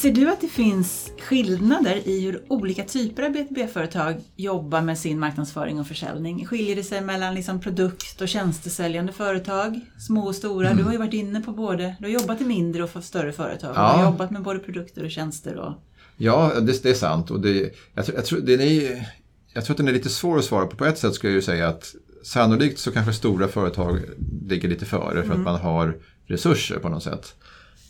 Ser 0.00 0.12
du 0.12 0.30
att 0.30 0.40
det 0.40 0.48
finns 0.48 1.10
skillnader 1.20 2.08
i 2.08 2.20
hur 2.20 2.42
olika 2.48 2.84
typer 2.84 3.22
av 3.22 3.30
B2B-företag 3.30 4.20
jobbar 4.36 4.80
med 4.80 4.98
sin 4.98 5.18
marknadsföring 5.18 5.80
och 5.80 5.86
försäljning? 5.86 6.46
Skiljer 6.46 6.76
det 6.76 6.84
sig 6.84 7.00
mellan 7.00 7.34
liksom 7.34 7.60
produkt 7.60 8.20
och 8.20 8.28
tjänstesäljande 8.28 9.12
företag, 9.12 9.80
små 9.98 10.26
och 10.26 10.34
stora? 10.34 10.66
Mm. 10.66 10.78
Du 10.78 10.84
har 10.84 10.92
ju 10.92 10.98
varit 10.98 11.12
inne 11.12 11.40
på 11.40 11.52
både, 11.52 11.96
du 11.98 12.04
har 12.04 12.12
jobbat 12.12 12.40
i 12.40 12.44
mindre 12.44 12.82
och 12.82 12.90
för 12.90 13.00
större 13.00 13.32
företag. 13.32 13.72
Ja. 13.76 13.92
Du 13.92 13.98
har 13.98 14.10
jobbat 14.12 14.30
med 14.30 14.42
både 14.42 14.58
produkter 14.58 15.04
och 15.04 15.10
tjänster. 15.10 15.56
Och, 15.56 15.74
Ja, 16.16 16.52
det, 16.60 16.82
det 16.82 16.90
är 16.90 16.94
sant. 16.94 17.30
Och 17.30 17.40
det, 17.40 17.74
jag, 17.94 18.04
tror, 18.04 18.16
jag, 18.16 18.24
tror, 18.24 18.40
den 18.40 18.60
är, 18.60 19.08
jag 19.54 19.64
tror 19.64 19.74
att 19.74 19.78
den 19.78 19.88
är 19.88 19.92
lite 19.92 20.08
svår 20.08 20.38
att 20.38 20.44
svara 20.44 20.66
på. 20.66 20.76
På 20.76 20.84
ett 20.84 20.98
sätt 20.98 21.14
skulle 21.14 21.32
jag 21.32 21.36
ju 21.36 21.42
säga 21.42 21.68
att 21.68 21.94
sannolikt 22.24 22.78
så 22.78 22.92
kanske 22.92 23.12
stora 23.12 23.48
företag 23.48 24.00
ligger 24.48 24.68
lite 24.68 24.84
före 24.84 25.22
för 25.22 25.34
att 25.34 25.40
man 25.40 25.60
har 25.60 25.96
resurser 26.26 26.78
på 26.78 26.88
något 26.88 27.02
sätt. 27.02 27.34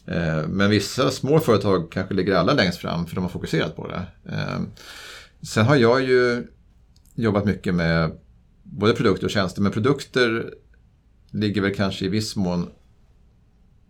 Eh, 0.07 0.49
Men 0.49 0.71
vissa 0.71 1.11
små 1.11 1.41
företag 1.41 1.93
kanske 1.93 2.15
ligger 2.15 2.35
allra 2.35 2.53
längst 2.55 2.79
fram 2.79 3.07
för 3.07 3.15
de 3.15 3.21
har 3.25 3.29
fokuserat 3.29 3.77
på 3.77 3.89
det. 3.89 4.03
Eh, 4.33 4.61
Sen 5.43 5.67
har 5.67 5.77
jag 5.77 6.03
ju 6.03 6.47
jobbat 7.15 7.45
mycket 7.45 7.75
med 7.75 8.13
både 8.63 8.93
produkter 8.95 9.25
och 9.25 9.31
tjänster, 9.31 9.63
men 9.63 9.73
produkter 9.73 10.55
ligger 11.31 11.63
väl 11.63 11.75
kanske 11.75 12.05
i 12.05 12.09
viss 12.09 12.37
mån 12.37 12.67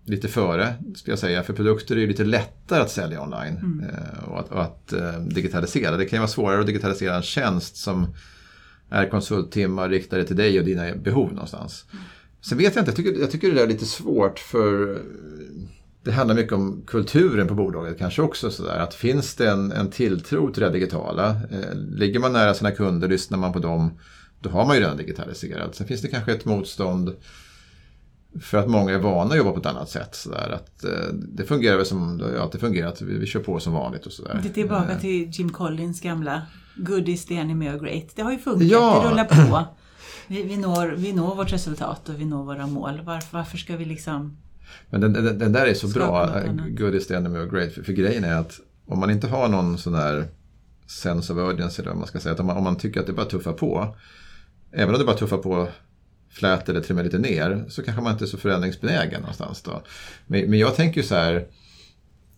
lite 0.04 0.28
före, 0.28 0.74
skulle 0.94 1.12
jag 1.12 1.18
säga. 1.18 1.42
För 1.42 1.52
produkter 1.52 1.96
är 1.96 2.00
ju 2.00 2.06
lite 2.06 2.24
lättare 2.24 2.80
att 2.82 2.90
sälja 2.90 3.22
online 3.22 3.84
eh, 3.92 4.24
och 4.28 4.40
att, 4.40 4.50
och 4.52 4.62
att 4.62 4.94
digitalisera. 5.34 5.96
Det 5.96 6.04
kan 6.04 6.16
ju 6.16 6.20
vara 6.20 6.28
svårare 6.28 6.60
att 6.60 6.66
digitalisera 6.66 7.16
en 7.16 7.22
tjänst 7.22 7.76
som 7.76 8.14
är 8.90 9.08
konsulttimmar 9.08 9.88
riktade 9.88 10.24
till 10.24 10.36
dig 10.36 10.58
och 10.58 10.64
dina 10.64 10.94
behov 10.94 11.32
någonstans. 11.32 11.84
Sen 12.40 12.58
vet 12.58 12.74
jag 12.74 12.82
inte, 12.82 12.90
jag 12.90 12.96
tycker, 12.96 13.20
jag 13.20 13.30
tycker 13.30 13.48
det 13.48 13.54
där 13.54 13.62
är 13.62 13.68
lite 13.68 13.84
svårt 13.86 14.38
för 14.38 14.98
det 16.04 16.12
handlar 16.12 16.34
mycket 16.34 16.52
om 16.52 16.82
kulturen 16.86 17.48
på 17.48 17.54
bolaget 17.54 17.98
kanske 17.98 18.22
också. 18.22 18.50
Sådär. 18.50 18.78
Att 18.78 18.94
finns 18.94 19.34
det 19.34 19.50
en, 19.50 19.72
en 19.72 19.90
tilltro 19.90 20.52
till 20.52 20.62
det 20.62 20.70
digitala, 20.70 21.28
eh, 21.30 21.74
ligger 21.74 22.20
man 22.20 22.32
nära 22.32 22.54
sina 22.54 22.70
kunder, 22.70 23.08
lyssnar 23.08 23.38
man 23.38 23.52
på 23.52 23.58
dem, 23.58 23.98
då 24.40 24.50
har 24.50 24.66
man 24.66 24.76
ju 24.76 24.82
redan 24.82 24.96
digitaliserat. 24.96 25.74
Sen 25.74 25.86
finns 25.86 26.02
det 26.02 26.08
kanske 26.08 26.32
ett 26.32 26.44
motstånd 26.44 27.14
för 28.40 28.58
att 28.58 28.68
många 28.68 28.92
är 28.94 28.98
vana 28.98 29.30
att 29.30 29.36
jobba 29.36 29.52
på 29.52 29.60
ett 29.60 29.66
annat 29.66 29.88
sätt. 29.88 30.14
Sådär. 30.14 30.50
Att, 30.54 30.84
eh, 30.84 31.12
det 31.12 31.44
fungerar 31.44 31.76
väl 31.76 31.86
som 31.86 32.18
det 32.18 32.42
alltid 32.42 32.60
fungerat, 32.60 33.02
vi, 33.02 33.18
vi 33.18 33.26
kör 33.26 33.40
på 33.40 33.60
som 33.60 33.72
vanligt 33.72 34.06
och 34.06 34.12
sådär. 34.12 34.40
det 34.42 34.48
är 34.48 34.52
tillbaka 34.52 34.92
Eh, 34.92 34.98
till 35.00 35.30
Jim 35.30 35.50
Collins 35.50 36.00
gamla 36.00 36.42
Good 36.76 37.08
is 37.08 37.26
the 37.26 37.34
enemy 37.36 37.68
of 37.74 37.80
great. 37.82 38.04
Det 38.16 38.22
har 38.22 38.32
ju 38.32 38.38
funkat, 38.38 38.62
Ja. 38.68 39.02
det 39.04 39.10
rullar 39.10 39.24
på. 39.24 39.64
Vi, 40.26 40.42
vi, 40.42 40.56
når, 40.56 40.94
vi 40.96 41.12
når 41.12 41.34
vårt 41.34 41.52
resultat 41.52 42.08
och 42.08 42.20
vi 42.20 42.24
når 42.24 42.44
våra 42.44 42.66
mål. 42.66 43.00
Varför, 43.04 43.36
varför 43.38 43.58
ska 43.58 43.76
vi 43.76 43.84
liksom... 43.84 44.36
Men 44.90 45.00
den, 45.00 45.12
den, 45.12 45.38
den 45.38 45.52
där 45.52 45.66
är 45.66 45.74
så 45.74 45.88
bra, 45.88 46.42
good 46.68 46.94
is 46.94 47.06
the 47.06 47.14
enemy 47.14 47.38
of 47.38 47.50
great. 47.50 47.72
För, 47.72 47.82
för 47.82 47.92
grejen 47.92 48.24
är 48.24 48.34
att 48.34 48.60
om 48.86 48.98
man 49.00 49.10
inte 49.10 49.26
har 49.26 49.48
någon 49.48 49.78
sån 49.78 49.94
här 49.94 50.28
sense 50.86 51.32
of 51.32 51.38
urgency, 51.38 51.82
eller 51.82 51.90
vad 51.90 51.98
man 51.98 52.08
ska 52.08 52.20
säga, 52.20 52.32
att 52.32 52.40
om 52.40 52.46
man, 52.46 52.56
om 52.56 52.64
man 52.64 52.76
tycker 52.76 53.00
att 53.00 53.06
det 53.06 53.12
bara 53.12 53.26
tuffar 53.26 53.52
på, 53.52 53.96
även 54.72 54.94
om 54.94 54.98
det 55.00 55.06
bara 55.06 55.16
tuffar 55.16 55.38
på 55.38 55.68
flät 56.30 56.68
eller 56.68 56.80
till 56.80 56.90
och 56.92 56.96
med 56.96 57.04
lite 57.04 57.18
ner, 57.18 57.64
så 57.68 57.82
kanske 57.82 58.02
man 58.02 58.12
inte 58.12 58.24
är 58.24 58.26
så 58.26 58.38
förändringsbenägen 58.38 59.20
någonstans. 59.20 59.62
Då. 59.62 59.82
Men, 60.26 60.50
men 60.50 60.58
jag 60.58 60.74
tänker 60.74 61.00
ju 61.00 61.06
så 61.06 61.14
här, 61.14 61.46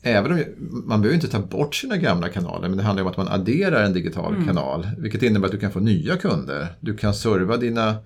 Även 0.04 0.32
om 0.32 0.44
man 0.86 1.00
behöver 1.00 1.14
inte 1.14 1.28
ta 1.28 1.38
bort 1.40 1.74
sina 1.74 1.96
gamla 1.96 2.28
kanaler, 2.28 2.68
men 2.68 2.78
det 2.78 2.84
handlar 2.84 3.02
om 3.02 3.10
att 3.10 3.16
man 3.16 3.28
adderar 3.28 3.84
en 3.84 3.92
digital 3.92 4.34
Mm. 4.34 4.46
kanal. 4.46 4.90
Vilket 4.98 5.22
innebär 5.22 5.46
att 5.46 5.52
du 5.52 5.58
kan 5.58 5.72
få 5.72 5.80
nya 5.80 6.16
kunder. 6.16 6.74
Du 6.80 6.96
kan 6.96 7.14
serva 7.14 7.56
dina 7.56 7.96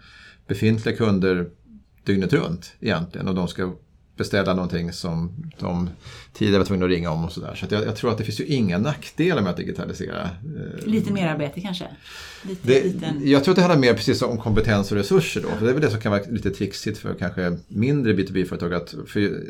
befintliga 0.47 0.97
kunder 0.97 1.49
dygnet 2.05 2.33
runt 2.33 2.75
egentligen. 2.81 3.29
Och 3.29 3.35
de 3.35 3.49
ska 3.49 3.75
beställa 4.17 4.55
någonting 4.55 4.93
som 4.93 5.33
de 5.59 5.91
tidigare 6.33 6.59
var 6.59 6.67
tvungna 6.67 6.85
att 6.85 6.91
ringa 6.91 7.11
om 7.11 7.25
och 7.25 7.33
sådär. 7.33 7.55
Så 7.55 7.65
att 7.65 7.71
jag, 7.73 7.85
jag 7.87 7.97
tror 7.97 8.11
att 8.11 8.19
det 8.19 8.25
finns 8.25 8.41
ju 8.41 8.45
inga 8.45 8.79
nackdelar 8.79 9.43
med 9.43 9.51
att 9.51 9.57
digitalisera. 9.57 10.23
Eh, 10.23 10.87
Lite 10.87 11.13
mer 11.13 11.29
arbete 11.29 11.61
kanske? 11.61 11.85
Lite, 12.49 12.69
det, 12.69 12.85
liten... 12.85 13.29
jag 13.31 13.45
tror 13.45 13.53
att 13.53 13.57
det 13.57 13.63
handlar 13.63 13.81
mer 13.81 13.95
precis 13.95 14.23
om 14.23 14.39
kompetens 14.39 14.91
och 14.93 14.97
resurser 14.99 15.43
då. 15.43 15.49
För 15.49 15.65
det 15.65 15.71
är 15.71 15.75
väl 15.75 15.83
det 15.83 15.91
som 15.91 16.01
kan 16.01 16.13
vara 16.13 16.23
lite 16.31 16.51
trixigt 16.51 16.99
för 16.99 17.15
kanske 17.15 17.59
mindre 17.69 18.13
B2B-företag. 18.13 18.75
Att, 18.75 18.95
för 19.07 19.41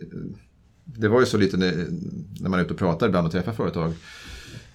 det 0.84 1.08
var 1.08 1.20
ju 1.20 1.26
så 1.26 1.36
lite 1.38 1.56
när, 1.56 1.86
när 2.40 2.48
man 2.50 2.60
är 2.60 2.64
ute 2.64 2.72
och 2.72 2.78
pratar 2.78 3.06
ibland 3.08 3.26
och 3.26 3.32
träffar 3.32 3.52
företag. 3.52 3.92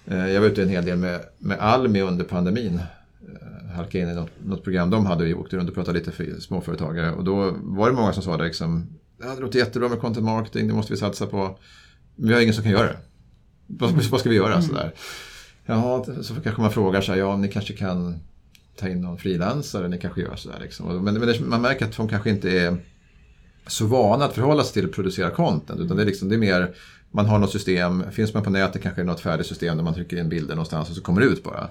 Eh, 0.06 0.28
Jag 0.32 0.40
var 0.40 0.48
ute 0.48 0.62
en 0.62 0.68
hel 0.68 0.84
del 0.84 0.98
med, 0.98 1.20
med 1.38 1.58
Almi 1.58 2.00
under 2.00 2.24
pandemin. 2.24 2.74
Eh, 2.74 3.74
Halkade 3.76 4.04
in 4.04 4.10
i 4.10 4.14
något, 4.14 4.30
något 4.44 4.64
program 4.64 4.90
de 4.90 5.06
hade. 5.06 5.24
Vi 5.24 5.34
åkte 5.34 5.56
runt 5.56 5.68
och 5.68 5.74
pratade 5.74 5.98
lite 5.98 6.10
för 6.12 6.40
småföretagare. 6.40 7.12
Och 7.12 7.24
då 7.24 7.56
var 7.60 7.90
det 7.90 7.96
många 7.96 8.12
som 8.12 8.22
sa 8.22 8.36
det 8.36 8.44
liksom. 8.44 8.86
Det 9.22 9.40
låter 9.40 9.58
jättebra 9.58 9.88
med 9.88 10.00
content 10.00 10.24
marketing, 10.24 10.68
det 10.68 10.74
måste 10.74 10.92
vi 10.92 10.98
satsa 10.98 11.26
på. 11.26 11.58
Men 12.16 12.28
vi 12.28 12.34
har 12.34 12.40
ingen 12.40 12.54
som 12.54 12.62
kan 12.62 12.72
göra 12.72 12.86
det. 12.86 12.98
Vad, 13.66 14.20
ska 14.20 14.28
vi 14.28 14.36
göra? 14.36 14.62
Sådär. 14.62 14.94
Jaha, 15.66 16.04
så 16.22 16.34
kanske 16.34 16.62
man 16.62 16.72
frågar 16.72 17.00
så 17.00 17.12
här, 17.12 17.18
ja 17.18 17.36
ni 17.36 17.48
kanske 17.48 17.72
kan 17.72 18.20
ta 18.76 18.88
in 18.88 19.00
någon 19.00 19.18
frilansare, 19.18 19.88
ni 19.88 19.98
kanske 19.98 20.20
gör 20.20 20.36
sådär. 20.36 20.58
Liksom. 20.60 21.04
Men, 21.04 21.14
men 21.14 21.48
man 21.48 21.62
märker 21.62 21.84
att 21.84 21.96
de 21.96 22.08
kanske 22.08 22.30
inte 22.30 22.50
är 22.50 22.76
så 23.66 23.86
vana 23.86 24.24
att 24.24 24.34
förhålla 24.34 24.64
sig 24.64 24.72
till 24.72 24.84
att 24.84 24.94
producera 24.94 25.30
content. 25.30 25.80
Utan 25.80 25.96
det 25.96 26.02
är, 26.02 26.06
liksom, 26.06 26.28
det 26.28 26.34
är 26.34 26.38
mer, 26.38 26.74
man 27.10 27.26
har 27.26 27.38
något 27.38 27.52
system, 27.52 28.10
finns 28.12 28.34
man 28.34 28.42
på 28.42 28.50
nätet 28.50 28.82
kanske 28.82 29.00
det 29.00 29.04
är 29.04 29.06
något 29.06 29.20
färdigt 29.20 29.46
system 29.46 29.76
där 29.76 29.84
man 29.84 29.94
trycker 29.94 30.16
in 30.16 30.28
bilder 30.28 30.54
någonstans 30.54 30.90
och 30.90 30.96
så 30.96 31.02
kommer 31.02 31.20
det 31.20 31.26
ut 31.26 31.44
bara. 31.44 31.68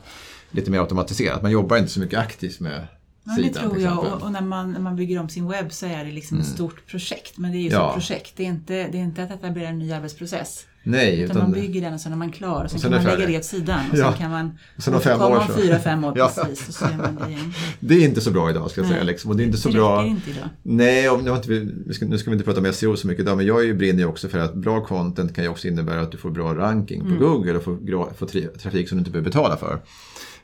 Lite 0.51 0.71
mer 0.71 0.79
automatiserat, 0.79 1.41
man 1.41 1.51
jobbar 1.51 1.77
inte 1.77 1.91
så 1.91 1.99
mycket 1.99 2.19
aktivt 2.19 2.59
med 2.59 2.87
Ja, 3.23 3.35
det 3.43 3.49
tror 3.49 3.79
jag. 3.79 3.99
Och, 3.99 4.21
och 4.21 4.31
när, 4.31 4.41
man, 4.41 4.71
när 4.71 4.79
man 4.79 4.95
bygger 4.95 5.19
om 5.19 5.29
sin 5.29 5.47
webb 5.47 5.71
så 5.73 5.85
är 5.85 6.05
det 6.05 6.11
liksom 6.11 6.39
ett 6.39 6.45
stort 6.45 6.87
projekt. 6.87 7.37
Men 7.37 7.51
det 7.51 7.57
är 7.57 7.61
ju 7.61 7.69
Ja. 7.69 7.91
som 7.91 7.99
projekt. 8.01 8.33
Det 8.37 8.43
är, 8.43 8.47
inte, 8.47 8.73
det 8.73 8.97
är 8.97 9.03
inte 9.03 9.23
att 9.23 9.31
etablera 9.31 9.67
en 9.69 9.79
ny 9.79 9.91
arbetsprocess. 9.91 10.65
Nej, 10.83 11.21
Utan, 11.21 11.37
man 11.37 11.51
bygger 11.51 11.81
den 11.81 11.93
och 11.93 11.99
sen 12.01 12.11
är 12.11 12.15
man 12.17 12.31
klar. 12.31 12.63
Och 12.63 12.69
sen, 12.71 12.75
Och 12.77 12.81
sen 12.81 12.91
kan 12.91 13.03
man 13.03 13.13
lägga 13.19 13.27
det 13.27 13.37
åt 13.37 13.45
sidan. 13.45 13.79
Och 13.91 13.97
Ja. 13.97 14.09
sen 14.11 14.19
kan 14.21 14.31
man 14.31 14.57
Och 14.77 14.83
sen 14.83 14.99
fem 15.01 15.21
år 15.21 15.43
så- 15.47 15.53
fyra, 15.53 15.79
fem 15.79 16.03
år 16.03 16.13
Ja. 16.17 16.31
precis. 16.35 16.67
Och 16.67 16.73
så 16.73 16.85
gör 16.85 16.97
man 16.97 17.15
det 17.15 17.29
igen. 17.33 17.53
det 17.79 17.95
är 17.95 18.05
inte 18.05 18.21
så 18.21 18.31
bra 18.31 18.49
idag 18.49 18.71
ska 18.71 18.81
jag 18.81 18.85
Nej. 18.85 18.93
säga. 18.93 19.03
Liksom. 19.03 19.31
Och 19.31 19.37
det 19.37 19.43
är 19.43 19.45
inte 19.45 19.57
så 19.57 19.69
det 19.69 19.73
bra. 19.75 20.05
inte 20.05 20.29
idag. 20.29 20.49
Nej, 20.63 21.09
och 21.09 21.23
nu, 21.23 21.31
inte 21.31 21.49
vi, 21.49 21.71
nu 21.85 22.17
ska 22.17 22.29
vi 22.29 22.33
inte 22.33 22.45
prata 22.45 22.59
om 22.59 22.73
SEO 22.73 22.95
så 22.95 23.07
mycket 23.07 23.21
idag, 23.23 23.37
men 23.37 23.45
jag 23.45 23.77
brinner 23.77 23.99
ju 23.99 24.05
också 24.05 24.27
för 24.27 24.39
att 24.39 24.55
bra 24.55 24.85
content 24.85 25.35
kan 25.35 25.43
ju 25.43 25.49
också 25.49 25.67
innebära 25.67 26.01
att 26.01 26.11
du 26.11 26.17
får 26.17 26.29
bra 26.31 26.55
ranking 26.55 27.01
Mm. 27.01 27.17
på 27.17 27.25
Google 27.25 27.53
och 27.53 27.63
får, 27.63 28.13
får 28.13 28.57
trafik 28.57 28.89
som 28.89 28.97
du 28.97 28.99
inte 28.99 29.11
behöver 29.11 29.29
betala 29.29 29.57
för. 29.57 29.81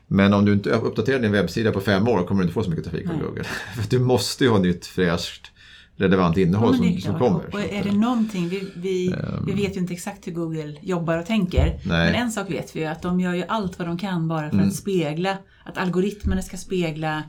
Men 0.08 0.34
om 0.34 0.44
du 0.44 0.52
inte 0.52 0.70
uppdaterar 0.70 1.18
din 1.18 1.32
webbsida 1.32 1.72
på 1.72 1.80
fem 1.80 2.08
år 2.08 2.22
kommer 2.26 2.40
du 2.40 2.44
inte 2.44 2.54
få 2.54 2.62
så 2.62 2.70
mycket 2.70 2.84
trafik 2.84 3.06
från 3.06 3.16
Nej. 3.16 3.26
Google. 3.26 3.44
för 3.76 3.90
du 3.90 3.98
måste 3.98 4.44
ju 4.44 4.50
ha 4.50 4.58
nytt, 4.58 4.86
fräscht, 4.86 5.50
relevant 5.96 6.36
Ja, 6.36 6.42
innehåll 6.42 6.74
är 6.74 6.76
som, 6.78 7.00
som 7.00 7.18
kommer. 7.18 7.54
Och, 7.54 7.60
är 7.60 7.84
det 7.84 7.92
någonting, 7.92 8.48
vi, 8.48 8.70
vi, 8.76 9.14
vi 9.46 9.52
vet 9.52 9.76
ju 9.76 9.80
inte 9.80 9.92
exakt 9.94 10.26
hur 10.26 10.32
Google 10.32 10.76
jobbar 10.82 11.18
och 11.18 11.26
tänker. 11.26 11.78
Men 11.84 12.14
en 12.14 12.32
sak 12.32 12.50
vet 12.50 12.76
vi 12.76 12.80
ju, 12.80 12.86
att 12.86 13.02
de 13.02 13.20
gör 13.20 13.34
ju 13.34 13.44
allt 13.48 13.78
vad 13.78 13.88
de 13.88 13.98
kan 13.98 14.28
bara 14.28 14.50
för 14.50 14.56
Mm. 14.56 14.68
att 14.68 14.74
spegla, 14.74 15.38
att 15.64 15.78
algoritmerna 15.78 16.42
ska 16.42 16.56
spegla 16.56 17.22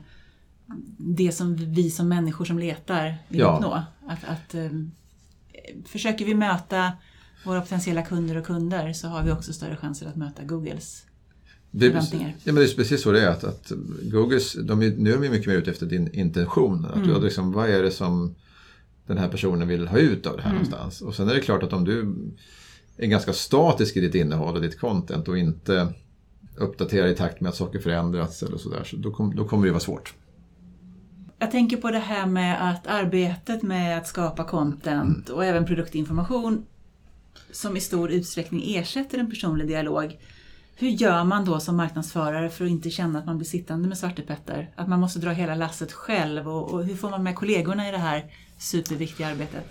det 0.98 1.32
som 1.32 1.56
vi 1.56 1.90
som 1.90 2.08
människor 2.08 2.44
som 2.44 2.58
letar 2.58 3.16
vill 3.28 3.40
Ja. 3.40 3.54
uppnå. 3.54 3.82
Att, 4.08 4.24
att, 4.24 4.54
eh, 4.54 4.70
försöker 5.86 6.24
vi 6.24 6.34
möta 6.34 6.92
våra 7.44 7.60
potentiella 7.60 8.02
kunder 8.02 8.36
och 8.36 8.46
kunder 8.46 8.92
så 8.92 9.08
har 9.08 9.22
vi 9.22 9.30
också 9.30 9.52
större 9.52 9.76
chanser 9.76 10.06
att 10.06 10.16
möta 10.16 10.44
Googles. 10.44 11.04
Det, 11.70 11.86
är, 11.86 11.90
förväntningar. 11.90 12.28
ja, 12.44 12.52
men 12.52 12.54
det 12.54 12.72
är 12.72 12.74
precis 12.76 13.02
så 13.02 13.12
det 13.12 13.20
är. 13.22 13.28
Att, 13.28 13.44
att 13.44 13.72
Googles, 14.02 14.52
de 14.52 14.82
är, 14.82 14.90
nu 14.90 15.10
är 15.12 15.18
de 15.20 15.28
mycket 15.28 15.46
mer 15.46 15.54
ute 15.56 15.70
efter 15.70 15.86
din 15.86 16.14
intention. 16.14 16.84
Att 16.84 16.96
Mm. 16.96 17.08
du, 17.08 17.20
liksom, 17.20 17.52
vad 17.52 17.70
är 17.70 17.82
det 17.82 17.90
som 17.90 18.34
den 19.06 19.18
här 19.18 19.28
personen 19.28 19.68
vill 19.68 19.88
ha 19.88 19.98
ut 19.98 20.26
av 20.26 20.36
det 20.36 20.42
här 20.42 20.50
Mm. 20.50 20.62
någonstans. 20.62 21.00
Och 21.00 21.14
sen 21.14 21.28
är 21.28 21.34
det 21.34 21.40
klart 21.40 21.62
att 21.62 21.72
om 21.72 21.84
du 21.84 22.14
är 22.96 23.06
ganska 23.06 23.32
statisk 23.32 23.96
i 23.96 24.00
ditt 24.00 24.14
innehåll 24.14 24.54
och 24.56 24.62
ditt 24.62 24.78
content 24.80 25.28
och 25.28 25.38
inte 25.38 25.92
uppdaterar 26.56 27.06
i 27.06 27.14
takt 27.14 27.40
med 27.40 27.48
att 27.48 27.56
saker 27.56 27.78
förändras 27.78 28.42
eller 28.42 28.58
sådär, 28.58 28.84
så 28.84 28.96
då, 28.96 29.10
kom, 29.10 29.36
då 29.36 29.44
kommer 29.44 29.66
det 29.66 29.72
vara 29.72 29.80
svårt. 29.80 30.14
Jag 31.38 31.50
tänker 31.50 31.76
på 31.76 31.90
det 31.90 31.98
här 31.98 32.26
med 32.26 32.70
att 32.70 32.86
arbetet 32.86 33.62
med 33.62 33.98
att 33.98 34.06
skapa 34.06 34.44
content 34.44 35.28
och 35.28 35.44
även 35.44 35.66
produktinformation 35.66 36.64
som 37.52 37.76
i 37.76 37.80
stor 37.80 38.10
utsträckning 38.10 38.74
ersätter 38.74 39.18
en 39.18 39.30
personlig 39.30 39.68
dialog. 39.68 40.18
Hur 40.80 40.88
gör 40.88 41.24
man 41.24 41.44
då 41.44 41.60
som 41.60 41.76
marknadsförare 41.76 42.50
för 42.50 42.64
att 42.64 42.70
inte 42.70 42.90
känna 42.90 43.18
att 43.18 43.26
man 43.26 43.38
blir 43.38 43.46
sittande 43.46 43.88
med 43.88 43.98
Svarte 43.98 44.22
Petter? 44.22 44.70
Att 44.76 44.88
man 44.88 45.00
måste 45.00 45.18
dra 45.18 45.30
hela 45.30 45.54
lasset 45.54 45.92
själv 45.92 46.48
och, 46.48 46.72
och 46.72 46.84
hur 46.84 46.96
får 46.96 47.10
man 47.10 47.22
med 47.22 47.36
kollegorna 47.36 47.88
i 47.88 47.90
det 47.90 47.98
här 47.98 48.24
superviktiga 48.58 49.28
arbetet? 49.28 49.64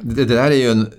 Det, 0.00 0.24
det 0.24 0.34
där 0.34 0.50
är 0.50 0.56
ju 0.56 0.70
en 0.70 0.92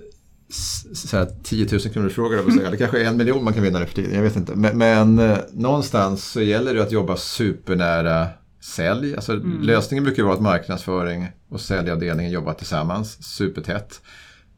så 0.94 1.16
här, 1.16 1.28
10 1.42 1.68
000 1.72 1.80
kronor 1.80 2.08
fråga, 2.08 2.42
Det 2.70 2.76
kanske 2.76 3.00
är 3.00 3.04
en 3.04 3.16
miljon 3.16 3.44
man 3.44 3.52
kan 3.52 3.62
vinna 3.62 3.78
nu 3.78 3.86
för 3.86 3.94
tiden, 3.94 4.14
jag 4.14 4.22
vet 4.22 4.36
inte. 4.36 4.54
Men, 4.54 4.78
men 4.78 5.18
eh, 5.18 5.38
någonstans 5.52 6.24
så 6.24 6.40
gäller 6.40 6.74
det 6.74 6.82
att 6.82 6.92
jobba 6.92 7.16
supernära 7.16 8.28
sälj. 8.60 9.14
Alltså, 9.14 9.32
mm. 9.32 9.62
Lösningen 9.62 10.04
brukar 10.04 10.22
vara 10.22 10.34
att 10.34 10.40
marknadsföring 10.40 11.28
och 11.48 11.60
säljavdelningen 11.60 12.32
jobbar 12.32 12.54
tillsammans 12.54 13.36
supertätt. 13.36 14.00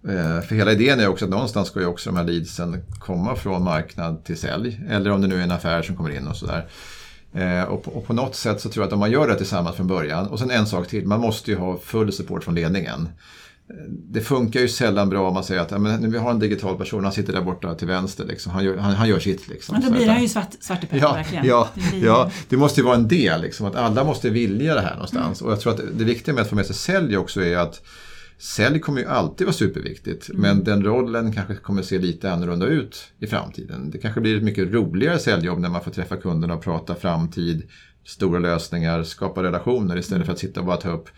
Eh, 0.09 0.41
för 0.41 0.55
hela 0.55 0.73
idén 0.73 1.01
är 1.01 1.09
också 1.09 1.25
att 1.25 1.31
någonstans 1.31 1.69
ska 1.69 1.81
ju 1.81 1.87
också 1.87 2.11
de 2.11 2.17
här 2.17 2.25
leadsen 2.25 2.83
komma 2.99 3.37
från 3.37 3.65
marknad 3.65 4.25
till 4.25 4.37
sälj. 4.37 4.81
Eller 4.89 5.11
om 5.11 5.21
det 5.21 5.27
nu 5.27 5.39
är 5.39 5.43
en 5.43 5.51
affär 5.51 5.83
som 5.83 5.97
kommer 5.97 6.11
in 6.11 6.27
och 6.27 6.37
sådär. 6.37 6.67
Eh, 7.35 7.63
och, 7.63 7.85
på, 7.85 7.91
och 7.91 8.07
på 8.07 8.13
något 8.13 8.35
sätt 8.35 8.61
så 8.61 8.69
tror 8.69 8.83
jag 8.83 8.87
att 8.87 8.93
om 8.93 8.99
man 8.99 9.11
gör 9.11 9.29
det 9.29 9.35
tillsammans 9.35 9.77
från 9.77 9.87
början. 9.87 10.27
Och 10.27 10.39
sen 10.39 10.51
en 10.51 10.67
sak 10.67 10.89
till, 10.89 11.07
man 11.07 11.21
måste 11.21 11.51
ju 11.51 11.57
ha 11.57 11.79
full 11.79 12.13
support 12.13 12.45
från 12.45 12.55
ledningen. 12.55 13.09
Det 13.89 14.21
funkar 14.21 14.61
ju 14.61 14.69
sällan 14.69 15.09
bra 15.09 15.29
om 15.29 15.35
man 15.35 15.45
säger 15.45 15.61
att 15.61 15.71
ja, 15.71 15.79
men, 15.79 16.11
vi 16.11 16.19
har 16.19 16.31
en 16.31 16.39
digital 16.39 16.79
person, 16.79 17.05
han 17.05 17.13
sitter 17.13 17.33
där 17.33 17.43
borta 17.43 17.75
till 17.75 17.89
vänster. 17.89 18.25
Liksom. 18.25 18.53
Han, 18.53 18.65
gör, 18.65 18.77
han, 18.77 18.93
han 18.93 19.09
gör 19.09 19.19
sitt. 19.19 19.49
Liksom. 19.49 19.73
Men 19.73 19.91
då 19.91 19.97
blir 19.97 20.09
han 20.09 20.23
ju 20.23 20.29
svart, 20.29 20.51
svartepetter 20.61 21.03
ja, 21.03 21.13
verkligen. 21.13 21.47
Ja, 21.47 21.69
det, 21.75 21.91
blir... 21.91 22.05
ja, 22.05 22.31
det 22.49 22.57
måste 22.57 22.81
ju 22.81 22.85
vara 22.85 22.97
en 22.97 23.09
del, 23.09 23.43
liksom, 23.43 23.67
att 23.67 23.77
alla 23.77 24.05
måste 24.05 24.31
vilja 24.31 24.75
det 24.75 24.81
här 24.81 24.93
någonstans. 24.93 25.41
Mm. 25.41 25.47
Och 25.47 25.53
jag 25.53 25.61
tror 25.61 25.73
att 25.73 25.81
det 25.99 26.05
viktiga 26.05 26.35
med 26.35 26.43
att 26.43 26.49
få 26.49 26.55
med 26.55 26.67
sig 26.67 26.75
sälj 26.75 27.17
också 27.17 27.43
är 27.43 27.57
att 27.57 27.83
Sälj 28.43 28.81
kommer 28.81 29.01
ju 29.01 29.07
alltid 29.07 29.47
vara 29.47 29.55
superviktigt 29.55 30.29
mm. 30.29 30.41
men 30.41 30.65
den 30.65 30.85
rollen 30.85 31.33
kanske 31.33 31.55
kommer 31.55 31.83
se 31.83 31.99
lite 31.99 32.33
annorlunda 32.33 32.67
ut 32.67 33.13
i 33.19 33.27
framtiden. 33.27 33.91
Det 33.91 33.99
kanske 33.99 34.21
blir 34.21 34.37
ett 34.37 34.43
mycket 34.43 34.73
roligare 34.73 35.19
säljjobb 35.19 35.59
när 35.59 35.69
man 35.69 35.85
får 35.85 35.91
träffa 35.91 36.17
kunderna 36.17 36.55
och 36.55 36.63
prata 36.63 36.95
framtid, 36.95 37.63
stora 38.05 38.39
lösningar, 38.39 39.03
skapa 39.03 39.43
relationer 39.43 39.99
istället 39.99 40.27
för 40.27 40.33
att 40.33 40.39
sitta 40.39 40.61
och 40.61 40.67
bara 40.67 40.77
ta 40.77 40.91
upp 40.91 41.09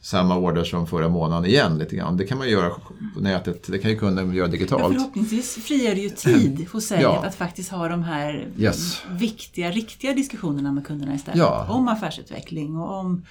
samma 0.00 0.36
order 0.36 0.64
som 0.64 0.86
förra 0.86 1.08
månaden 1.08 1.50
igen 1.50 1.78
lite 1.78 1.96
grann. 1.96 2.16
Det 2.16 2.26
kan 2.26 2.38
man 2.38 2.48
göra 2.48 2.70
på 3.14 3.20
nätet, 3.20 3.66
det 3.66 3.78
kan 3.78 3.90
ju 3.90 3.98
kunden 3.98 4.34
göra 4.34 4.48
digitalt. 4.48 4.82
Ja, 4.82 4.92
förhoppningsvis 4.92 5.54
frigör 5.54 5.94
det 5.94 6.00
ju 6.00 6.10
tid 6.10 6.66
hos 6.72 6.84
säljet 6.84 7.02
ja. 7.02 7.24
att 7.24 7.34
faktiskt 7.34 7.70
ha 7.70 7.88
de 7.88 8.02
här 8.02 8.48
yes. 8.58 9.02
viktiga, 9.10 9.70
riktiga 9.70 10.14
diskussionerna 10.14 10.72
med 10.72 10.86
kunderna 10.86 11.14
istället. 11.14 11.38
Ja. 11.38 11.66
Om 11.70 11.88
affärsutveckling 11.88 12.76
och 12.76 12.98
om 12.98 13.22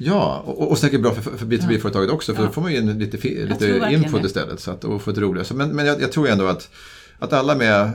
Ja, 0.00 0.42
och, 0.46 0.70
och 0.70 0.78
säkert 0.78 1.00
bra 1.00 1.14
för, 1.14 1.36
för 1.36 1.46
B2B-företaget 1.46 2.10
också 2.10 2.34
för 2.34 2.42
ja. 2.42 2.46
då 2.46 2.52
får 2.52 2.62
man 2.62 2.72
ju 2.72 2.78
in 2.78 2.98
lite, 2.98 3.28
lite 3.28 3.88
input 3.90 4.24
istället 4.24 4.60
så 4.60 4.70
att, 4.70 4.84
och 4.84 5.02
få 5.02 5.10
ett 5.10 5.18
roligare. 5.18 5.54
Men, 5.54 5.70
men 5.70 5.86
jag, 5.86 6.02
jag, 6.02 6.12
tror 6.12 6.28
ändå 6.28 6.46
att, 6.46 6.70
att 7.18 7.32
alla 7.32 7.52
är 7.52 7.56
med 7.56 7.90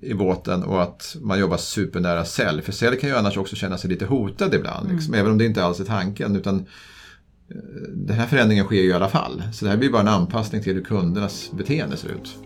i 0.00 0.14
båten 0.14 0.62
och 0.62 0.82
att 0.82 1.16
man 1.20 1.38
jobbar 1.38 1.56
supernära 1.56 2.24
sälj. 2.24 2.62
För 2.62 2.72
sälj 2.72 2.96
kan 2.96 3.10
ju 3.10 3.16
annars 3.16 3.36
också 3.36 3.56
känna 3.56 3.78
sig 3.78 3.90
lite 3.90 4.06
hotad 4.06 4.54
ibland, 4.54 4.84
mm. 4.84 4.96
liksom, 4.96 5.14
även 5.14 5.32
om 5.32 5.38
det 5.38 5.44
inte 5.44 5.64
alls 5.64 5.80
är 5.80 5.84
tanken. 5.84 6.36
Utan 6.36 6.66
den 7.88 8.16
här 8.16 8.26
förändringen 8.26 8.64
sker 8.64 8.76
ju 8.76 8.88
i 8.88 8.92
alla 8.92 9.08
fall. 9.08 9.42
Så 9.52 9.64
det 9.64 9.70
här 9.70 9.78
blir 9.78 9.90
bara 9.90 10.02
en 10.02 10.08
anpassning 10.08 10.62
till 10.62 10.74
hur 10.74 10.82
kundernas 10.82 11.50
beteende 11.52 11.96
ser 11.96 12.08
ut. 12.08 12.36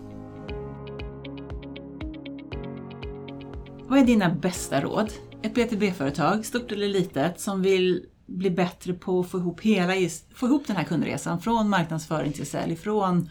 Vad 3.87 3.99
är 3.99 4.05
dina 4.05 4.29
bästa 4.29 4.81
råd? 4.81 5.11
Ett 5.41 5.53
B2B-företag, 5.55 6.45
stort 6.45 6.71
eller 6.71 6.87
litet, 6.87 7.39
som 7.39 7.61
vill 7.61 8.05
bli 8.25 8.49
bättre 8.49 8.93
på 8.93 9.19
att 9.19 9.29
få 9.29 9.37
ihop, 9.37 9.61
hela, 9.61 9.93
få 10.35 10.45
ihop 10.45 10.67
den 10.67 10.75
här 10.75 10.83
kundresan 10.83 11.41
från 11.41 11.69
marknadsföring 11.69 12.31
till 12.31 12.45
sälj, 12.45 12.75
från 12.75 13.29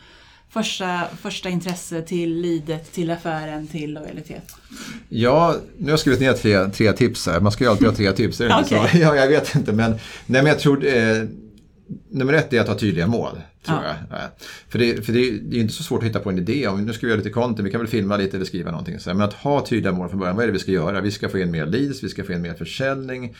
första, 0.48 1.00
första 1.20 1.48
intresse 1.48 2.02
till 2.02 2.40
lidet, 2.40 2.92
till 2.92 3.10
affären, 3.10 3.66
till 3.66 3.92
lojalitet? 3.92 4.54
Ja, 5.08 5.56
nu 5.76 5.84
har 5.84 5.90
jag 5.90 6.00
skrivit 6.00 6.20
ner 6.20 6.32
tre, 6.32 6.68
tre 6.68 6.92
tips 6.92 7.26
här. 7.26 7.40
Man 7.40 7.52
ska 7.52 7.64
ju 7.64 7.70
alltid 7.70 7.86
ha 7.86 7.94
tre 7.94 8.12
tips, 8.12 8.40
är 8.40 8.48
det 8.48 8.54
okay. 8.54 8.78
inte 8.78 8.90
så? 8.92 8.98
Ja, 9.02 9.16
jag 9.16 9.28
vet 9.28 9.54
inte, 9.54 9.72
men, 9.72 9.90
nej, 9.90 9.98
men 10.42 10.46
jag 10.46 10.58
tror 10.58 10.86
eh, 10.86 11.22
Nummer 12.10 12.32
ett 12.32 12.52
är 12.52 12.60
att 12.60 12.68
ha 12.68 12.74
tydliga 12.74 13.06
mål. 13.06 13.40
Tror 13.66 13.78
ja. 13.82 13.94
jag. 14.10 14.20
För, 14.68 14.78
det, 14.78 15.06
för 15.06 15.12
det, 15.12 15.28
är 15.28 15.60
inte 15.60 15.74
så 15.74 15.82
svårt 15.82 16.02
att 16.02 16.08
hitta 16.08 16.20
på 16.20 16.30
en 16.30 16.38
idé. 16.38 16.68
Om 16.68 16.84
nu 16.84 16.92
ska 16.92 17.06
vi 17.06 17.10
göra 17.10 17.18
lite 17.18 17.30
content, 17.30 17.66
vi 17.66 17.70
kan 17.70 17.80
väl 17.80 17.88
filma 17.88 18.16
lite 18.16 18.36
eller 18.36 18.46
skriva 18.46 18.70
någonting. 18.70 18.98
Men 19.06 19.20
att 19.20 19.32
ha 19.32 19.66
tydliga 19.66 19.92
mål 19.92 20.08
från 20.08 20.20
början. 20.20 20.36
Vad 20.36 20.42
är 20.42 20.46
det 20.46 20.52
vi 20.52 20.58
ska 20.58 20.72
göra? 20.72 21.00
Vi 21.00 21.10
ska 21.10 21.28
få 21.28 21.38
in 21.38 21.50
mer 21.50 21.66
leads, 21.66 22.04
vi 22.04 22.08
ska 22.08 22.24
få 22.24 22.32
in 22.32 22.42
mer 22.42 22.54
försäljning. 22.54 23.34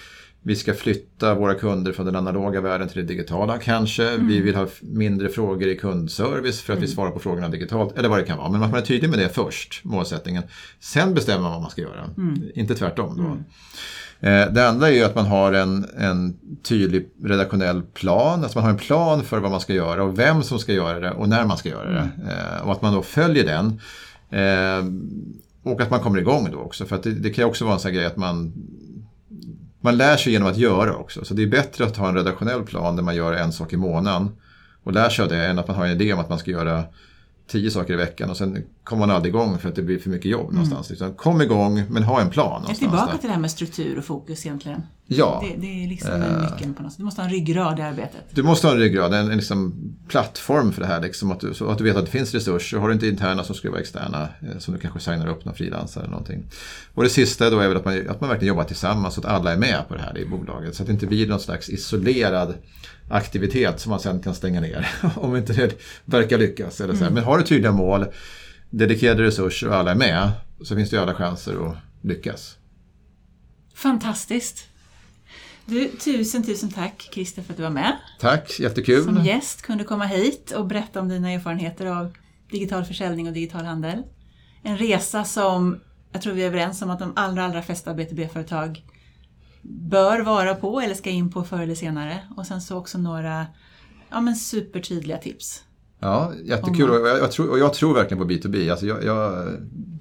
Vi 0.46 0.56
ska 0.56 0.74
flytta 0.74 1.34
våra 1.34 1.54
kunder 1.54 1.92
från 1.92 2.06
den 2.06 2.16
analoga 2.16 2.60
världen 2.60 2.88
till 2.88 3.00
det 3.00 3.12
digitala 3.12 3.58
kanske. 3.58 4.08
Mm. 4.08 4.28
Vi 4.28 4.40
vill 4.40 4.54
ha 4.54 4.66
mindre 4.80 5.28
frågor 5.28 5.68
i 5.68 5.76
kundservice 5.76 6.60
för 6.60 6.72
att 6.72 6.76
mm. 6.76 6.88
vi 6.88 6.94
svarar 6.94 7.10
på 7.10 7.18
frågorna 7.18 7.48
digitalt. 7.48 7.98
Eller 7.98 8.08
vad 8.08 8.18
det 8.18 8.24
kan 8.24 8.38
vara. 8.38 8.50
Men 8.50 8.60
man 8.60 8.74
är 8.74 8.80
tydlig 8.80 9.10
med 9.10 9.18
det 9.18 9.28
först, 9.28 9.84
målsättningen. 9.84 10.42
Sen 10.80 11.14
bestämmer 11.14 11.42
man 11.42 11.52
vad 11.52 11.60
man 11.60 11.70
ska 11.70 11.82
göra. 11.82 12.10
Mm. 12.16 12.42
Inte 12.54 12.74
tvärtom. 12.74 13.16
Då. 13.16 13.38
Eh, 14.24 14.52
det 14.52 14.68
andra 14.68 14.88
är 14.88 14.92
ju 14.92 15.04
att 15.04 15.14
man 15.14 15.26
har 15.26 15.52
en, 15.52 15.86
en 15.98 16.36
tydlig 16.62 17.08
redaktionell 17.24 17.82
plan. 17.82 18.42
Alltså 18.42 18.58
man 18.58 18.64
har 18.64 18.70
en 18.70 18.78
plan 18.78 19.22
för 19.22 19.38
vad 19.38 19.50
man 19.50 19.60
ska 19.60 19.72
göra 19.72 20.04
och 20.04 20.18
vem 20.18 20.42
som 20.42 20.58
ska 20.58 20.72
göra 20.72 21.00
det 21.00 21.10
och 21.10 21.28
när 21.28 21.44
man 21.44 21.56
ska 21.56 21.68
göra 21.68 21.90
det. 21.90 22.10
Mm. 22.16 22.28
Eh, 22.28 22.66
och 22.66 22.72
att 22.72 22.82
man 22.82 22.94
då 22.94 23.02
följer 23.02 23.44
den. 23.44 23.80
Eh, 24.30 24.84
och 25.72 25.80
att 25.80 25.90
man 25.90 26.00
kommer 26.00 26.18
igång 26.18 26.48
då 26.52 26.58
också. 26.58 26.84
För 26.84 27.00
det, 27.02 27.10
det, 27.10 27.30
kan 27.30 27.42
ju 27.42 27.48
också 27.48 27.64
vara 27.64 27.74
en 27.74 27.80
sån 27.80 27.90
här 27.90 27.96
grej 27.96 28.06
att 28.06 28.16
man 28.16 28.52
man 29.80 29.96
lär 29.96 30.16
sig 30.16 30.32
genom 30.32 30.48
att 30.48 30.56
göra 30.56 30.96
också. 30.96 31.24
Så 31.24 31.34
det 31.34 31.42
är 31.42 31.46
bättre 31.46 31.84
att 31.84 31.96
ha 31.96 32.08
en 32.08 32.14
redaktionell 32.14 32.62
plan 32.62 32.96
där 32.96 33.02
man 33.02 33.16
gör 33.16 33.32
en 33.32 33.52
sak 33.52 33.72
i 33.72 33.76
månaden 33.76 34.28
och 34.84 34.92
lär 34.92 35.08
sig 35.08 35.22
av 35.22 35.28
det 35.28 35.46
än 35.46 35.58
att 35.58 35.68
man 35.68 35.76
har 35.76 35.86
en 35.86 36.00
idé 36.00 36.12
om 36.12 36.20
att 36.20 36.28
man 36.28 36.38
ska 36.38 36.50
göra 36.50 36.84
tio 37.46 37.70
saker 37.70 37.94
i 37.94 37.96
veckan 37.96 38.30
och 38.30 38.36
sen 38.36 38.64
kommer 38.84 39.06
man 39.06 39.16
aldrig 39.16 39.34
igång 39.34 39.58
för 39.58 39.68
att 39.68 39.74
det 39.74 39.82
blir 39.82 39.98
för 39.98 40.10
mycket 40.10 40.30
jobb 40.30 40.42
mm. 40.42 40.54
någonstans. 40.54 40.90
Utan 40.90 41.14
kom 41.14 41.42
igång 41.42 41.82
men 41.90 42.02
ha 42.02 42.20
en 42.20 42.30
plan. 42.30 42.62
Jag 42.62 42.70
är 42.70 42.78
tillbaka 42.78 43.12
där. 43.12 43.18
till 43.18 43.28
det 43.28 43.34
här 43.34 43.40
med 43.40 43.50
struktur 43.50 43.98
och 43.98 44.04
fokus 44.04 44.46
egentligen. 44.46 44.82
Ja. 45.06 45.44
Det, 45.44 45.60
det 45.60 45.84
är 45.84 45.88
liksom 45.88 46.12
uh, 46.12 46.50
nyckeln 46.50 46.74
på 46.74 46.82
något 46.82 46.92
sätt. 46.92 46.98
Du 46.98 47.04
måste 47.04 47.20
ha 47.20 47.28
en 47.28 47.34
ryggrad 47.34 47.78
i 47.78 47.82
arbetet. 47.82 48.24
Du 48.30 48.42
måste 48.42 48.66
ha 48.66 48.74
en 48.74 48.80
ryggrad, 48.80 49.14
en, 49.14 49.30
en 49.30 49.36
liksom 49.36 49.74
plattform 50.08 50.72
för 50.72 50.80
det 50.80 50.86
här. 50.86 51.02
Liksom, 51.02 51.30
att, 51.30 51.40
du, 51.40 51.54
så 51.54 51.68
att 51.68 51.78
du 51.78 51.84
vet 51.84 51.96
att 51.96 52.04
det 52.04 52.10
finns 52.10 52.34
resurser. 52.34 52.78
Har 52.78 52.88
du 52.88 52.94
inte 52.94 53.06
interna 53.06 53.44
som 53.44 53.54
ska 53.54 53.70
vara 53.70 53.80
externa 53.80 54.28
eh, 54.40 54.58
som 54.58 54.74
du 54.74 54.80
kanske 54.80 55.00
signar 55.00 55.26
upp 55.26 55.44
någon 55.44 55.54
frilansare 55.54 56.04
eller 56.04 56.10
någonting. 56.10 56.44
Och 56.94 57.02
det 57.02 57.08
sista 57.08 57.50
då 57.50 57.58
är 57.58 57.68
väl 57.68 57.76
att 57.76 57.84
man, 57.84 58.08
att 58.08 58.20
man 58.20 58.30
verkligen 58.30 58.48
jobbar 58.48 58.64
tillsammans 58.64 59.14
så 59.14 59.20
att 59.20 59.26
alla 59.26 59.52
är 59.52 59.56
med 59.56 59.88
på 59.88 59.94
det 59.94 60.00
här 60.00 60.18
i 60.18 60.26
bolaget. 60.26 60.74
Så 60.74 60.82
att 60.82 60.86
det 60.86 60.92
inte 60.92 61.06
blir 61.06 61.28
någon 61.28 61.40
slags 61.40 61.68
isolerad 61.68 62.54
aktivitet 63.08 63.80
som 63.80 63.90
man 63.90 64.00
sen 64.00 64.22
kan 64.22 64.34
stänga 64.34 64.60
ner 64.60 64.88
om 65.16 65.36
inte 65.36 65.52
det 65.52 65.78
verkar 66.04 66.38
lyckas. 66.38 66.80
Eller 66.80 66.94
så 66.94 67.00
mm. 67.00 67.14
Men 67.14 67.24
har 67.24 67.38
du 67.38 67.44
tydliga 67.44 67.72
mål, 67.72 68.06
dedikerade 68.70 69.22
resurser 69.22 69.68
och 69.68 69.74
alla 69.74 69.90
är 69.90 69.94
med 69.94 70.30
så 70.62 70.76
finns 70.76 70.90
det 70.90 70.96
ju 70.96 71.02
alla 71.02 71.14
chanser 71.14 71.70
att 71.70 71.76
lyckas. 72.02 72.56
Fantastiskt! 73.74 74.68
Du, 75.66 75.88
tusen, 75.88 76.42
tusen 76.42 76.70
tack 76.70 77.08
Christer 77.12 77.42
för 77.42 77.52
att 77.52 77.56
du 77.56 77.62
var 77.62 77.70
med. 77.70 77.96
Tack, 78.20 78.60
jättekul. 78.60 79.04
Som 79.04 79.24
gäst 79.24 79.62
kunde 79.62 79.84
komma 79.84 80.04
hit 80.04 80.50
och 80.50 80.66
berätta 80.66 81.00
om 81.00 81.08
dina 81.08 81.30
erfarenheter 81.30 81.86
av 81.86 82.12
digital 82.50 82.84
försäljning 82.84 83.26
och 83.28 83.32
digital 83.32 83.64
handel. 83.64 84.02
En 84.62 84.78
resa 84.78 85.24
som 85.24 85.80
jag 86.12 86.22
tror 86.22 86.32
vi 86.32 86.42
är 86.42 86.46
överens 86.46 86.82
om 86.82 86.90
att 86.90 86.98
de 86.98 87.12
allra, 87.16 87.44
allra 87.44 87.62
flesta 87.62 87.94
B2B-företag 87.94 88.82
bör 89.64 90.20
vara 90.20 90.54
på 90.54 90.80
eller 90.80 90.94
ska 90.94 91.10
in 91.10 91.30
på 91.30 91.44
förr 91.44 91.62
eller 91.62 91.74
senare. 91.74 92.18
Och 92.36 92.46
sen 92.46 92.60
så 92.60 92.76
också 92.76 92.98
några 92.98 93.46
ja, 94.10 94.20
men 94.20 94.36
supertydliga 94.36 95.18
tips. 95.18 95.62
Ja, 96.00 96.32
jättekul 96.44 96.90
och 96.90 97.08
jag, 97.08 97.18
jag, 97.18 97.32
tror, 97.32 97.50
och 97.50 97.58
jag 97.58 97.74
tror 97.74 97.94
verkligen 97.94 98.22
på 98.22 98.32
B2B. 98.32 98.70
Alltså 98.70 98.86
jag, 98.86 99.04
jag, 99.04 99.48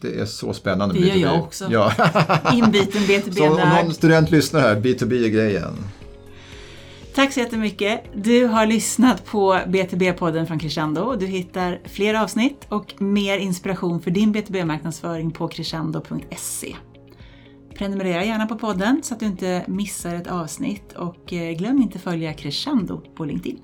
det 0.02 0.20
är 0.20 0.26
så 0.26 0.54
spännande 0.54 0.94
med 0.94 1.04
Det 1.04 1.20
gör 1.20 1.32
jag 1.32 1.44
också. 1.44 1.68
Ja. 1.72 1.94
Inbiten 2.54 3.02
B2B. 3.02 3.32
Så 3.38 3.46
om 3.46 3.70
någon 3.70 3.94
student 3.94 4.32
lyssnar 4.32 4.62
här, 4.62 4.76
B2B 4.76 5.26
är 5.26 5.30
grejen. 5.30 5.74
Tack 7.16 7.34
så 7.34 7.40
jättemycket. 7.40 8.02
Du 8.16 8.46
har 8.46 8.66
lyssnat 8.66 9.26
på 9.26 9.54
B2B-podden 9.54 10.46
från 10.46 10.60
Crescendo. 10.60 11.16
Du 11.16 11.26
hittar 11.26 11.80
fler 11.86 12.14
avsnitt 12.14 12.66
och 12.70 13.02
mer 13.02 13.38
inspiration 13.38 14.02
för 14.02 14.12
din 14.12 14.36
B2B-marknadsföring 14.36 15.32
på 15.32 15.48
crescendo.se. 15.48 16.76
Prenumerera 17.76 18.26
gärna 18.26 18.46
på 18.46 18.56
podden 18.56 19.04
så 19.04 19.14
att 19.14 19.20
du 19.20 19.26
inte 19.26 19.64
missar 19.68 20.16
ett 20.16 20.28
avsnitt 20.28 20.94
och 20.94 21.34
eh, 21.34 21.58
glöm 21.58 21.82
inte 21.82 22.00
följa 22.00 22.34
Crescendo 22.34 22.98
på 23.16 23.26
LinkedIn. 23.26 23.60